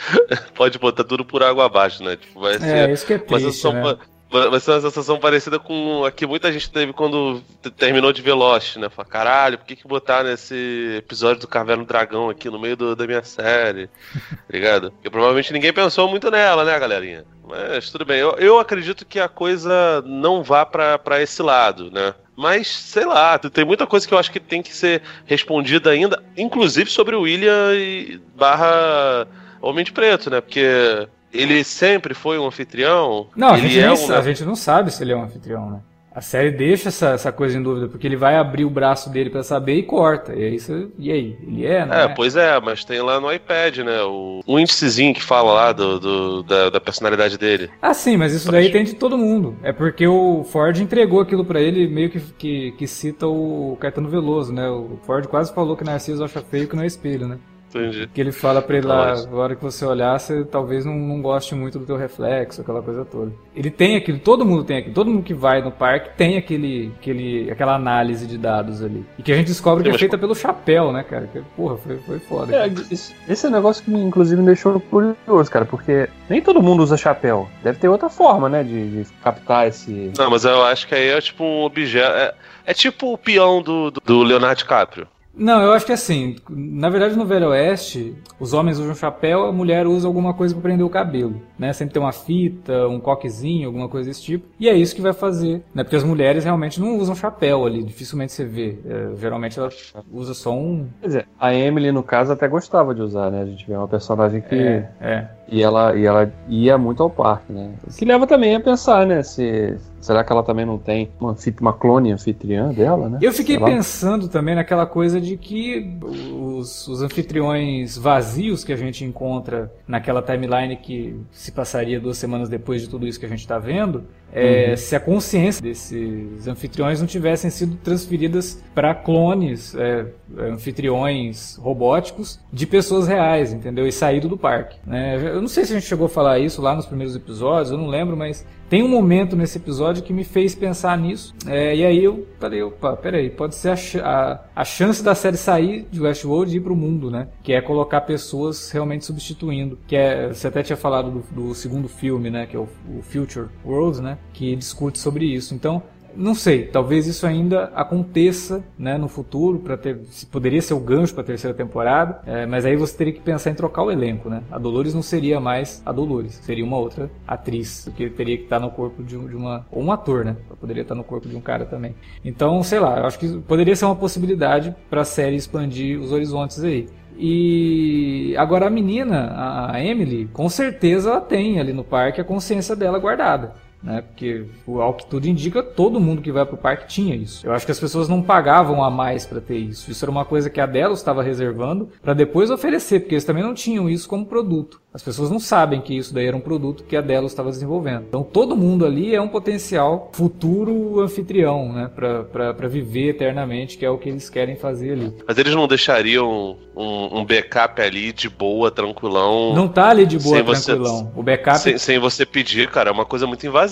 pode 0.56 0.78
botar 0.78 1.04
tudo 1.04 1.24
por 1.24 1.42
água 1.42 1.66
abaixo, 1.66 2.04
né? 2.04 2.18
Tipo, 2.18 2.42
vai 2.42 2.56
é, 2.56 2.60
ser. 2.60 2.90
Isso 2.90 3.06
que 3.06 3.14
é 3.14 3.18
triste, 3.18 3.72
né? 3.72 3.98
Vai 4.30 4.60
ser 4.60 4.72
uma 4.72 4.82
sensação 4.82 5.18
parecida 5.18 5.58
com 5.58 6.04
a 6.04 6.12
que 6.12 6.28
muita 6.28 6.52
gente 6.52 6.70
teve 6.70 6.92
quando 6.92 7.42
terminou 7.78 8.12
de 8.12 8.22
ver 8.22 8.34
Lost, 8.34 8.76
né? 8.76 8.90
Fala, 8.90 9.08
caralho, 9.08 9.58
por 9.58 9.66
que, 9.66 9.76
que 9.76 9.88
botar 9.88 10.24
nesse 10.24 10.96
episódio 10.98 11.42
do 11.42 11.48
Caverna 11.48 11.84
do 11.84 11.88
Dragão 11.88 12.30
aqui 12.30 12.50
no 12.50 12.60
meio 12.60 12.76
do, 12.76 12.96
da 12.96 13.08
minha 13.08 13.24
série? 13.24 13.90
Tá 14.48 14.54
ligado? 14.54 14.92
Porque 14.92 15.10
provavelmente 15.10 15.52
ninguém 15.52 15.74
pensou 15.74 16.10
muito 16.10 16.32
nela, 16.32 16.64
né, 16.64 16.78
galerinha? 16.80 17.26
Mas 17.46 17.90
tudo 17.90 18.06
bem. 18.06 18.20
Eu, 18.20 18.32
eu 18.38 18.60
acredito 18.60 19.06
que 19.06 19.20
a 19.20 19.28
coisa 19.28 20.02
não 20.06 20.44
vá 20.44 20.66
para 20.66 21.22
esse 21.22 21.42
lado, 21.42 21.92
né? 21.92 22.14
Mas, 22.36 22.68
sei 22.68 23.06
lá, 23.06 23.38
tem 23.40 23.66
muita 23.66 23.88
coisa 23.88 24.08
que 24.08 24.14
eu 24.14 24.18
acho 24.18 24.32
que 24.32 24.40
tem 24.40 24.62
que 24.62 24.74
ser 24.74 25.02
respondida 25.26 25.90
ainda, 25.90 26.24
inclusive 26.38 26.90
sobre 26.90 27.16
o 27.16 27.22
William 27.22 27.74
e 27.74 28.22
barra 28.36 29.28
Homem 29.62 29.84
de 29.84 29.92
Preto, 29.92 30.30
né? 30.30 30.40
Porque 30.40 31.08
ele 31.38 31.64
sempre 31.64 32.14
foi 32.14 32.38
um 32.38 32.48
anfitrião? 32.48 33.28
Não, 33.36 33.50
a 33.50 33.58
gente, 33.58 33.80
é 33.80 33.92
um... 33.92 34.14
a 34.14 34.22
gente 34.22 34.44
não 34.44 34.56
sabe 34.56 34.92
se 34.92 35.04
ele 35.04 35.14
é 35.14 35.16
um 35.16 35.24
anfitrião, 35.24 35.70
né? 35.70 35.80
A 36.18 36.22
série 36.22 36.50
deixa 36.50 36.90
essa, 36.90 37.10
essa 37.10 37.32
coisa 37.32 37.56
em 37.56 37.62
dúvida, 37.62 37.88
porque 37.88 38.08
ele 38.08 38.16
vai 38.16 38.38
abrir 38.38 38.66
o 38.66 38.72
braço 38.72 39.08
dele 39.08 39.30
para 39.30 39.44
saber 39.44 39.76
e 39.76 39.84
corta. 39.84 40.34
E 40.34 40.44
aí, 40.44 40.60
você, 40.60 40.88
e 40.98 41.12
aí? 41.12 41.38
Ele 41.44 41.64
é, 41.64 41.86
né? 41.86 42.06
É, 42.06 42.08
pois 42.08 42.36
é, 42.36 42.60
mas 42.60 42.84
tem 42.84 43.00
lá 43.04 43.22
no 43.22 43.32
iPad, 43.32 43.78
né? 43.78 44.02
O, 44.02 44.42
um 44.48 44.58
índicezinho 44.58 45.14
que 45.14 45.22
fala 45.22 45.54
lá 45.54 45.72
do, 45.72 46.00
do 46.00 46.42
da, 46.42 46.72
da, 46.72 46.82
personalidade 46.82 47.38
dele. 47.38 47.70
Ah, 47.80 47.94
sim, 47.94 48.18
mas 48.18 48.34
isso 48.34 48.52
daí 48.52 48.72
tem 48.72 48.84
de 48.84 48.96
todo 48.96 49.16
mundo. 49.16 49.58
É 49.62 49.72
porque 49.72 50.08
o 50.08 50.44
Ford 50.44 50.76
entregou 50.80 51.22
aquilo 51.22 51.46
para 51.46 51.62
ele, 51.62 51.88
meio 51.88 52.10
que, 52.10 52.20
que, 52.20 52.72
que 52.72 52.88
cita 52.88 53.28
o 53.28 53.78
Caetano 53.80 54.10
Veloso, 54.10 54.52
né? 54.52 54.68
O 54.68 54.98
Ford 55.04 55.28
quase 55.28 55.54
falou 55.54 55.78
que 55.78 55.84
Narciso 55.84 56.24
acha 56.24 56.42
feio 56.42 56.68
que 56.68 56.76
não 56.76 56.82
é 56.82 56.88
espelho, 56.88 57.28
né? 57.28 57.38
Entendi. 57.70 58.08
Que 58.14 58.22
ele 58.22 58.32
fala 58.32 58.62
pra 58.62 58.78
ele 58.78 58.88
lá, 58.88 59.14
na 59.26 59.38
hora 59.38 59.56
que 59.56 59.64
você 59.64 59.86
olhar, 59.86 60.18
você 60.20 60.44
talvez 60.46 60.86
não, 60.86 60.96
não 60.96 61.22
goste 61.22 61.54
muito 61.54 61.78
do 61.78 61.86
teu 61.86 61.98
reflexo, 61.98 62.62
aquela 62.62 62.82
coisa 62.82 63.04
toda. 63.04 63.32
Ele 63.56 63.70
tem 63.70 63.96
aquilo, 63.96 64.20
todo 64.20 64.46
mundo 64.46 64.64
tem 64.64 64.78
aquilo, 64.78 64.94
todo 64.94 65.10
mundo 65.10 65.24
que 65.24 65.34
vai 65.34 65.62
no 65.62 65.72
parque 65.72 66.16
tem 66.18 66.38
aquele, 66.38 66.92
aquele, 67.00 67.52
aquela 67.52 67.76
análise 67.76 68.26
de 68.26 68.38
dados 68.38 68.82
ali. 68.84 69.06
E 69.18 69.24
que 69.24 69.32
a 69.32 69.36
gente 69.36 69.48
descobre 69.48 69.84
que 69.84 69.96
é 69.96 69.98
feita 69.98 70.18
pelo 70.18 70.36
chapéu, 70.36 70.92
né, 70.92 71.04
cara? 71.04 71.28
Que, 71.28 71.42
porra, 71.56 71.78
foi, 71.78 71.98
foi 71.98 72.20
foda. 72.20 72.56
É, 72.56 72.68
esse 72.68 73.46
é 73.46 73.50
um 73.50 73.52
negócio 73.52 73.84
que 73.84 73.92
inclusive 73.92 74.40
me 74.40 74.48
deixou 74.48 74.80
curioso, 74.80 75.52
cara, 75.52 75.66
porque 75.66 76.10
nem 76.30 76.42
todo 76.42 76.62
mundo 76.62 76.84
usa 76.84 76.96
chapéu. 76.96 77.48
Deve 77.64 77.80
ter 77.80 77.90
outra 77.90 78.10
forma, 78.10 78.48
né, 78.48 78.64
de, 78.64 79.04
de 79.04 79.12
captar 79.24 79.68
esse. 79.68 80.12
Não, 80.18 80.30
mas 80.30 80.46
eu 80.46 80.64
acho 80.64 80.88
que 80.88 80.96
aí 80.96 81.10
é 81.10 81.22
tipo 81.22 81.44
um 81.44 81.64
objeto. 81.64 82.16
É, 82.16 82.34
é 82.66 82.74
tipo 82.74 83.14
o 83.14 83.18
peão 83.18 83.62
do, 83.62 83.92
do 83.92 84.24
Leonardo 84.24 84.58
DiCaprio. 84.60 85.08
Não, 85.38 85.62
eu 85.62 85.72
acho 85.74 85.86
que 85.86 85.92
assim, 85.92 86.36
na 86.50 86.90
verdade 86.90 87.16
no 87.16 87.26
Velho 87.26 87.50
Oeste, 87.50 88.16
os 88.40 88.54
homens 88.54 88.80
usam 88.80 88.96
chapéu, 88.96 89.46
a 89.46 89.52
mulher 89.52 89.86
usa 89.86 90.08
alguma 90.08 90.34
coisa 90.34 90.56
para 90.56 90.64
prender 90.64 90.84
o 90.84 90.90
cabelo, 90.90 91.44
né? 91.58 91.74
Sempre 91.74 91.94
tem 91.94 92.02
uma 92.02 92.12
fita, 92.12 92.88
um 92.88 93.00
coquezinho, 93.00 93.68
alguma 93.68 93.90
coisa 93.90 94.10
desse 94.10 94.22
tipo. 94.22 94.46
E 94.60 94.68
é 94.68 94.76
isso 94.76 94.96
que 94.96 95.02
vai 95.02 95.14
fazer, 95.14 95.64
né? 95.74 95.84
Porque 95.84 95.96
as 95.96 96.04
mulheres 96.04 96.44
realmente 96.44 96.80
não 96.80 96.98
usam 96.98 97.16
chapéu 97.16 97.66
ali, 97.66 97.84
dificilmente 97.84 98.32
você 98.32 98.46
vê. 98.46 98.78
É, 98.86 99.16
geralmente 99.18 99.60
ela 99.60 99.70
usa 100.12 100.34
só 100.34 100.54
um. 100.54 100.88
Quer 101.02 101.08
dizer, 101.08 101.28
a 101.40 101.54
Emily 101.54 101.92
no 101.92 102.04
caso 102.04 102.34
até 102.34 102.48
gostava 102.48 102.94
de 102.94 103.02
usar, 103.02 103.32
né? 103.32 103.42
A 103.42 103.46
gente 103.46 103.66
vê 103.68 103.76
uma 103.76 103.88
personagem 103.88 104.42
que 104.42 104.56
é, 104.56 104.90
é. 105.00 105.28
E 105.50 105.64
ela, 105.64 105.96
e 105.96 106.06
ela 106.06 106.32
ia 106.50 106.78
muito 106.78 107.02
ao 107.02 107.10
parque, 107.10 107.54
né? 107.54 107.72
O 107.88 107.94
que 107.94 108.04
leva 108.04 108.28
também 108.28 108.56
a 108.56 108.60
pensar, 108.60 109.06
né? 109.06 109.24
Se, 109.24 109.78
será 110.02 110.24
que 110.24 110.32
ela 110.32 110.44
também 110.44 110.66
não 110.66 110.78
tem 110.78 111.10
uma, 111.20 111.36
uma 111.62 111.74
clone 111.74 112.12
anfitriã 112.12 112.70
dela, 112.74 113.10
né? 113.10 113.20
Eu 113.22 113.32
fiquei 113.32 113.58
pensando 113.58 114.28
também 114.28 114.56
naquela 114.56 114.86
coisa 114.86 115.22
de 115.22 115.38
que 115.38 115.98
os, 116.02 116.88
os 116.88 117.02
anfitriões 117.02 117.98
vazios 117.98 118.64
que 118.64 118.74
a 118.74 118.76
gente 118.76 119.06
encontra 119.06 119.72
naquela 119.88 120.22
timeline 120.22 120.76
que 120.76 121.18
se 121.48 121.52
passaria 121.54 121.98
duas 121.98 122.18
semanas 122.18 122.50
depois 122.50 122.82
de 122.82 122.90
tudo 122.90 123.08
isso 123.08 123.18
que 123.18 123.26
a 123.26 123.30
gente 123.30 123.40
está 123.40 123.58
vendo, 123.58 124.06
é, 124.32 124.72
uhum. 124.72 124.78
se 124.78 124.96
a 124.96 125.00
consciência 125.00 125.62
desses 125.62 126.48
anfitriões 126.48 127.00
não 127.00 127.08
tivessem 127.08 127.50
sido 127.50 127.76
transferidas 127.78 128.62
para 128.76 128.94
clones, 128.94 129.74
é, 129.76 130.06
anfitriões 130.38 131.56
robóticos 131.58 132.40
de 132.52 132.68
pessoas 132.68 133.08
reais, 133.08 133.54
entendeu? 133.54 133.88
E 133.88 133.92
saído 133.92 134.28
do 134.28 134.38
parque. 134.38 134.78
Né? 134.86 135.18
Eu 135.34 135.42
não 135.42 135.48
sei 135.48 135.66
se 135.66 135.72
a 135.74 135.80
gente 135.80 135.88
chegou 135.88 136.08
a 136.08 136.10
falar 136.10 136.40
isso 136.40 136.62
lá 136.62 136.76
nos 136.76 136.86
primeiros 136.86 137.16
episódios, 137.16 137.72
eu 137.72 137.78
não 137.78 137.88
lembro, 137.88 138.16
mas 138.16 138.46
tem 138.70 138.84
um 138.84 138.88
momento 138.88 139.36
nesse 139.36 139.58
episódio 139.58 140.04
que 140.04 140.12
me 140.12 140.26
fez 140.26 140.54
pensar 140.54 140.98
nisso. 140.98 141.34
É, 141.48 141.74
e 141.74 141.86
aí 141.86 142.04
eu 142.04 142.28
falei, 142.38 142.62
opa, 142.62 142.98
peraí, 142.98 143.30
pode 143.30 143.56
ser 143.56 143.70
a, 143.70 143.76
a, 144.04 144.40
a, 144.58 144.66
chance 144.66 145.02
da 145.02 145.16
série 145.16 145.38
sair 145.38 145.88
de 145.90 146.02
Westworld 146.02 146.54
e 146.54 146.58
ir 146.58 146.62
pro 146.62 146.76
mundo, 146.76 147.10
né? 147.10 147.30
Que 147.42 147.54
é 147.54 147.62
colocar 147.62 148.02
pessoas 148.02 148.70
realmente 148.70 149.06
substituindo. 149.06 149.80
Que 149.88 149.96
é, 149.96 150.28
você 150.28 150.48
até 150.48 150.64
tinha 150.64 150.76
falado 150.76 151.10
do, 151.12 151.24
do 151.32 151.56
segundo 151.56 151.88
filme, 151.88 152.30
né? 152.30 152.46
Que 152.46 152.58
é 152.58 152.60
o, 152.60 152.68
o 152.90 153.02
Future 153.02 153.48
World, 153.66 154.02
né? 154.02 154.17
Que 154.34 154.56
discute 154.56 155.00
sobre 155.00 155.26
isso. 155.26 155.54
Então, 155.54 155.82
não 156.18 156.34
sei, 156.34 156.66
talvez 156.66 157.06
isso 157.06 157.28
ainda 157.28 157.66
aconteça 157.76 158.64
né, 158.78 158.98
no 158.98 159.08
futuro, 159.08 159.60
para 159.60 159.78
ter, 159.78 160.00
poderia 160.32 160.62
ser 160.62 160.74
o 160.74 160.80
gancho 160.80 161.14
para 161.14 161.22
a 161.22 161.26
terceira 161.26 161.56
temporada, 161.56 162.22
é, 162.26 162.46
mas 162.48 162.66
aí 162.66 162.76
você 162.76 162.98
teria 162.98 163.14
que 163.14 163.22
pensar 163.22 163.52
em 163.52 163.54
trocar 163.54 163.84
o 163.84 163.92
elenco, 163.92 164.28
né? 164.28 164.42
A 164.52 164.58
Dolores 164.58 164.96
não 164.96 165.04
seria 165.04 165.40
mais 165.40 165.82
a 165.86 165.92
Dolores, 165.92 166.34
seria 166.42 166.66
uma 166.66 166.78
outra 166.78 167.10
atriz, 167.28 167.84
porque 167.86 168.10
teria 168.10 168.36
que 168.36 168.46
estar 168.46 168.60
no 168.60 168.72
corpo 168.72 169.04
de, 169.04 169.16
de 169.16 169.36
uma 169.36 169.66
ou 169.72 169.84
um 169.84 169.92
ator, 169.92 170.26
né? 170.26 170.36
Poderia 170.60 170.82
estar 170.82 170.96
no 170.96 171.04
corpo 171.04 171.30
de 171.30 171.36
um 171.36 171.42
cara 171.42 171.66
também. 171.66 171.94
Então, 172.26 172.64
sei 172.64 172.80
lá, 172.80 172.98
eu 172.98 173.06
acho 173.06 173.20
que 173.20 173.38
poderia 173.42 173.76
ser 173.76 173.86
uma 173.86 173.96
possibilidade 173.96 174.76
para 174.90 175.02
a 175.02 175.06
série 175.06 175.36
expandir 175.36 176.00
os 176.00 176.12
horizontes 176.12 176.64
aí. 176.64 176.88
E 177.20 178.36
agora 178.38 178.68
a 178.68 178.70
menina, 178.70 179.70
a 179.72 179.84
Emily, 179.84 180.28
com 180.34 180.50
certeza 180.50 181.10
ela 181.10 181.22
tem 181.22 181.60
ali 181.60 181.74
no 181.74 181.84
parque 181.84 182.22
a 182.22 182.24
consciência 182.24 182.76
dela 182.76 183.00
guardada 183.00 183.67
né? 183.82 184.02
Porque 184.02 184.46
ao 184.68 184.94
que 184.94 185.06
tudo 185.06 185.28
indica, 185.28 185.62
todo 185.62 186.00
mundo 186.00 186.22
que 186.22 186.32
vai 186.32 186.46
pro 186.46 186.58
parque 186.58 186.88
tinha 186.88 187.16
isso. 187.16 187.46
Eu 187.46 187.54
acho 187.54 187.66
que 187.66 187.72
as 187.72 187.80
pessoas 187.80 188.08
não 188.08 188.22
pagavam 188.22 188.84
a 188.84 188.90
mais 188.90 189.26
para 189.26 189.42
ter 189.42 189.58
isso. 189.58 189.92
Isso 189.92 190.04
era 190.04 190.12
uma 190.12 190.26
coisa 190.26 190.50
que 190.50 190.60
a 190.60 190.66
Delos 190.66 191.00
estava 191.00 191.24
reservando 191.24 191.90
para 192.02 192.14
depois 192.14 192.50
oferecer, 192.50 193.02
porque 193.02 193.16
eles 193.16 193.26
também 193.26 193.44
não 193.44 193.54
tinham 193.54 193.90
isso 193.90 194.08
como 194.08 194.26
produto. 194.26 194.82
As 194.94 195.04
pessoas 195.04 195.30
não 195.30 195.40
sabem 195.40 195.80
que 195.80 195.96
isso 195.96 196.12
daí 196.12 196.26
era 196.26 196.36
um 196.36 196.42
produto 196.42 196.84
que 196.84 196.96
a 196.96 197.02
Delos 197.02 197.32
estava 197.32 197.52
desenvolvendo. 197.52 198.06
Então 198.08 198.24
todo 198.24 198.58
mundo 198.58 198.84
ali 198.84 199.14
é 199.14 199.22
um 199.22 199.28
potencial 199.28 200.10
futuro 200.12 201.00
anfitrião, 201.00 201.72
né? 201.72 201.92
Para 201.94 202.68
viver 202.68 203.10
eternamente, 203.10 203.78
que 203.78 203.86
é 203.86 203.90
o 203.90 203.98
que 203.98 204.10
eles 204.10 204.28
querem 204.28 204.56
fazer 204.56 204.94
ali. 204.94 205.14
Mas 205.28 205.38
eles 205.38 205.54
não 205.54 205.68
deixariam 205.68 206.58
um, 206.76 207.20
um 207.20 207.26
backup 207.26 207.80
ali 207.80 208.12
de 208.12 208.28
boa, 208.28 208.72
tranquilão. 208.72 209.54
Não 209.54 209.68
tá 209.68 209.90
ali 209.90 210.06
de 210.06 210.18
boa, 210.18 210.44
tranquilão. 210.44 211.06
Você, 211.06 211.20
o 211.20 211.22
backup. 211.22 211.60
Sem, 211.60 211.78
sem, 211.78 212.00
você 212.00 212.26
pedir, 212.26 212.68
cara, 212.70 212.90
é 212.90 212.94
uma 212.94 213.06
coisa 213.06 213.28
muito 213.28 213.46
invasiva. 213.46 213.67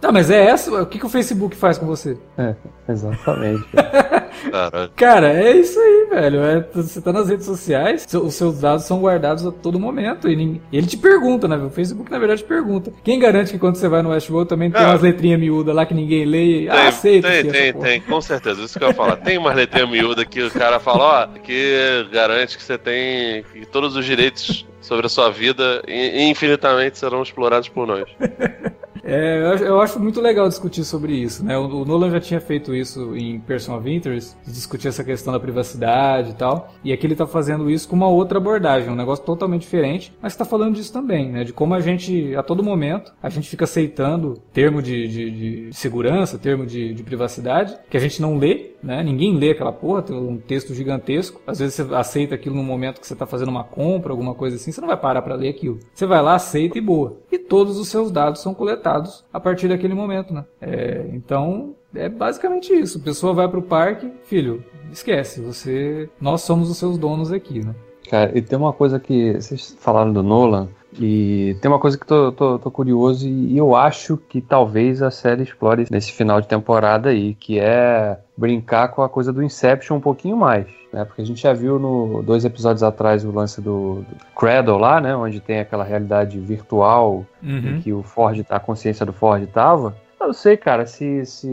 Tá, 0.00 0.12
mas 0.12 0.30
é 0.30 0.46
essa. 0.46 0.82
O 0.82 0.86
que, 0.86 0.98
que 0.98 1.06
o 1.06 1.08
Facebook 1.08 1.56
faz 1.56 1.78
com 1.78 1.86
você? 1.86 2.16
É, 2.36 2.54
exatamente. 2.88 3.64
Cara, 4.94 5.32
é 5.32 5.52
isso 5.56 5.78
aí, 5.78 6.06
velho. 6.10 6.42
É, 6.42 6.60
você 6.74 7.00
tá 7.00 7.12
nas 7.12 7.28
redes 7.28 7.46
sociais, 7.46 8.06
os 8.14 8.34
seus 8.34 8.60
dados 8.60 8.84
são 8.84 9.00
guardados 9.00 9.46
a 9.46 9.50
todo 9.50 9.78
momento. 9.78 10.28
E 10.28 10.36
ninguém, 10.36 10.62
ele 10.72 10.86
te 10.86 10.96
pergunta, 10.96 11.48
né? 11.48 11.56
O 11.56 11.70
Facebook, 11.70 12.10
na 12.10 12.18
verdade, 12.18 12.44
pergunta. 12.44 12.92
Quem 13.02 13.18
garante 13.18 13.52
que 13.52 13.58
quando 13.58 13.76
você 13.76 13.88
vai 13.88 14.02
no 14.02 14.10
Westworld 14.10 14.48
também 14.48 14.70
tem 14.70 14.82
ah. 14.82 14.90
umas 14.90 15.02
letrinhas 15.02 15.40
miúdas 15.40 15.74
lá 15.74 15.86
que 15.86 15.94
ninguém 15.94 16.24
lê? 16.24 16.44
E, 16.44 16.68
tem, 16.68 16.68
ah, 16.68 16.88
aceita. 16.88 17.28
Tem, 17.28 17.50
tem, 17.50 17.72
tem, 17.72 18.00
com 18.00 18.20
certeza. 18.20 18.62
Isso 18.62 18.78
que 18.78 18.84
eu 18.84 18.88
ia 18.88 18.94
falar. 18.94 19.16
Tem 19.16 19.38
umas 19.38 19.54
letrinhas 19.54 19.90
miúdas 19.90 20.24
que 20.24 20.42
o 20.42 20.50
cara 20.50 20.78
fala, 20.78 21.04
ó, 21.22 21.26
que 21.38 22.06
garante 22.12 22.56
que 22.56 22.62
você 22.62 22.78
tem 22.78 23.44
que 23.52 23.66
todos 23.66 23.96
os 23.96 24.04
direitos 24.04 24.66
sobre 24.80 25.06
a 25.06 25.08
sua 25.08 25.30
vida 25.30 25.82
infinitamente 25.86 26.98
serão 26.98 27.22
explorados 27.22 27.68
por 27.68 27.86
nós. 27.86 28.04
É, 29.06 29.56
eu 29.60 29.80
acho 29.80 30.00
muito 30.00 30.20
legal 30.20 30.48
discutir 30.48 30.82
sobre 30.82 31.14
isso, 31.14 31.44
né? 31.44 31.56
O, 31.56 31.84
Nolan 31.84 32.10
já 32.10 32.18
tinha 32.18 32.40
feito 32.40 32.74
isso 32.74 33.16
em 33.16 33.38
Person 33.38 33.76
of 33.76 33.88
Interest, 33.88 34.36
discutir 34.44 34.88
essa 34.88 35.04
questão 35.04 35.32
da 35.32 35.38
privacidade 35.38 36.30
e 36.30 36.34
tal. 36.34 36.72
E 36.82 36.92
aqui 36.92 37.06
ele 37.06 37.14
tá 37.14 37.24
fazendo 37.24 37.70
isso 37.70 37.88
com 37.88 37.94
uma 37.94 38.08
outra 38.08 38.38
abordagem, 38.38 38.90
um 38.90 38.96
negócio 38.96 39.24
totalmente 39.24 39.62
diferente, 39.62 40.12
mas 40.20 40.32
está 40.32 40.44
falando 40.44 40.74
disso 40.74 40.92
também, 40.92 41.30
né? 41.30 41.44
De 41.44 41.52
como 41.52 41.72
a 41.74 41.80
gente, 41.80 42.34
a 42.34 42.42
todo 42.42 42.64
momento, 42.64 43.14
a 43.22 43.28
gente 43.28 43.48
fica 43.48 43.62
aceitando 43.62 44.42
termo 44.52 44.82
de, 44.82 45.06
de, 45.06 45.30
de 45.30 45.76
segurança, 45.76 46.36
termo 46.36 46.66
de, 46.66 46.92
de 46.92 47.02
privacidade, 47.04 47.78
que 47.88 47.96
a 47.96 48.00
gente 48.00 48.20
não 48.20 48.36
lê, 48.36 48.72
né? 48.82 49.04
Ninguém 49.04 49.36
lê 49.36 49.50
aquela 49.50 49.72
porra, 49.72 50.02
tem 50.02 50.16
um 50.16 50.36
texto 50.36 50.74
gigantesco. 50.74 51.40
Às 51.46 51.60
vezes 51.60 51.74
você 51.76 51.94
aceita 51.94 52.34
aquilo 52.34 52.56
no 52.56 52.62
momento 52.64 53.00
que 53.00 53.06
você 53.06 53.12
está 53.12 53.26
fazendo 53.26 53.48
uma 53.48 53.62
compra, 53.62 54.12
alguma 54.12 54.34
coisa 54.34 54.56
assim, 54.56 54.72
você 54.72 54.80
não 54.80 54.88
vai 54.88 54.96
parar 54.96 55.22
para 55.22 55.36
ler 55.36 55.50
aquilo. 55.50 55.78
Você 55.94 56.06
vai 56.06 56.20
lá, 56.20 56.34
aceita 56.34 56.76
e 56.76 56.80
boa. 56.80 57.18
E 57.30 57.38
todos 57.38 57.78
os 57.78 57.88
seus 57.88 58.10
dados 58.10 58.40
são 58.40 58.52
coletados 58.52 58.95
a 59.32 59.40
partir 59.40 59.68
daquele 59.68 59.94
momento, 59.94 60.32
né? 60.32 60.44
É, 60.60 61.06
então, 61.12 61.74
é 61.94 62.08
basicamente 62.08 62.72
isso. 62.72 62.98
A 62.98 63.02
pessoa 63.02 63.32
vai 63.32 63.48
para 63.48 63.58
o 63.58 63.62
parque, 63.62 64.12
filho, 64.24 64.64
esquece, 64.92 65.40
você, 65.40 66.08
nós 66.20 66.42
somos 66.42 66.70
os 66.70 66.76
seus 66.76 66.98
donos 66.98 67.32
aqui, 67.32 67.64
né? 67.64 67.74
Cara, 68.08 68.36
e 68.36 68.40
tem 68.40 68.56
uma 68.56 68.72
coisa 68.72 69.00
que 69.00 69.34
vocês 69.34 69.76
falaram 69.80 70.12
do 70.12 70.22
Nolan, 70.22 70.68
e 70.98 71.56
tem 71.60 71.70
uma 71.70 71.78
coisa 71.78 71.98
que 71.98 72.06
tô, 72.06 72.32
tô, 72.32 72.58
tô, 72.58 72.70
curioso 72.70 73.28
e 73.28 73.56
eu 73.56 73.76
acho 73.76 74.16
que 74.16 74.40
talvez 74.40 75.02
a 75.02 75.10
série 75.10 75.42
explore 75.42 75.86
nesse 75.90 76.12
final 76.12 76.40
de 76.40 76.48
temporada 76.48 77.10
aí, 77.10 77.34
que 77.34 77.58
é 77.58 78.18
brincar 78.36 78.88
com 78.88 79.02
a 79.02 79.08
coisa 79.08 79.32
do 79.32 79.42
Inception 79.42 79.96
um 79.96 80.00
pouquinho 80.00 80.36
mais, 80.36 80.66
né? 80.92 81.04
Porque 81.04 81.22
a 81.22 81.24
gente 81.24 81.40
já 81.40 81.52
viu 81.52 81.78
no 81.78 82.22
dois 82.22 82.44
episódios 82.44 82.82
atrás 82.82 83.24
o 83.24 83.30
lance 83.30 83.60
do, 83.60 84.04
do 84.08 84.16
Cradle 84.34 84.78
lá, 84.78 85.00
né? 85.00 85.14
Onde 85.14 85.40
tem 85.40 85.58
aquela 85.58 85.84
realidade 85.84 86.38
virtual 86.38 87.26
uhum. 87.42 87.58
em 87.58 87.80
que 87.80 87.92
o 87.92 88.02
Ford, 88.02 88.44
a 88.48 88.60
consciência 88.60 89.04
do 89.04 89.12
Ford 89.12 89.42
estava. 89.42 89.94
Eu 90.18 90.28
não 90.28 90.34
sei, 90.34 90.56
cara, 90.56 90.86
se, 90.86 91.24
se 91.26 91.48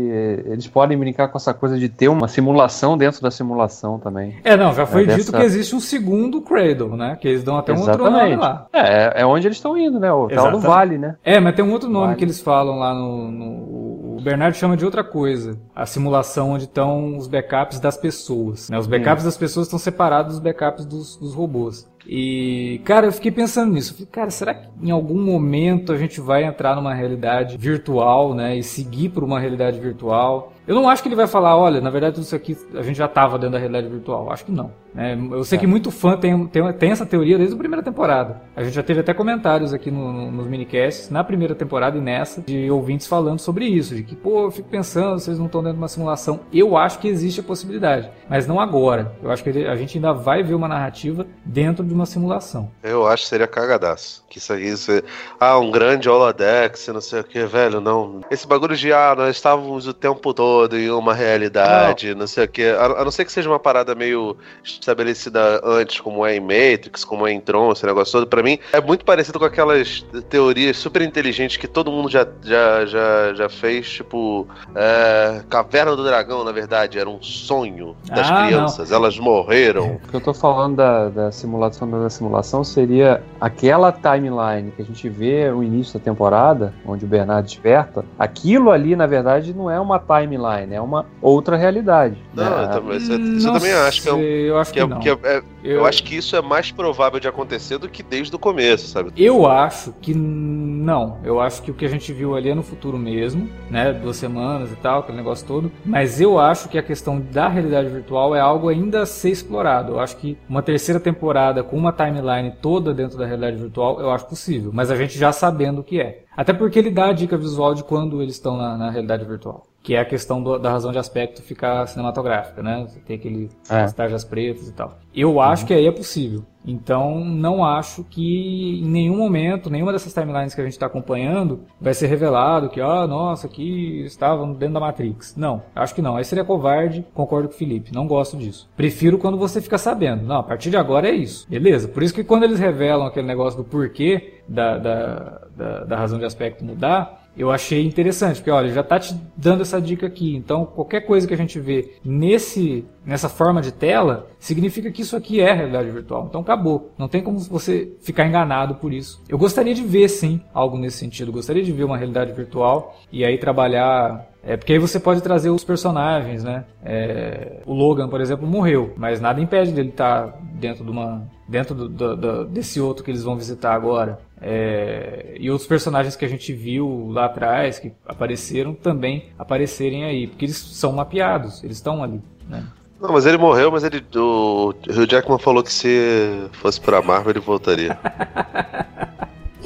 eles 0.46 0.68
podem 0.68 0.98
brincar 0.98 1.28
com 1.28 1.38
essa 1.38 1.54
coisa 1.54 1.78
de 1.78 1.90
ter 1.90 2.08
uma 2.08 2.28
simulação 2.28 2.98
dentro 2.98 3.22
da 3.22 3.30
simulação 3.30 4.00
também. 4.00 4.38
É, 4.44 4.56
não, 4.56 4.74
já 4.74 4.86
foi 4.86 5.04
é, 5.04 5.16
dito 5.16 5.32
dessa... 5.32 5.38
que 5.38 5.44
existe 5.44 5.76
um 5.76 5.80
segundo 5.80 6.42
Cradle, 6.42 6.96
né? 6.96 7.18
Que 7.20 7.28
eles 7.28 7.44
dão 7.44 7.58
até 7.58 7.74
um 7.74 7.76
Exatamente. 7.76 8.04
outro 8.04 8.20
nome 8.20 8.36
lá. 8.36 8.68
É, 8.72 9.22
é 9.22 9.26
onde 9.26 9.48
eles 9.48 9.58
estão 9.58 9.78
indo, 9.78 10.00
né? 10.00 10.12
O 10.12 10.28
tal 10.28 10.52
do 10.52 10.60
Vale, 10.60 10.98
né? 10.98 11.18
É, 11.24 11.40
mas 11.40 11.56
tem 11.56 11.64
um 11.64 11.72
outro 11.72 11.90
nome 11.90 12.08
vale. 12.08 12.18
que 12.18 12.24
eles 12.24 12.40
falam 12.40 12.80
lá 12.80 12.94
no, 12.94 13.30
no. 13.30 14.18
O 14.18 14.22
Bernardo 14.24 14.56
chama 14.56 14.78
de 14.78 14.86
outra 14.86 15.04
coisa. 15.04 15.60
A 15.76 15.86
simulação 15.86 16.52
onde 16.52 16.64
estão 16.64 17.18
os 17.18 17.28
backups 17.28 17.80
das 17.80 17.98
pessoas. 17.98 18.70
Né? 18.70 18.78
Os 18.80 18.88
backups 18.88 19.24
hum. 19.24 19.28
das 19.28 19.38
pessoas 19.38 19.68
estão 19.68 19.80
separados 19.80 20.36
dos 20.36 20.40
backups 20.42 20.86
dos, 20.86 21.18
dos 21.18 21.34
robôs. 21.34 21.88
E, 22.08 22.82
cara, 22.84 23.08
eu 23.08 23.12
fiquei 23.12 23.32
pensando 23.32 23.74
nisso. 23.74 23.94
falei, 23.94 24.08
cara, 24.12 24.30
será 24.30 24.54
que 24.54 24.68
em 24.82 24.92
algum 24.92 25.22
momento 25.22 25.92
a 25.92 25.98
gente 25.98 26.20
vai 26.20 26.44
entrar 26.44 26.76
numa 26.76 26.94
realidade 26.94 27.58
virtual, 27.58 28.34
né? 28.34 28.58
E 28.58 28.64
seguir 28.64 29.10
por 29.10 29.24
uma 29.24 29.40
realidade 29.40 29.80
virtual? 29.80 30.53
Eu 30.66 30.76
não 30.76 30.88
acho 30.88 31.02
que 31.02 31.10
ele 31.10 31.16
vai 31.16 31.28
falar, 31.28 31.58
olha, 31.58 31.82
na 31.82 31.90
verdade 31.90 32.16
tudo 32.16 32.24
isso 32.24 32.36
aqui 32.36 32.58
a 32.74 32.82
gente 32.82 32.96
já 32.96 33.06
estava 33.06 33.38
dentro 33.38 33.54
da 33.54 33.60
realidade 33.60 33.88
virtual. 33.88 34.32
Acho 34.32 34.46
que 34.46 34.52
não. 34.52 34.72
É, 34.96 35.14
eu 35.14 35.44
sei 35.44 35.58
é. 35.58 35.60
que 35.60 35.68
muito 35.68 35.92
fã 35.92 36.16
tem, 36.16 36.48
tem, 36.48 36.74
tem, 36.74 36.92
essa 36.92 37.06
teoria 37.06 37.38
desde 37.38 37.56
a 37.56 37.58
primeira 37.58 37.84
temporada. 37.84 38.42
A 38.56 38.64
gente 38.64 38.74
já 38.74 38.84
teve 38.84 39.00
até 39.00 39.14
comentários 39.14 39.74
aqui 39.74 39.90
no, 39.90 40.14
no, 40.14 40.32
nos 40.32 40.48
minicasts, 40.48 41.10
na 41.10 41.24
primeira 41.24 41.56
temporada 41.56 41.98
e 41.98 42.02
nessa, 42.02 42.42
de 42.42 42.70
ouvintes 42.70 43.08
falando 43.08 43.40
sobre 43.40 43.66
isso. 43.66 43.96
De 43.96 44.04
que, 44.04 44.16
pô, 44.16 44.44
eu 44.44 44.52
fico 44.52 44.70
pensando, 44.70 45.20
vocês 45.20 45.38
não 45.38 45.48
estão 45.48 45.62
dentro 45.62 45.78
de 45.78 45.82
uma 45.82 45.88
simulação. 45.88 46.42
Eu 46.54 46.78
acho 46.78 47.00
que 47.00 47.08
existe 47.08 47.40
a 47.40 47.44
possibilidade, 47.44 48.10
mas 48.30 48.48
não 48.48 48.60
agora. 48.60 49.14
Eu 49.22 49.32
acho 49.32 49.44
que 49.44 49.50
a 49.50 49.76
gente 49.76 49.98
ainda 49.98 50.14
vai 50.14 50.44
ver 50.44 50.54
uma 50.54 50.68
narrativa 50.68 51.26
dentro 51.44 51.84
de 51.84 51.94
uma 51.94 52.06
simulação. 52.06 52.72
Eu 52.84 53.08
acho 53.08 53.24
que 53.24 53.30
seria 53.30 53.48
cagadaço. 53.48 54.24
Que 54.30 54.38
isso 54.38 54.54
aí, 54.54 54.68
isso 54.68 54.92
é, 54.92 55.02
ah, 55.40 55.58
um 55.58 55.72
grande 55.72 56.08
holodex, 56.08 56.88
não 56.88 57.02
sei 57.02 57.20
o 57.20 57.24
que, 57.24 57.44
velho, 57.46 57.82
não. 57.82 58.22
Esse 58.30 58.48
bagulho 58.48 58.76
de, 58.76 58.94
ah, 58.94 59.14
nós 59.18 59.36
estávamos 59.36 59.88
o 59.88 59.94
tempo 59.94 60.34
todo 60.34 60.53
todo 60.54 60.78
em 60.78 60.90
uma 60.92 61.14
realidade, 61.16 62.12
não, 62.12 62.20
não 62.20 62.28
sei 62.28 62.46
o 62.46 62.48
que. 62.48 62.64
A, 62.64 62.86
a, 62.86 63.04
não 63.04 63.12
ser 63.12 63.26
que 63.26 63.32
seja 63.32 63.50
uma 63.50 63.60
parada 63.60 63.96
meio 63.96 64.38
estabelecida 64.64 65.60
antes, 65.64 66.00
como 66.00 66.26
é 66.26 66.36
em 66.36 66.40
Matrix, 66.40 67.04
como 67.04 67.28
é 67.28 67.32
em 67.32 67.42
Tron, 67.42 67.72
esse 67.72 67.86
negócio 67.86 68.14
todo, 68.14 68.28
pra 68.28 68.44
mim 68.44 68.60
é 68.72 68.80
muito 68.80 69.04
parecido 69.04 69.40
com 69.40 69.46
aquelas 69.46 70.06
teorias 70.30 70.78
super 70.78 71.02
inteligentes 71.02 71.58
que 71.58 71.68
todo 71.68 71.92
mundo 71.92 72.10
já, 72.10 72.28
já, 72.44 72.86
já, 72.86 73.34
já 73.34 73.50
fez, 73.50 73.90
tipo, 73.90 74.48
é, 74.76 75.42
Caverna 75.50 75.96
do 75.96 76.04
Dragão, 76.04 76.44
na 76.44 76.52
verdade, 76.52 77.00
era 77.00 77.10
um 77.10 77.22
sonho 77.22 77.96
das 78.06 78.30
ah, 78.30 78.46
crianças, 78.46 78.90
não. 78.92 78.98
elas 78.98 79.18
morreram. 79.18 80.00
O 80.04 80.08
que 80.08 80.16
eu 80.16 80.22
tô 80.22 80.34
falando 80.34 80.76
da, 80.76 81.10
da 81.10 81.32
simulação 81.32 81.90
da 81.90 82.10
simulação 82.10 82.64
seria 82.64 83.24
aquela 83.42 83.92
timeline 83.92 84.72
que 84.72 84.82
a 84.82 84.86
gente 84.86 85.10
vê 85.10 85.50
o 85.50 85.64
início 85.64 86.00
da 86.00 86.04
temporada, 86.04 86.74
onde 86.86 87.06
o 87.06 87.08
Bernard 87.08 87.48
desperta, 87.48 88.06
aquilo 88.20 88.70
ali, 88.70 88.96
na 88.96 89.08
verdade, 89.08 89.54
não 89.54 89.70
é 89.70 89.80
uma 89.80 90.00
timeline 90.00 90.43
timeline, 90.44 90.74
é 90.74 90.82
uma 90.82 91.06
outra 91.22 91.56
realidade. 91.56 92.18
Não, 92.34 92.44
né? 92.44 92.64
eu, 92.64 92.70
também, 92.70 92.98
isso, 92.98 93.14
isso 93.14 93.48
eu 93.48 93.54
também 93.54 93.72
acho 93.72 94.02
que 94.02 94.10
é 94.10 94.14
um, 94.14 94.22
eu 94.22 94.58
acho 94.58 94.74
que, 94.74 94.88
que, 94.88 94.94
é, 94.94 95.16
que 95.16 95.28
é, 95.28 95.36
é, 95.36 95.44
eu... 95.64 95.72
eu... 95.78 95.86
acho 95.86 96.04
que 96.04 96.16
isso 96.16 96.36
é 96.36 96.42
mais 96.42 96.72
provável 96.72 97.20
de 97.20 97.28
acontecer 97.28 97.78
do 97.78 97.88
que 97.88 98.04
desde 98.04 98.36
o 98.36 98.40
começo, 98.40 98.88
sabe? 98.88 99.12
Eu 99.16 99.48
acho 99.48 99.94
que 100.02 100.14
não. 100.14 101.20
Eu 101.24 101.40
acho 101.40 101.62
que 101.62 101.72
o 101.72 101.74
que 101.74 101.86
a 101.86 101.90
gente 101.90 102.12
viu 102.12 102.36
ali 102.36 102.50
é 102.50 102.56
no 102.56 102.64
futuro 102.64 102.98
mesmo, 102.98 103.50
né? 103.70 103.94
Duas 103.94 104.18
semanas 104.18 104.72
e 104.72 104.76
tal, 104.76 105.00
aquele 105.00 105.18
negócio 105.18 105.48
todo. 105.48 105.72
Mas 105.86 106.20
eu 106.20 106.38
acho 106.38 106.68
que 106.70 106.78
a 106.78 106.84
questão 106.84 107.20
da 107.20 107.48
realidade 107.48 107.90
virtual 107.90 108.36
é 108.36 108.40
algo 108.40 108.70
ainda 108.70 109.04
a 109.04 109.06
ser 109.06 109.30
explorado. 109.30 109.94
Eu 109.94 110.00
acho 110.00 110.18
que 110.18 110.38
uma 110.50 110.62
terceira 110.62 111.00
temporada 111.00 111.64
com 111.64 111.78
uma 111.78 111.92
timeline 111.92 112.52
toda 112.62 112.94
dentro 112.94 113.18
da 113.18 113.26
realidade 113.26 113.58
virtual, 113.58 114.00
eu 114.00 114.12
acho 114.12 114.28
possível. 114.28 114.72
Mas 114.74 114.92
a 114.92 114.96
gente 114.96 115.18
já 115.18 115.32
sabendo 115.32 115.82
o 115.82 115.84
que 115.84 116.00
é. 116.00 116.24
Até 116.36 116.52
porque 116.52 116.80
ele 116.80 116.90
dá 116.90 117.10
a 117.10 117.14
dica 117.14 117.38
visual 117.38 117.76
de 117.76 117.84
quando 117.84 118.22
eles 118.22 118.36
estão 118.36 118.58
na, 118.58 118.78
na 118.78 118.90
realidade 118.90 119.24
virtual 119.24 119.68
que 119.84 119.96
é 119.96 120.00
a 120.00 120.06
questão 120.06 120.42
do, 120.42 120.58
da 120.58 120.72
razão 120.72 120.94
de 120.94 120.98
aspecto 120.98 121.44
ficar 121.44 121.86
cinematográfica, 121.88 122.64
né? 122.64 122.86
Você 122.88 123.00
tem 123.02 123.18
aquele 123.18 123.50
é. 123.70 123.82
as 123.82 123.92
tarjas 123.92 124.24
pretas 124.24 124.70
e 124.70 124.72
tal. 124.72 124.98
Eu 125.14 125.42
acho 125.42 125.64
uhum. 125.64 125.68
que 125.68 125.74
aí 125.74 125.86
é 125.86 125.92
possível. 125.92 126.46
Então, 126.66 127.24
não 127.26 127.66
acho 127.66 128.06
que 128.06 128.80
em 128.82 128.90
nenhum 128.90 129.18
momento, 129.18 129.70
nenhuma 129.70 129.92
dessas 129.92 130.14
timelines 130.14 130.56
que 130.56 130.62
a 130.62 130.64
gente 130.64 130.74
está 130.74 130.86
acompanhando, 130.86 131.66
vai 131.80 131.94
ser 131.94 132.08
revelado 132.08 132.70
que, 132.70 132.80
ah, 132.80 133.06
nossa, 133.06 133.48
aqui 133.48 134.06
estavam 134.06 134.54
dentro 134.54 134.76
da 134.76 134.80
Matrix. 134.80 135.36
Não, 135.36 135.62
acho 135.76 135.94
que 135.94 136.02
não. 136.02 136.16
Aí 136.16 136.24
seria 136.24 136.46
covarde, 136.46 137.06
concordo 137.14 137.50
com 137.50 137.56
o 137.56 137.58
Felipe. 137.58 137.94
Não 137.94 138.08
gosto 138.08 138.38
disso. 138.38 138.70
Prefiro 138.78 139.18
quando 139.18 139.38
você 139.38 139.62
fica 139.62 139.78
sabendo. 139.78 140.24
Não, 140.24 140.38
a 140.38 140.44
partir 140.44 140.70
de 140.70 140.78
agora 140.78 141.10
é 141.10 141.12
isso. 141.14 141.46
Beleza? 141.50 141.90
Por 141.90 142.02
isso 142.02 142.14
que 142.14 142.24
quando 142.24 142.44
eles 142.44 142.60
revelam 142.60 143.06
aquele 143.06 143.28
negócio 143.28 143.62
do 143.62 143.66
porquê 143.66 144.42
da, 144.48 144.78
da, 144.78 145.42
da, 145.56 145.84
da 145.84 145.98
razão 145.98 146.18
de 146.18 146.24
aspecto 146.24 146.64
mudar, 146.64 147.23
eu 147.36 147.52
achei 147.52 147.84
interessante, 147.86 148.38
porque 148.38 148.52
olha, 148.52 148.70
já 148.70 148.82
está 148.82 149.00
te 149.00 149.16
dando 149.36 149.62
essa 149.62 149.82
dica 149.82 150.06
aqui. 150.06 150.36
Então, 150.36 150.66
qualquer 150.66 151.02
coisa 151.02 151.28
que 151.28 151.34
a 151.34 151.38
gente 151.38 151.60
vê 151.60 151.96
nesse, 152.04 152.86
nessa 153.06 153.28
forma 153.28 153.62
de 153.62 153.72
tela, 153.72 154.28
significa 154.40 154.92
que 154.92 155.02
isso 155.02 155.16
aqui 155.16 155.42
é 155.42 155.52
realidade 155.52 155.90
virtual. 155.90 156.28
Então, 156.30 156.42
acabou. 156.42 156.92
Não 156.98 157.08
tem 157.08 157.24
como 157.24 157.40
você 157.40 157.92
ficar 158.02 158.28
enganado 158.28 158.76
por 158.76 158.94
isso. 158.94 159.22
Eu 159.28 159.38
gostaria 159.38 159.74
de 159.74 159.84
ver, 159.84 160.08
sim, 160.10 160.42
algo 160.54 160.78
nesse 160.78 160.98
sentido. 160.98 161.32
gostaria 161.32 161.64
de 161.64 161.72
ver 161.72 161.84
uma 161.84 161.98
realidade 161.98 162.32
virtual 162.34 162.96
e 163.12 163.26
aí 163.26 163.38
trabalhar 163.38 164.28
é 164.46 164.58
porque 164.58 164.74
aí 164.74 164.80
você 164.80 165.00
pode 165.00 165.22
trazer 165.22 165.50
os 165.50 165.64
personagens, 165.64 166.44
né? 166.44 166.66
É, 166.84 167.62
o 167.66 167.74
Logan, 167.74 168.10
por 168.10 168.20
exemplo, 168.20 168.46
morreu, 168.46 168.94
mas 168.98 169.22
nada 169.22 169.40
impede 169.40 169.72
dele 169.72 169.88
estar 169.88 170.28
tá 170.28 170.38
dentro 170.56 170.84
de 170.84 170.92
uma 170.92 171.26
dentro 171.48 171.76
do, 171.76 171.88
do, 171.88 172.18
do, 172.18 172.46
desse 172.46 172.80
outro 172.82 173.04
que 173.04 173.12
eles 173.12 173.24
vão 173.24 173.38
visitar 173.38 173.74
agora. 173.74 174.20
É, 174.46 175.36
e 175.40 175.50
outros 175.50 175.68
personagens 175.68 176.18
que 176.18 176.26
a 176.26 176.28
gente 176.28 176.52
viu 176.52 177.08
lá 177.12 177.26
atrás, 177.26 177.80
que 177.80 177.94
apareceram, 178.06 178.74
também 178.74 179.30
aparecerem 179.40 180.04
aí, 180.04 180.28
porque 180.28 180.44
eles 180.44 180.58
são 180.58 180.92
mapeados, 180.92 181.64
eles 181.64 181.78
estão 181.78 182.04
ali. 182.04 182.22
Né? 182.50 182.66
Não, 183.00 183.14
mas 183.14 183.26
ele 183.26 183.38
morreu, 183.38 183.72
mas 183.72 183.86
ele. 183.86 184.04
O 184.16 184.74
Hugh 184.88 185.10
Jackman 185.10 185.40
falou 185.40 185.64
que 185.64 185.72
se 185.72 186.50
fosse 186.54 186.80
pra 186.80 187.02
Marvel 187.02 187.32
ele 187.32 187.40
voltaria. 187.40 187.98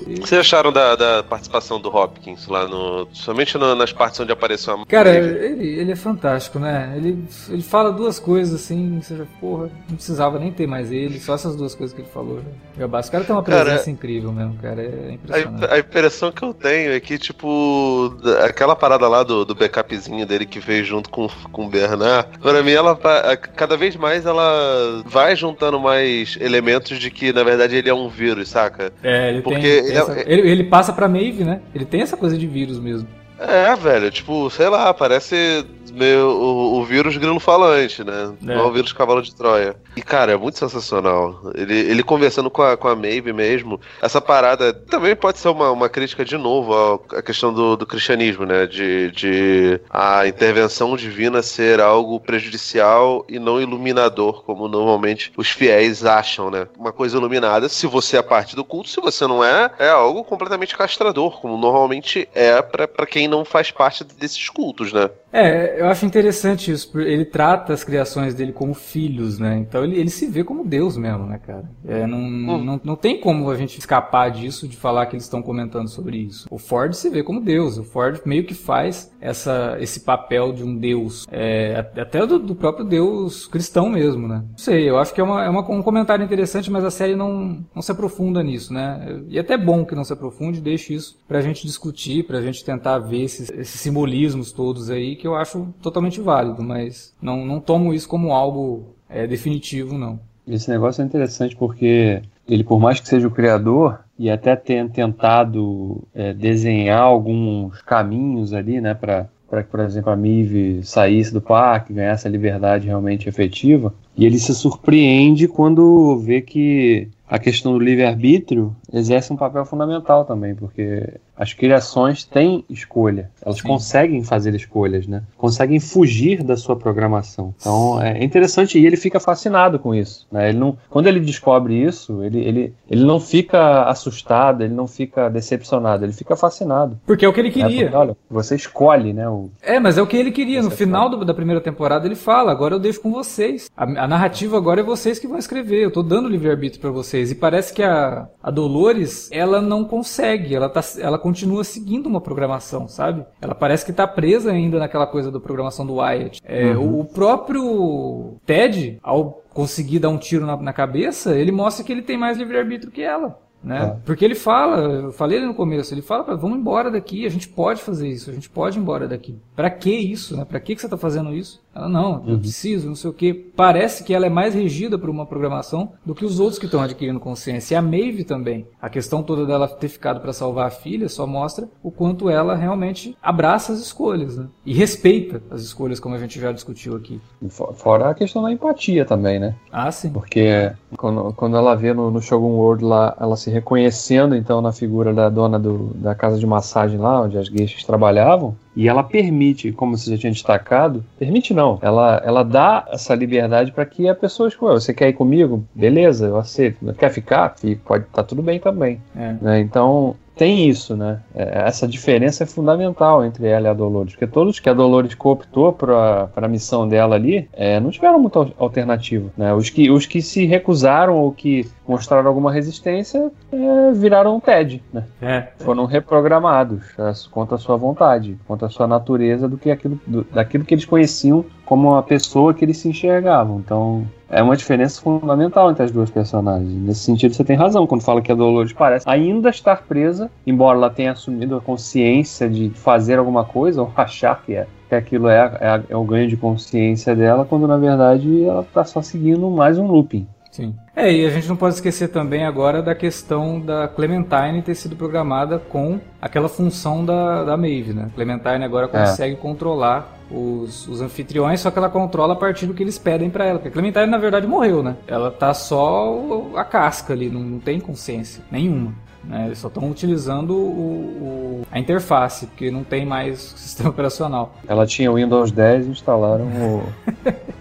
O 0.08 0.22
que 0.22 0.28
vocês 0.28 0.42
acharam 0.42 0.72
da, 0.72 0.96
da, 0.96 1.24
participação 1.24 1.80
do 1.80 1.90
Hopkins 1.94 2.48
lá 2.48 2.68
no. 2.68 3.08
Somente 3.12 3.58
no, 3.58 3.76
nas 3.76 3.92
partes 3.92 4.20
onde 4.20 4.32
apareceu 4.32 4.74
a 4.74 4.86
Cara, 4.86 5.16
ele, 5.16 5.68
ele 5.80 5.92
é 5.92 5.96
fantástico, 5.96 6.60
né? 6.60 6.94
Ele, 6.96 7.26
ele 7.50 7.62
fala 7.62 7.92
duas 7.92 8.20
coisas 8.20 8.62
assim, 8.62 9.02
já, 9.02 9.26
porra, 9.40 9.70
não 9.90 9.96
precisava 9.96 10.40
nem 10.40 10.52
ter 10.52 10.68
mais 10.68 10.92
ele, 10.92 11.20
só 11.20 11.36
essas 11.36 11.56
duas 11.56 11.76
coisas 11.76 11.96
que 11.96 12.02
ele 12.02 12.10
falou. 12.10 12.38
Né? 12.38 12.86
O 12.86 12.90
cara 12.90 13.24
tem 13.24 13.36
uma 13.36 13.44
presença 13.44 13.78
cara, 13.78 13.92
incrível 13.92 14.32
mesmo, 14.32 14.56
cara. 14.62 14.82
É 14.82 15.12
impressionante. 15.14 15.66
A, 15.66 15.74
a, 15.74 15.80
impressão 15.80 16.32
que 16.32 16.44
eu 16.44 16.54
tenho 16.54 16.92
é 16.92 17.00
que, 17.00 17.18
tipo, 17.18 18.16
aquela 18.44 18.76
parada 18.76 19.08
lá 19.08 19.24
do, 19.24 19.44
do 19.44 19.56
backupzinho 19.56 20.26
dele 20.26 20.46
que 20.46 20.62
fez 20.62 20.88
junto 20.88 21.10
com, 21.10 21.28
com 21.52 21.66
o 21.66 21.70
Bernard, 21.70 22.30
pra 22.40 22.64
mim, 22.64 22.72
ela 22.72 22.96
cada 23.36 23.76
vez 23.76 23.96
mais 23.96 24.26
ela 24.26 25.04
vai 25.06 25.36
juntando 25.36 25.80
mais 25.80 26.38
elementos 26.40 27.00
de 27.00 27.10
que, 27.12 27.34
na 27.34 27.44
verdade, 27.44 27.76
ele 27.76 27.90
é 27.90 27.94
um 27.94 28.10
vírus, 28.10 28.50
saca? 28.50 28.92
É, 29.04 29.30
ele 29.30 29.42
Porque 29.42 29.82
tem 29.82 29.97
essa, 29.98 30.24
ele, 30.26 30.50
ele 30.50 30.64
passa 30.64 30.94
pra 30.94 31.08
Maeve, 31.08 31.44
né? 31.44 31.62
Ele 31.74 31.86
tem 31.86 32.02
essa 32.02 32.18
coisa 32.18 32.38
de 32.38 32.48
vírus 32.48 32.80
mesmo. 32.80 33.08
É, 33.40 33.76
velho, 33.76 34.10
tipo, 34.10 34.50
sei 34.50 34.68
lá, 34.68 34.94
parece 34.94 35.64
meio 35.98 36.28
o, 36.30 36.80
o 36.80 36.86
vírus 36.86 37.18
grilo 37.18 37.40
falante, 37.40 38.04
né? 38.04 38.34
É. 38.42 38.46
Não 38.46 38.54
é 38.54 38.64
o 38.64 38.72
vírus 38.72 38.94
cavalo 38.94 39.22
de 39.22 39.34
Troia. 39.34 39.76
E, 39.96 40.02
cara, 40.02 40.32
é 40.32 40.38
muito 40.38 40.58
sensacional. 40.58 41.52
Ele, 41.56 41.76
ele 41.76 42.04
conversando 42.04 42.50
com 42.50 42.62
a, 42.62 42.78
com 42.78 42.88
a 42.88 42.96
Maeve 42.96 43.34
mesmo, 43.34 43.80
essa 44.02 44.22
parada 44.22 44.74
também 44.74 45.16
pode 45.16 45.40
ser 45.40 45.50
uma, 45.50 45.72
uma 45.72 45.90
crítica 45.90 46.24
de 46.24 46.38
novo 46.38 47.04
à, 47.12 47.22
questão 47.22 47.54
do, 47.54 47.76
do 47.76 47.86
cristianismo, 47.86 48.46
né? 48.46 48.66
De, 48.66 49.12
de 49.12 49.82
a 49.90 50.28
intervenção 50.28 50.96
divina 50.96 51.42
ser 51.42 51.82
algo 51.82 52.20
prejudicial 52.20 53.26
e 53.28 53.40
não 53.40 53.60
iluminador, 53.60 54.44
como 54.44 54.68
normalmente 54.68 55.32
os 55.36 55.50
fiéis 55.50 56.06
acham, 56.06 56.50
né? 56.50 56.68
Uma 56.78 56.92
coisa 56.92 57.18
iluminada, 57.18 57.68
se 57.70 57.88
você 57.88 58.18
é 58.18 58.22
parte 58.22 58.56
do 58.56 58.64
culto, 58.64 58.90
se 58.90 59.02
você 59.02 59.26
não 59.26 59.44
é, 59.44 59.72
é 59.80 59.90
algo 59.90 60.24
completamente 60.24 60.78
castrador, 60.78 61.40
como 61.42 61.58
normalmente 61.58 62.28
é 62.34 62.62
para 62.62 63.06
quem 63.06 63.28
não 63.28 63.44
faz 63.44 63.72
parte 63.72 64.04
desses 64.04 64.50
cultos, 64.50 64.94
né? 64.94 65.10
É, 65.32 65.80
eu 65.80 65.87
acho 65.88 66.06
interessante 66.06 66.72
isso. 66.72 66.98
Ele 67.00 67.26
trata 67.26 67.74
as 67.74 67.84
criações 67.84 68.34
dele 68.34 68.52
como 68.52 68.74
filhos, 68.74 69.40
né? 69.40 69.58
Então 69.58 69.84
ele, 69.84 70.00
ele 70.00 70.10
se 70.10 70.28
vê 70.28 70.44
como 70.44 70.66
Deus 70.66 70.98
mesmo, 70.98 71.26
né, 71.26 71.40
cara? 71.46 71.70
É, 71.86 72.06
não, 72.06 72.18
hum. 72.20 72.64
não, 72.64 72.82
não 72.84 72.96
tem 72.96 73.20
como 73.20 73.50
a 73.50 73.56
gente 73.56 73.80
escapar 73.80 74.30
disso, 74.32 74.68
de 74.68 74.76
falar 74.76 75.06
que 75.06 75.16
eles 75.16 75.24
estão 75.24 75.42
comentando 75.42 75.88
sobre 75.88 76.18
isso. 76.18 76.48
O 76.50 76.58
Ford 76.58 76.94
se 76.94 77.10
vê 77.10 77.24
como 77.24 77.42
Deus. 77.42 77.78
O 77.78 77.84
Ford 77.84 78.20
meio 78.26 78.46
que 78.46 78.54
faz 78.54 79.12
essa, 79.20 79.78
esse 79.80 80.02
papel 80.02 80.52
de 80.54 80.64
um 80.64 80.76
Deus. 80.76 81.26
É, 81.32 81.86
até 81.98 82.26
do, 82.26 82.40
do, 82.40 82.56
próprio 82.56 82.86
Deus 82.86 83.48
cristão 83.48 83.90
mesmo, 83.90 84.28
né? 84.28 84.44
Não 84.50 84.58
sei, 84.58 84.90
eu 84.90 84.98
acho 84.98 85.14
que 85.14 85.22
é, 85.22 85.24
uma, 85.24 85.44
é 85.44 85.50
uma, 85.50 85.62
um 85.72 85.82
comentário 85.82 86.24
interessante, 86.24 86.72
mas 86.72 86.84
a 86.84 86.92
série 86.92 87.16
não, 87.16 87.64
não 87.74 87.82
se 87.82 87.92
aprofunda 87.92 88.44
nisso, 88.44 88.74
né? 88.74 89.22
E 89.28 89.38
é 89.38 89.42
até 89.42 89.58
bom 89.58 89.86
que 89.86 89.96
não 89.96 90.04
se 90.04 90.14
aprofunde, 90.14 90.62
deixe 90.62 90.94
isso 90.94 91.18
pra 91.28 91.42
gente 91.42 91.66
discutir, 91.66 92.26
pra 92.26 92.42
gente 92.42 92.64
tentar 92.64 93.00
ver 93.00 93.24
esses, 93.24 93.50
esses 93.50 93.80
simbolismos 93.80 94.52
todos 94.52 94.90
aí 94.90 95.16
que 95.16 95.28
eu 95.28 95.36
acho 95.36 95.67
totalmente 95.82 96.20
válido, 96.22 96.64
mas 96.64 97.14
não, 97.22 97.46
não 97.46 97.60
tomo 97.60 97.94
isso 97.94 98.08
como 98.08 98.34
algo 98.34 98.96
é, 99.10 99.28
definitivo, 99.28 99.98
não. 99.98 100.20
Esse 100.48 100.70
negócio 100.70 101.02
é 101.02 101.06
interessante 101.06 101.56
porque 101.56 102.22
ele, 102.48 102.64
por 102.64 102.80
mais 102.80 103.00
que 103.00 103.08
seja 103.08 103.28
o 103.28 103.32
criador, 103.32 104.00
e 104.18 104.30
até 104.30 104.56
tenha 104.56 104.88
tentado 104.88 106.04
é, 106.14 106.34
desenhar 106.34 107.02
alguns 107.02 107.82
caminhos 107.82 108.54
ali, 108.54 108.82
né, 108.82 108.94
para 108.94 109.30
para 109.50 109.64
que, 109.64 109.70
por 109.70 109.80
exemplo, 109.80 110.12
a 110.12 110.16
Mive 110.16 110.84
saísse 110.84 111.34
do 111.34 111.42
parque, 111.42 111.94
ganhasse 111.94 112.28
a 112.28 112.32
liberdade 112.32 112.88
realmente 112.88 113.30
efetiva. 113.30 113.94
E 114.18 114.26
ele 114.26 114.40
se 114.40 114.54
surpreende 114.56 115.48
quando 115.48 116.18
vê 116.18 116.42
que 116.42 117.08
a 117.30 117.38
questão 117.38 117.74
do 117.74 117.80
livre-arbítrio 117.80 118.76
exerce 118.92 119.34
um 119.34 119.36
papel 119.36 119.66
fundamental 119.66 120.24
também, 120.24 120.56
porque 120.56 121.20
as 121.38 121.54
criações 121.54 122.24
têm 122.24 122.66
escolha, 122.70 123.30
elas 123.46 123.60
Sim. 123.60 123.68
conseguem 123.68 124.24
fazer 124.24 124.56
escolhas, 124.56 125.06
né? 125.06 125.22
Conseguem 125.38 125.80
fugir 125.80 126.42
da 126.42 126.58
sua 126.58 126.76
programação. 126.76 127.54
Então 127.60 128.02
é 128.02 128.24
interessante 128.24 128.80
e 128.80 128.86
ele 128.86 128.98
fica 128.98 129.20
fascinado 129.20 129.78
com 129.78 129.94
isso. 129.94 130.26
Né? 130.32 130.50
Ele 130.50 130.58
não, 130.58 130.78
quando 130.90 131.08
ele 131.08 131.20
descobre 131.20 131.76
isso, 131.76 132.24
ele, 132.24 132.40
ele, 132.40 132.74
ele 132.90 133.04
não 133.04 133.20
fica 133.20 133.84
assustado, 133.84 134.64
ele 134.64 134.74
não 134.74 134.88
fica 134.88 135.30
decepcionado, 135.30 136.06
ele 136.06 136.14
fica 136.14 136.36
fascinado. 136.36 137.00
Porque 137.06 137.26
é 137.26 137.28
o 137.28 137.34
que 137.34 137.40
ele 137.40 137.52
queria. 137.52 137.82
É 137.82 137.84
porque, 137.84 137.96
olha, 137.96 138.18
você 138.30 138.56
escolhe, 138.56 139.14
né? 139.14 139.30
O... 139.30 139.50
É, 139.62 139.80
mas 139.80 139.98
é 139.98 140.02
o 140.02 140.08
que 140.08 140.18
ele 140.18 140.32
queria. 140.32 140.64
No 140.64 140.72
final 140.72 141.10
do, 141.10 141.24
da 141.24 141.34
primeira 141.34 141.62
temporada 141.62 142.08
ele 142.08 142.16
fala: 142.16 142.52
agora 142.52 142.74
eu 142.74 142.80
deixo 142.80 143.02
com 143.02 143.12
vocês. 143.12 143.70
A, 143.78 143.84
a 143.84 144.07
narrativa 144.08 144.58
agora 144.58 144.82
é 144.82 144.84
vocês 144.84 145.20
que 145.20 145.28
vão 145.28 145.38
escrever. 145.38 145.84
Eu 145.84 145.92
tô 145.92 146.02
dando 146.04 146.30
livre-arbítrio 146.30 146.82
para 146.82 146.92
vocês. 146.92 147.32
E 147.32 147.36
parece 147.36 147.74
que 147.74 147.84
a, 147.84 148.28
a 148.42 148.52
Dolores, 148.52 149.30
ela 149.32 149.62
não 149.62 149.84
consegue. 149.86 150.56
Ela, 150.56 150.70
tá, 150.70 150.82
ela 151.00 151.18
continua 151.18 151.64
seguindo 151.64 152.08
uma 152.08 152.22
programação, 152.22 152.88
sabe? 152.88 153.26
Ela 153.42 153.56
parece 153.56 153.86
que 153.86 153.94
tá 153.94 154.08
presa 154.08 154.52
ainda 154.52 154.80
naquela 154.80 155.08
coisa 155.08 155.32
da 155.32 155.40
programação 155.40 155.86
do 155.86 155.96
Wyatt. 155.96 156.42
É, 156.44 156.76
uhum. 156.76 156.98
o, 156.98 157.00
o 157.02 157.06
próprio 157.06 158.38
Ted, 158.46 159.00
ao 159.02 159.44
conseguir 159.54 160.00
dar 160.00 160.10
um 160.10 160.18
tiro 160.18 160.46
na, 160.46 160.56
na 160.58 160.74
cabeça, 160.74 161.36
ele 161.36 161.52
mostra 161.52 161.84
que 161.84 161.92
ele 161.92 162.02
tem 162.02 162.18
mais 162.18 162.38
livre-arbítrio 162.38 162.92
que 162.92 163.02
ela. 163.02 163.40
Né? 163.64 163.86
É. 163.86 164.06
Porque 164.06 164.24
ele 164.24 164.36
fala, 164.36 164.78
eu 164.78 165.12
falei 165.12 165.40
no 165.42 165.54
começo, 165.54 165.94
ele 165.94 166.02
fala, 166.02 166.36
vamos 166.36 166.58
embora 166.58 166.92
daqui, 166.92 167.26
a 167.26 167.30
gente 167.30 167.50
pode 167.50 167.82
fazer 167.82 168.08
isso, 168.08 168.30
a 168.30 168.34
gente 168.34 168.50
pode 168.50 168.78
ir 168.78 168.82
embora 168.82 169.08
daqui. 169.08 169.40
Para 169.56 169.70
que 169.70 169.92
isso, 169.92 170.38
né? 170.38 170.46
Para 170.46 170.60
que 170.60 170.76
que 170.76 170.82
você 170.82 170.88
está 170.88 170.98
fazendo 170.98 171.34
isso? 171.34 171.62
Ela 171.78 171.88
não, 171.88 172.24
eu 172.26 172.34
uhum. 172.34 172.40
preciso, 172.40 172.88
não 172.88 172.96
sei 172.96 173.10
o 173.10 173.14
que. 173.14 173.34
Parece 173.34 174.04
que 174.04 174.14
ela 174.14 174.26
é 174.26 174.30
mais 174.30 174.56
regida 174.56 174.98
por 174.98 175.10
uma 175.10 175.28
programação 175.28 175.92
do 176.04 176.16
que 176.16 176.26
os 176.26 176.40
outros 176.40 176.58
que 176.58 176.66
estão 176.66 176.82
adquirindo 176.82 177.20
consciência. 177.20 177.76
E 177.76 177.78
a 177.78 177.82
Maeve 177.82 178.24
também. 178.24 178.66
A 178.82 178.90
questão 178.90 179.22
toda 179.22 179.46
dela 179.46 179.68
ter 179.68 179.88
ficado 179.88 180.20
para 180.20 180.34
salvar 180.34 180.68
a 180.68 180.72
filha 180.72 181.08
só 181.08 181.28
mostra 181.28 181.70
o 181.84 181.92
quanto 181.92 182.30
ela 182.30 182.56
realmente 182.56 183.16
abraça 183.22 183.74
as 183.74 183.80
escolhas, 183.80 184.38
né? 184.38 184.48
E 184.66 184.74
respeita 184.74 185.42
as 185.52 185.62
escolhas, 185.62 186.00
como 186.00 186.16
a 186.16 186.18
gente 186.18 186.40
já 186.40 186.52
discutiu 186.52 186.96
aqui. 186.96 187.22
Fora 187.50 188.10
a 188.10 188.14
questão 188.16 188.42
da 188.42 188.52
empatia 188.52 189.06
também, 189.06 189.40
né? 189.40 189.56
Ah, 189.72 189.92
sim. 189.92 190.10
Porque 190.10 190.72
quando, 190.98 191.32
quando 191.34 191.58
ela 191.58 191.76
vê 191.76 191.94
no, 191.94 192.10
no 192.10 192.22
Shogun 192.22 192.56
World 192.56 192.84
lá, 192.84 193.16
ela 193.20 193.36
se 193.36 193.52
reconhecendo 193.52 194.36
então 194.36 194.62
na 194.62 194.72
figura 194.72 195.14
da 195.14 195.30
dona 195.30 195.60
do, 195.60 195.94
da 195.96 196.16
casa 196.16 196.40
de 196.40 196.48
massagem 196.48 196.98
lá, 196.98 197.22
onde 197.22 197.38
as 197.38 197.50
gueixas 197.50 197.84
trabalhavam, 197.84 198.56
e 198.78 198.88
ela 198.88 199.02
permite, 199.02 199.72
como 199.72 199.98
você 199.98 200.12
já 200.12 200.18
tinha 200.20 200.32
destacado, 200.32 201.04
permite 201.18 201.52
não, 201.52 201.80
ela, 201.82 202.22
ela 202.24 202.44
dá 202.44 202.88
essa 202.92 203.16
liberdade 203.16 203.72
para 203.72 203.84
que 203.88 204.08
a 204.08 204.14
pessoa 204.14 204.48
escolha. 204.48 204.80
Você 204.80 204.94
quer 204.94 205.10
ir 205.10 205.14
comigo? 205.14 205.66
Beleza, 205.74 206.28
eu 206.28 206.38
aceito. 206.38 206.94
Quer 206.94 207.10
ficar? 207.10 207.56
Pode 207.84 208.04
estar 208.04 208.22
tá 208.22 208.24
tudo 208.24 208.44
bem 208.44 208.60
também. 208.60 209.02
É. 209.16 209.36
Né? 209.42 209.60
Então, 209.62 210.16
tem 210.38 210.70
isso, 210.70 210.96
né? 210.96 211.20
É, 211.36 211.68
essa 211.68 211.88
diferença 211.88 212.44
é 212.44 212.48
fundamental 212.48 213.26
entre 213.26 213.48
ela 213.48 213.68
e 213.68 213.72
a 213.72 213.74
Dolores, 213.74 214.14
porque 214.14 214.28
todos 214.28 214.60
que 214.60 214.70
a 214.70 214.74
Dolores 214.74 215.16
cooptou 215.16 215.74
para 215.74 216.30
a 216.36 216.48
missão 216.48 216.88
dela 216.88 217.16
ali 217.16 217.50
é, 217.54 217.80
não 217.80 217.90
tiveram 217.90 218.20
muita 218.20 218.48
alternativa, 218.58 219.30
né? 219.38 219.54
Os 219.54 219.70
que, 219.70 219.90
os 219.90 220.06
que 220.06 220.22
se 220.22 220.46
recusaram 220.46 221.18
ou 221.18 221.32
que 221.32 221.68
mostraram 221.88 222.28
alguma 222.28 222.52
resistência 222.52 223.32
é, 223.52 223.92
viraram 223.94 224.40
TED, 224.40 224.84
né? 224.94 225.04
É, 225.22 225.48
Foram 225.60 225.86
reprogramados 225.86 226.84
contra 227.32 227.56
a 227.56 227.60
sua 227.60 227.76
vontade, 227.76 228.38
contra 228.48 228.68
a 228.68 228.70
sua 228.70 228.88
natureza 228.88 229.48
do 229.48 229.58
que 229.58 229.72
aquilo, 229.72 230.00
do, 230.06 230.24
daquilo 230.24 230.64
que 230.64 230.74
eles 230.74 230.86
conheciam 230.86 231.46
como 231.66 231.96
a 231.96 232.04
pessoa 232.04 232.54
que 232.54 232.64
eles 232.64 232.78
se 232.78 232.88
enxergavam. 232.88 233.60
Então, 233.60 234.08
é 234.30 234.42
uma 234.42 234.58
diferença 234.58 235.02
fundamental 235.02 235.72
entre 235.72 235.84
as 235.84 235.92
duas 235.92 236.10
personagens. 236.10 236.74
Nesse 236.74 237.02
sentido, 237.02 237.34
você 237.34 237.44
tem 237.44 237.56
razão 237.56 237.88
quando 237.88 238.02
fala 238.02 238.22
que 238.22 238.32
a 238.32 238.36
Dolores 238.36 238.74
parece 238.74 239.08
ainda 239.10 239.50
estar 239.50 239.84
presa, 239.84 240.30
embora 240.46 240.78
ela 240.78 240.90
tenha 240.90 241.12
assumido 241.12 241.56
a 241.56 241.62
consciência 241.62 242.50
de 242.50 242.70
fazer 242.72 243.20
alguma 243.20 243.46
coisa, 243.46 243.82
ou 243.82 243.92
achar 243.96 244.42
que 244.44 244.56
é. 244.56 244.68
Que 244.90 244.96
aquilo 244.96 245.28
é, 245.28 245.40
é, 245.60 245.82
é 245.90 245.96
o 245.96 246.04
ganho 246.04 246.28
de 246.28 246.38
consciência 246.38 247.16
dela, 247.16 247.46
quando 247.46 247.68
na 247.68 247.78
verdade 247.78 248.44
ela 248.44 248.62
está 248.62 248.84
só 248.84 249.02
seguindo 249.02 249.50
mais 249.50 249.78
um 249.78 249.88
looping. 249.88 250.28
Sim. 250.52 250.74
É, 250.96 251.12
e 251.12 251.26
a 251.26 251.30
gente 251.30 251.48
não 251.48 251.56
pode 251.56 251.76
esquecer 251.76 252.08
também 252.08 252.44
agora 252.44 252.82
da 252.82 252.96
questão 252.96 253.60
da 253.60 253.88
Clementine 253.88 254.62
ter 254.64 254.74
sido 254.74 254.96
programada 254.96 255.60
com 255.60 256.00
aquela 256.20 256.50
função 256.50 257.06
da, 257.06 257.44
da 257.44 257.56
Maeve, 257.56 257.94
né? 257.94 258.10
Clementine 258.16 258.64
agora 258.64 258.86
é. 258.86 258.90
consegue 258.90 259.34
é. 259.34 259.38
controlar 259.38 260.17
os, 260.32 260.88
os, 260.88 261.02
anfitriões, 261.02 261.60
só 261.60 261.72
que 261.72 261.78
ela 261.78 261.90
controla 261.90 262.34
a 262.34 262.36
partir 262.36 262.66
do 262.66 262.74
que 262.74 262.84
eles 262.84 262.98
pedem 262.98 263.30
para 263.30 263.46
ela. 263.46 263.60
Porque 263.60 263.70
a 263.70 263.72
Clementine, 263.72 264.08
na 264.08 264.18
verdade, 264.18 264.48
morreu, 264.48 264.84
né? 264.84 264.96
Ela 265.08 265.32
tá 265.32 265.54
só 265.54 266.52
a 266.56 266.64
casca 266.64 267.14
ali, 267.14 267.30
não, 267.30 267.42
não 267.42 267.60
tem 267.60 267.80
consciência 267.80 268.44
nenhuma. 268.52 268.94
Né? 269.28 269.48
Eles 269.48 269.60
só 269.60 269.68
estão 269.68 269.90
utilizando 269.90 270.52
o, 270.56 271.62
o, 271.62 271.62
a 271.70 271.80
interface, 271.80 272.48
porque 272.48 272.72
não 272.72 272.84
tem 272.84 273.06
mais 273.06 273.40
sistema 273.58 273.90
operacional. 273.90 274.56
Ela 274.68 274.86
tinha 274.86 275.12
o 275.12 275.16
Windows 275.16 275.52
10 275.52 275.88
e 275.88 275.90
instalaram 275.90 276.46
o. 276.46 276.84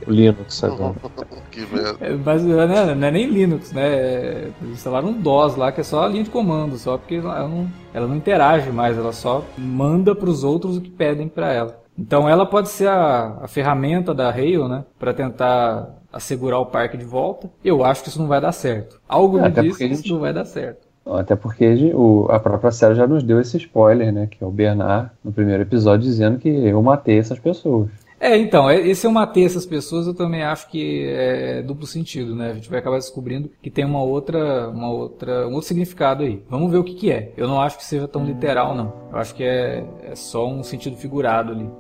Linux 0.07 0.63
agora. 0.65 0.95
que 1.51 1.67
É, 2.01 2.15
mas 2.15 2.45
não 2.45 2.61
é, 2.61 2.95
não 2.95 3.07
é, 3.07 3.11
nem 3.11 3.27
Linux, 3.27 3.73
né? 3.73 4.53
Eles 4.63 4.75
instalaram 4.75 5.09
um 5.09 5.21
DOS 5.21 5.57
lá, 5.57 5.73
que 5.73 5.81
é 5.81 5.85
só 5.85 6.05
a 6.05 6.09
linha 6.09 6.23
de 6.23 6.31
comando, 6.31 6.79
só 6.79 6.97
porque 6.97 7.17
ela 7.17 7.49
não, 7.49 7.69
ela 7.93 8.07
não 8.07 8.17
interage 8.17 8.71
mais, 8.71 8.97
ela 8.97 9.13
só 9.13 9.45
manda 9.59 10.15
para 10.15 10.31
os 10.31 10.45
outros 10.45 10.77
o 10.77 10.81
que 10.81 10.91
pedem 10.91 11.29
para 11.29 11.53
ela. 11.53 11.86
Então 11.99 12.29
ela 12.29 12.45
pode 12.45 12.69
ser 12.69 12.89
a, 12.89 13.39
a 13.43 13.49
ferramenta 13.49 14.15
da 14.15 14.31
Rail, 14.31 14.69
né? 14.69 14.85
Para 14.99 15.15
tentar 15.15 15.97
assegurar 16.13 16.61
o 16.61 16.67
parque 16.67 16.97
de 16.97 17.05
volta. 17.05 17.51
Eu 17.65 17.85
acho 17.85 18.03
que 18.03 18.09
isso 18.09 18.21
não 18.21 18.29
vai 18.29 18.41
dar 18.41 18.53
certo. 18.53 19.01
Algo 19.09 19.39
é, 19.39 19.43
me 19.43 19.51
diz 19.51 19.77
que 19.77 19.85
isso 19.85 20.03
gente... 20.03 20.13
não 20.13 20.21
vai 20.21 20.33
dar 20.33 20.45
certo. 20.45 20.87
Até 21.07 21.37
porque 21.37 21.93
o, 21.95 22.27
a 22.31 22.41
própria 22.41 22.73
série 22.73 22.97
já 22.97 23.07
nos 23.07 23.23
deu 23.23 23.41
esse 23.41 23.57
spoiler, 23.59 24.13
né? 24.13 24.27
Que 24.27 24.43
é 24.43 24.47
o 24.47 24.51
Bernard, 24.51 25.11
no 25.23 25.33
primeiro 25.33 25.63
episódio, 25.63 26.05
dizendo 26.05 26.39
que 26.39 26.49
eu 26.49 26.83
matei 26.83 27.19
essas 27.19 27.39
pessoas. 27.39 27.89
É, 28.19 28.37
então, 28.37 28.69
é, 28.69 28.81
esse 28.81 29.07
eu 29.07 29.11
matei 29.13 29.45
essas 29.45 29.67
pessoas, 29.67 30.07
eu 30.07 30.15
também 30.15 30.43
acho 30.43 30.69
que 30.69 31.07
é 31.07 31.63
duplo 31.63 31.87
sentido, 31.87 32.35
né? 32.35 32.51
A 32.51 32.55
gente 32.55 32.69
vai 32.69 32.79
acabar 32.79 32.97
descobrindo 32.97 33.51
que 33.63 33.71
tem 33.71 33.85
uma 33.85 34.03
outra, 34.03 34.69
uma 34.71 34.91
outra, 34.91 35.47
um 35.47 35.53
outro 35.53 35.69
significado 35.69 36.25
aí. 36.25 36.43
Vamos 36.49 36.73
ver 36.73 36.79
o 36.79 36.85
que, 36.85 36.95
que 36.95 37.13
é. 37.13 37.33
Eu 37.37 37.47
não 37.47 37.61
acho 37.61 37.77
que 37.77 37.85
seja 37.85 38.09
tão 38.09 38.25
literal, 38.25 38.75
não. 38.75 38.93
Eu 39.13 39.19
acho 39.19 39.35
que 39.35 39.45
é, 39.45 39.85
é 40.03 40.15
só 40.15 40.49
um 40.49 40.63
sentido 40.63 40.97
figurado 40.97 41.53
ali. 41.53 41.71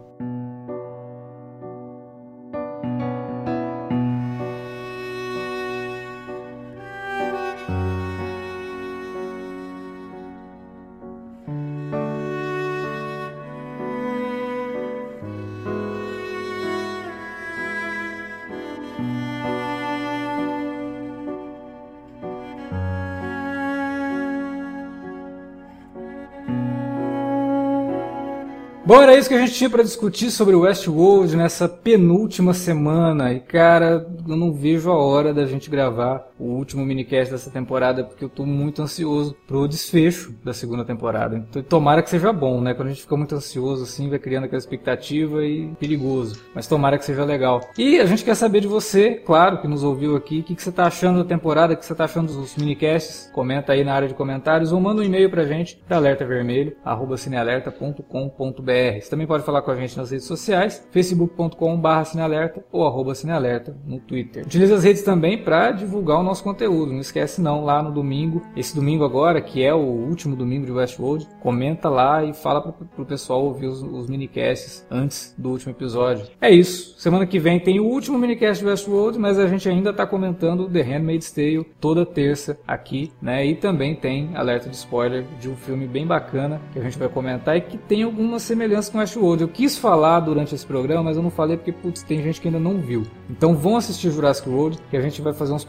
Bom, 28.87 29.03
era 29.03 29.16
isso 29.16 29.28
que 29.28 29.34
a 29.34 29.39
gente 29.39 29.53
tinha 29.53 29.68
para 29.68 29.82
discutir 29.82 30.30
sobre 30.30 30.55
o 30.55 30.61
Westworld 30.61 31.37
nessa 31.37 31.68
penúltima 31.68 32.55
semana. 32.55 33.32
E 33.32 33.41
cara, 33.41 34.07
eu 34.28 34.37
não 34.37 34.53
vejo 34.53 34.93
a 34.93 34.97
hora 34.97 35.34
da 35.34 35.45
gente 35.45 35.68
gravar 35.68 36.24
o 36.39 36.45
último 36.45 36.84
minicast 36.84 37.32
dessa 37.32 37.51
temporada, 37.51 38.05
porque 38.05 38.24
eu 38.24 38.28
tô 38.28 38.45
muito 38.45 38.82
ansioso 38.82 39.37
pro 39.47 39.66
desfecho 39.66 40.34
da 40.45 40.53
segunda 40.53 40.84
temporada. 40.84 41.37
Então, 41.37 41.62
tomara 41.62 42.03
que 42.03 42.11
seja 42.11 42.32
bom, 42.32 42.61
né? 42.61 42.74
Quando 42.74 42.89
a 42.89 42.91
gente 42.91 43.03
fica 43.03 43.16
muito 43.16 43.34
ansioso 43.34 43.84
assim, 43.84 44.09
vai 44.09 44.18
criando 44.18 44.45
aquela 44.45 44.59
expectativa 44.59 45.45
e 45.45 45.68
perigoso. 45.78 46.41
Mas 46.55 46.66
tomara 46.66 46.99
que 46.99 47.05
seja 47.05 47.24
legal. 47.24 47.61
E 47.78 48.01
a 48.01 48.07
gente 48.07 48.24
quer 48.24 48.34
saber 48.34 48.61
de 48.61 48.68
você, 48.68 49.14
claro, 49.14 49.61
que 49.61 49.68
nos 49.68 49.82
ouviu 49.82 50.16
aqui, 50.16 50.41
o 50.41 50.43
que, 50.43 50.55
que 50.55 50.62
você 50.62 50.72
tá 50.72 50.87
achando 50.87 51.22
da 51.22 51.28
temporada, 51.28 51.74
o 51.74 51.76
que 51.76 51.84
você 51.84 51.95
tá 51.95 52.05
achando 52.05 52.32
dos 52.32 52.57
minicasts. 52.57 53.30
Comenta 53.32 53.72
aí 53.72 53.84
na 53.84 53.95
área 53.95 54.09
de 54.09 54.14
comentários 54.14 54.72
ou 54.72 54.80
manda 54.80 55.01
um 55.01 55.05
e-mail 55.05 55.30
pra 55.30 55.45
gente 55.45 55.80
para 55.87 55.97
alertavermelho@cinealerta.com.br 55.97 58.76
você 59.01 59.11
também 59.11 59.26
pode 59.26 59.45
falar 59.45 59.62
com 59.62 59.70
a 59.70 59.76
gente 59.76 59.97
nas 59.97 60.11
redes 60.11 60.26
sociais, 60.26 60.87
facebook.com.br 60.91 62.05
cinealerta 62.05 62.64
ou 62.70 62.87
arroba 62.87 63.14
cinealerta 63.14 63.76
no 63.84 63.99
Twitter. 64.01 64.45
Utilize 64.45 64.72
as 64.72 64.84
redes 64.84 65.03
também 65.03 65.43
para 65.43 65.72
divulgar 65.72 66.18
o 66.18 66.22
nosso 66.27 66.45
conteúdo. 66.45 66.93
Não 66.93 67.01
esquece 67.01 67.41
não, 67.41 67.64
lá 67.64 67.83
no 67.83 67.91
domingo, 67.91 68.43
esse 68.57 68.74
domingo 68.74 69.05
agora, 69.05 69.41
que 69.41 69.64
é 69.64 69.72
o 69.74 69.79
último 69.79 70.37
domingo 70.37 70.66
de 70.66 70.72
Westworld, 70.72 71.27
comenta 71.41 71.89
lá 71.89 72.24
e 72.24 72.35
fala 72.35 72.61
para 72.61 73.03
o 73.03 73.07
pessoal 73.07 73.45
ouvir 73.45 73.66
os, 73.66 73.83
os 73.83 74.09
minicasts 74.09 74.87
antes 74.91 75.35
do 75.39 75.51
último 75.51 75.72
episódio. 75.72 76.27
É 76.41 76.51
isso. 76.51 76.95
Semana 76.99 77.27
que 77.27 77.39
vem 77.39 77.59
tem 77.59 77.81
o 77.81 77.85
último 77.85 78.18
minicast 78.18 78.62
de 78.62 78.68
Westworld, 78.68 79.18
mas 79.18 79.39
a 79.39 79.47
gente 79.47 79.68
ainda 79.68 79.91
está 79.91 80.07
comentando 80.07 80.68
The 80.68 80.83
Handmaid's 80.83 81.33
Tale 81.33 81.64
toda 81.81 82.05
terça 82.05 82.59
aqui, 82.66 83.12
né? 83.22 83.47
E 83.47 83.55
também 83.55 83.95
tem 83.95 84.37
alerta 84.37 84.68
de 84.68 84.77
spoiler 84.77 85.24
de 85.41 85.49
um 85.49 85.57
filme 85.57 85.87
bem 85.87 86.07
bacana 86.07 86.61
que 86.72 86.79
a 86.79 86.83
gente 86.83 86.99
vai 86.99 87.09
comentar 87.09 87.57
e 87.57 87.61
que 87.61 87.79
tem 87.79 88.05
semelhanças 88.39 88.66
semelhança 88.66 88.91
com 88.91 88.99
Westworld. 88.99 89.43
Eu 89.43 89.49
quis 89.49 89.79
falar 89.79 90.20
durante 90.20 90.55
esse 90.55 90.66
programa, 90.66 91.05
mas 91.05 91.16
eu 91.16 91.22
não 91.22 91.31
falei 91.31 91.57
porque 91.57 91.72
putz, 91.72 92.03
tem 92.03 92.22
gente 92.22 92.41
que 92.41 92.49
ainda 92.49 92.59
não 92.59 92.79
viu. 92.81 93.05
Então 93.31 93.55
vão 93.55 93.77
assistir 93.77 94.11
Jurassic 94.11 94.49
World, 94.49 94.79
que 94.91 94.97
a 94.97 95.01
gente 95.01 95.22
vai 95.22 95.33
fazer 95.33 95.53
uns 95.53 95.64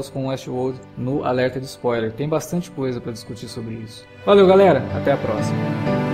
paralelos 0.00 0.08
com 0.08 0.28
Westworld 0.28 0.80
no 0.96 1.24
alerta 1.24 1.60
de 1.60 1.66
spoiler. 1.66 2.12
Tem 2.12 2.28
bastante 2.28 2.70
coisa 2.70 3.00
para 3.00 3.12
discutir 3.12 3.48
sobre 3.48 3.74
isso. 3.74 4.06
Valeu, 4.24 4.46
galera. 4.46 4.82
Até 4.96 5.12
a 5.12 5.16
próxima. 5.16 6.09